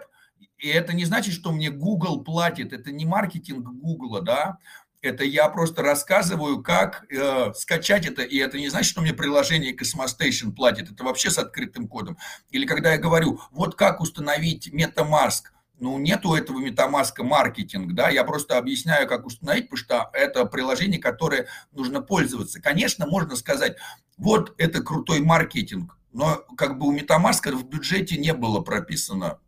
[0.58, 4.58] и это не значит, что мне Google платит, это не маркетинг Google, да,
[5.02, 9.76] это я просто рассказываю, как э, скачать это, и это не значит, что мне приложение
[9.76, 12.16] Cosmostation платит, это вообще с открытым кодом.
[12.50, 15.42] Или когда я говорю, вот как установить MetaMask,
[15.80, 21.00] ну, нету этого MetaMask маркетинг, да, я просто объясняю, как установить, потому что это приложение,
[21.00, 22.62] которое нужно пользоваться.
[22.62, 23.76] Конечно, можно сказать,
[24.16, 29.40] вот это крутой маркетинг, но как бы у MetaMask в бюджете не было прописано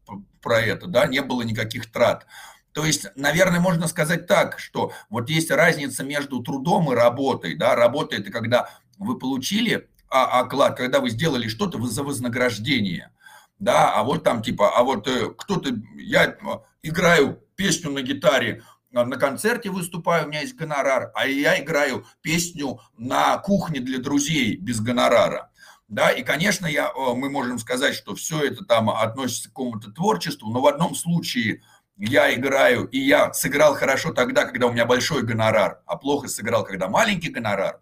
[0.42, 2.26] про это, да, не было никаких трат.
[2.74, 7.54] То есть, наверное, можно сказать так, что вот есть разница между трудом и работой.
[7.54, 7.76] Да?
[7.76, 8.68] Работа– это когда
[8.98, 13.12] вы получили а, оклад, когда вы сделали что-то за вознаграждение.
[13.60, 16.36] Да, а вот там типа, а вот э, кто-то, я э,
[16.82, 22.04] играю песню на гитаре, э, на концерте выступаю, у меня есть гонорар, а я играю
[22.20, 25.52] песню на кухне для друзей без гонорара.
[25.86, 30.50] Да, и, конечно, я, мы можем сказать, что все это там относится к какому-то творчеству,
[30.50, 31.62] но в одном случае–
[31.96, 36.64] я играю, и я сыграл хорошо тогда, когда у меня большой гонорар, а плохо сыграл,
[36.64, 37.80] когда маленький гонорар.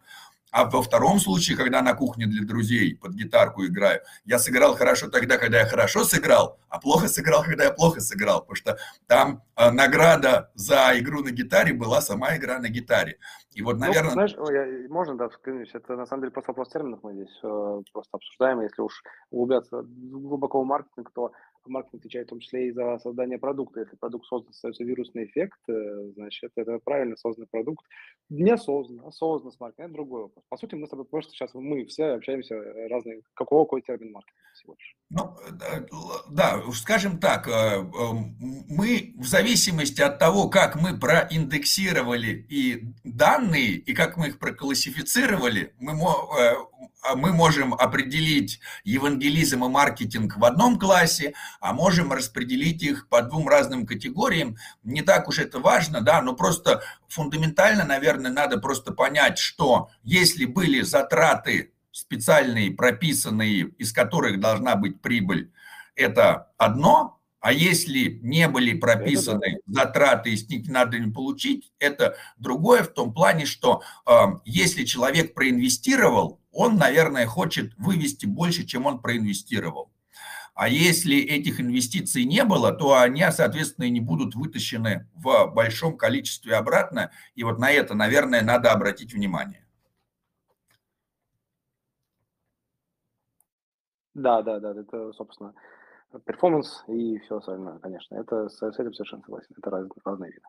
[0.53, 5.09] А во втором случае, когда на кухне для друзей под гитарку играю, я сыграл хорошо
[5.09, 9.43] тогда, когда я хорошо сыграл, а плохо сыграл, когда я плохо сыграл, потому что там
[9.57, 13.19] э, награда за игру на гитаре была сама игра на гитаре.
[13.55, 14.15] И вот, наверное...
[14.15, 17.41] Ну, знаешь, я, можно, да, вклинюсь, это на самом деле просто вопрос терминов мы здесь
[17.43, 21.33] э, просто обсуждаем, если уж углубляться глубоко в маркетинг, то
[21.71, 23.81] маркетинг отвечает в том числе и за создание продукта.
[23.81, 27.87] Если продукт создан, остается вирусный эффект, э, значит, это правильно созданный продукт.
[28.29, 30.45] Неосознанно, осознанно с маркетингом, это другой вопрос.
[30.49, 32.55] По сути, мы с тобой просто сейчас, мы все общаемся
[32.89, 34.97] разные, какого какой термин маркетинг всего лишь.
[35.11, 35.35] Ну,
[36.31, 44.17] да, скажем так, мы в зависимости от того, как мы проиндексировали и данные, и как
[44.17, 46.55] мы их проклассифицировали, мы а
[47.15, 53.49] мы можем определить евангелизм и маркетинг в одном классе, а можем распределить их по двум
[53.49, 54.57] разным категориям.
[54.83, 60.45] Не так уж это важно, да, но просто фундаментально, наверное, надо просто понять, что если
[60.45, 65.53] были затраты специальные, прописанные, из которых должна быть прибыль,
[65.95, 72.17] это одно, а если не были прописаны затраты, и с них надо не получить, это
[72.37, 74.13] другое в том плане, что э,
[74.45, 79.91] если человек проинвестировал, он, наверное, хочет вывести больше, чем он проинвестировал.
[80.55, 86.57] А если этих инвестиций не было, то они, соответственно, не будут вытащены в большом количестве
[86.57, 87.11] обратно.
[87.35, 89.67] И вот на это, наверное, надо обратить внимание.
[94.15, 95.55] Да, да, да, это, собственно,
[96.27, 98.17] перформанс и все остальное, конечно.
[98.17, 99.55] Это с этим совершенно согласен.
[99.57, 100.45] Это раз, разные виды.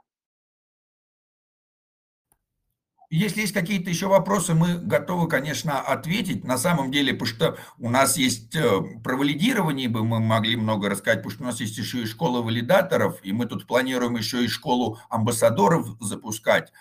[3.09, 6.43] Если есть какие-то еще вопросы, мы готовы, конечно, ответить.
[6.43, 10.89] На самом деле, потому что у нас есть э, про валидирование, бы мы могли много
[10.89, 14.43] рассказать, потому что у нас есть еще и школа валидаторов, и мы тут планируем еще
[14.43, 16.71] и школу амбассадоров запускать.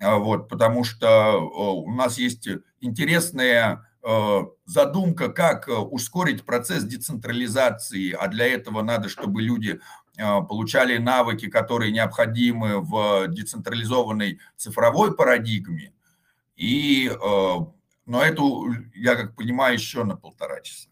[0.00, 2.48] А, вот, потому что у нас есть
[2.80, 9.80] интересная э, задумка, как ускорить процесс децентрализации, а для этого надо, чтобы люди
[10.16, 15.92] получали навыки, которые необходимы в децентрализованной цифровой парадигме.
[16.56, 17.66] И, а,
[18.06, 20.88] но эту, я как понимаю, еще на полтора часа.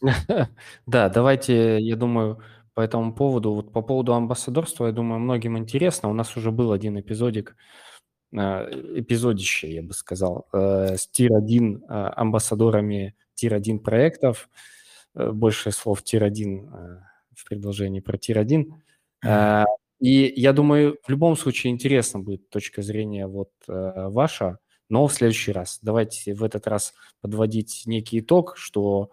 [0.86, 2.40] Да, давайте, я думаю,
[2.74, 6.08] по этому поводу, вот по поводу амбассадорства, я думаю, многим интересно.
[6.08, 7.56] У нас уже был один эпизодик,
[8.36, 14.48] а, эпизодище, я бы сказал, э, с tier-1 амбассадорами tier-1 проектов.
[15.14, 17.02] Э, больше слов tier-1
[17.40, 18.72] в предложении про tier-1.
[19.24, 19.64] Mm-hmm.
[20.00, 24.58] И я думаю, в любом случае интересно будет точка зрения вот э, ваша,
[24.88, 25.78] но в следующий раз.
[25.82, 29.10] Давайте в этот раз подводить некий итог, что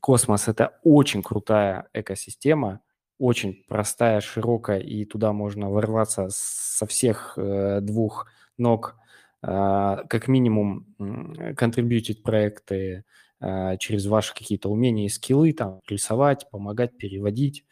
[0.00, 2.80] космос– это очень крутая экосистема,
[3.18, 8.26] очень простая, широкая, и туда можно ворваться со всех э, двух
[8.58, 8.96] ног,
[9.42, 10.86] как минимум
[11.56, 17.64] контрибьютить проекты, а, через ваши какие-то умения и скиллы, там, рисовать, помогать, переводить.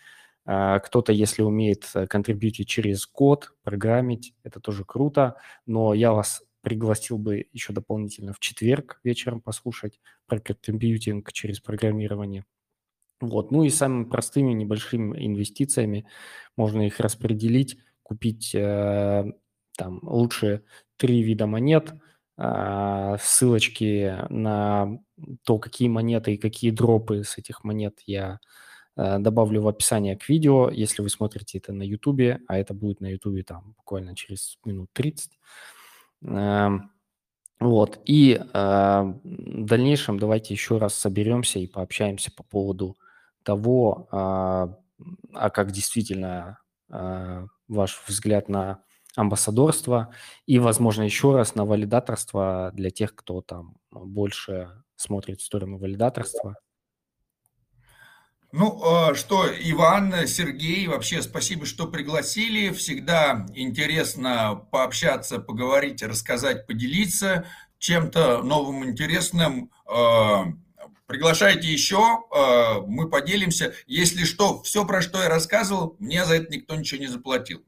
[0.47, 6.43] А, кто-то, если умеет э, контрибьютить через код, программить, это тоже круто, но я вас
[6.61, 12.45] пригласил бы еще дополнительно в четверг вечером послушать про контрибьютинг через программирование.
[13.21, 13.51] Вот.
[13.53, 16.07] Ну и самыми простыми небольшими инвестициями
[16.57, 19.25] можно их распределить, купить э,
[19.79, 20.63] там лучше
[20.99, 24.99] три вида монет– а, ссылочки на
[25.45, 28.41] то, какие монеты и какие дропы с этих монет я
[28.97, 33.01] а, добавлю в описание к видео, если вы смотрите это на YouTube, а это будет
[33.01, 35.39] на YouTube там буквально через минут 30.
[37.61, 38.01] Вот.
[38.05, 39.15] И в
[39.65, 42.97] дальнейшем давайте еще раз соберемся и пообщаемся по поводу
[43.43, 46.59] того, а как действительно
[46.89, 48.83] ваш взгляд на
[49.17, 50.15] амбассадорство
[50.47, 56.57] и, возможно, еще раз на валидаторство для тех, кто там больше смотрит в сторону валидаторства.
[58.57, 62.73] Ну, а, что, Иван, Сергей, вообще спасибо, что пригласили.
[62.73, 67.47] Всегда интересно пообщаться, поговорить, рассказать, поделиться
[67.79, 69.73] чем-то новым, интересным.
[69.87, 70.45] А,
[71.07, 71.99] приглашайте еще,
[72.31, 73.75] а, мы поделимся.
[73.89, 77.65] Если что, все, про что я рассказывал, мне за это никто ничего не заплатил.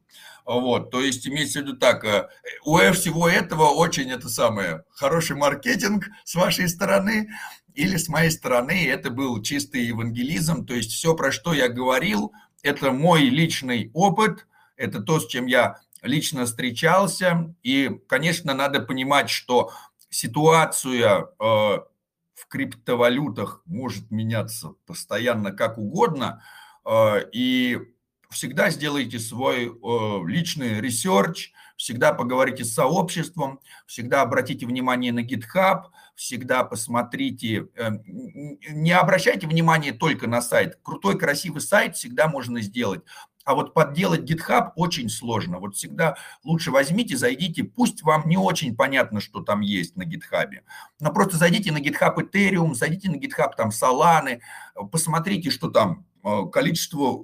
[0.46, 2.28] Вот, то есть имеется в виду так, э,
[2.64, 7.28] у всего этого очень это самое, хороший маркетинг с вашей стороны
[7.74, 12.32] или с моей стороны, это был чистый евангелизм, то есть все, про что я говорил,
[12.62, 14.46] это мой личный опыт,
[14.76, 19.72] это то, с чем я лично встречался, и, конечно, надо понимать, что
[20.10, 26.40] ситуация э, в криптовалютах может меняться постоянно как угодно,
[26.84, 27.80] э, и
[28.30, 35.84] всегда сделайте свой э, личный research, всегда поговорите с сообществом, всегда обратите внимание на GitHub,
[36.14, 40.78] всегда посмотрите, э, не обращайте внимание только на сайт.
[40.82, 43.02] Крутой, красивый сайт всегда можно сделать.
[43.44, 45.60] А вот подделать GitHub очень сложно.
[45.60, 50.50] Вот всегда лучше возьмите, зайдите, пусть вам не очень понятно, что там есть на GitHub,
[50.98, 54.40] но просто зайдите на GitHub Ethereum, зайдите на GitHub там Solana,
[54.90, 56.06] посмотрите, что там
[56.52, 57.22] количество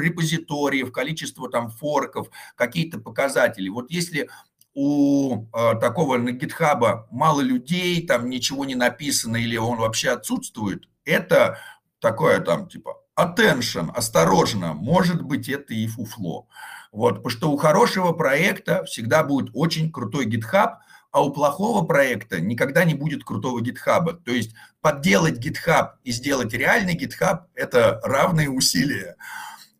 [0.00, 3.68] репозиториев, количество там форков, какие-то показатели.
[3.68, 4.28] Вот если
[4.74, 5.46] у
[5.80, 11.58] такого на GitHub мало людей, там ничего не написано или он вообще отсутствует, это
[11.98, 16.46] такое там типа attention, осторожно, может быть это и фуфло.
[16.92, 20.76] Вот, потому что у хорошего проекта всегда будет очень крутой GitHub,
[21.10, 24.22] а у плохого проекта никогда не будет крутого GitHub.
[24.24, 29.16] То есть подделать GitHub и сделать реальный GitHub– это равные усилия,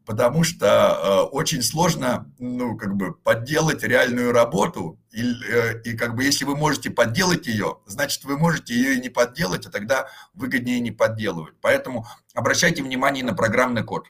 [0.06, 6.14] потому что э, очень сложно, ну, как бы подделать реальную работу, и, э, и как
[6.14, 10.08] бы если вы можете подделать ее, значит, вы можете ее и не подделать, а тогда
[10.32, 11.54] выгоднее не подделывать.
[11.60, 14.06] Поэтому обращайте внимание на программный код.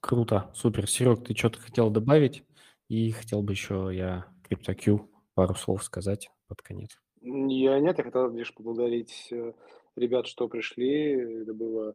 [0.00, 0.86] Круто, супер.
[0.86, 2.44] Серег, ты что-то хотел добавить?
[2.88, 6.98] И хотел бы еще я CryptoQ пару слов сказать под конец.
[7.20, 9.52] Я нет, я хотел лишь поблагодарить э,
[9.96, 11.42] ребят, что пришли.
[11.42, 11.94] Это было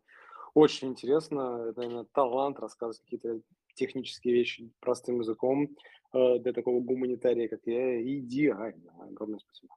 [0.54, 1.68] очень интересно.
[1.70, 3.42] Это, наверное, талант рассказывать какие-то
[3.76, 5.70] технические вещи простым языком
[6.14, 8.02] э, для такого гуманитария, как я.
[8.02, 8.92] Идеально.
[9.10, 9.76] Огромное спасибо.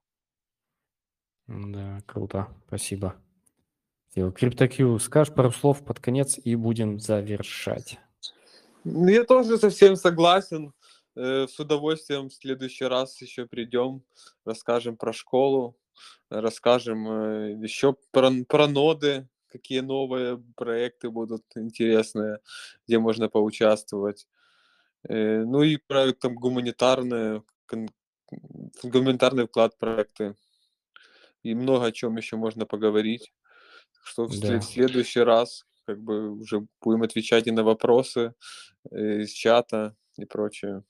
[1.46, 2.48] Да, круто.
[2.66, 3.16] Спасибо.
[4.14, 7.98] CryptoQ, скажешь пару слов под конец и будем завершать.
[8.84, 10.72] Ну, я тоже совсем согласен.
[11.14, 14.02] Э, с удовольствием в следующий раз еще придем,
[14.44, 15.76] расскажем про школу,
[16.30, 22.38] расскажем э, еще про, про ноды, какие новые проекты будут интересные,
[22.86, 24.26] где можно поучаствовать.
[25.06, 27.42] Э, ну и про там гуманитарные,
[28.82, 30.34] гуманитарный вклад проекты.
[31.42, 33.34] И много о чем еще можно поговорить.
[34.04, 34.58] Что да.
[34.58, 38.34] в следующий раз как бы уже будем отвечать и на вопросы
[38.90, 40.84] из чата и прочее.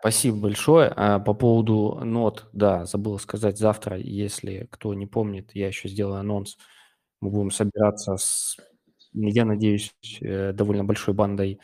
[0.00, 0.92] Спасибо большое.
[0.94, 6.20] А по поводу нот, да, забыл сказать, завтра, если кто не помнит, я еще сделаю
[6.20, 6.56] анонс.
[7.20, 8.56] Мы будем собираться с,
[9.12, 11.60] я надеюсь, э, довольно большой бандой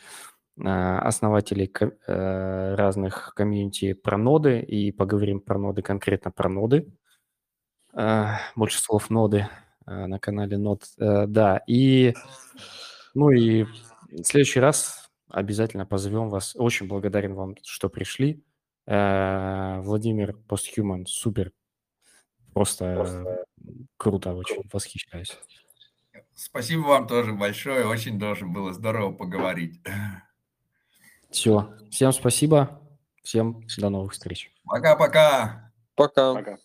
[0.65, 6.93] а, основателей э, разных комьюнити про ноды и поговорим про ноды, конкретно про ноды.
[7.95, 9.49] А, больше слов ноды
[9.87, 10.83] на канале Нод.
[10.99, 12.15] Э, да, и
[13.15, 15.04] ну и в следующий раз
[15.35, 16.55] Обязательно позовем вас.
[16.55, 18.41] Очень благодарен вам, что пришли.
[18.87, 21.51] Э, Владимир Постхуман, супер.
[22.53, 23.45] Просто, Просто
[23.97, 25.37] круто, очень восхищаюсь.
[26.37, 27.85] Спасибо вам тоже большое.
[27.85, 29.83] Очень тоже было здорово поговорить.
[31.31, 31.75] Все.
[31.91, 32.81] Всем спасибо.
[33.25, 34.53] Всем до новых встреч.
[34.65, 35.73] Пока-пока.
[35.97, 36.35] Пока.
[36.35, 36.59] Пока.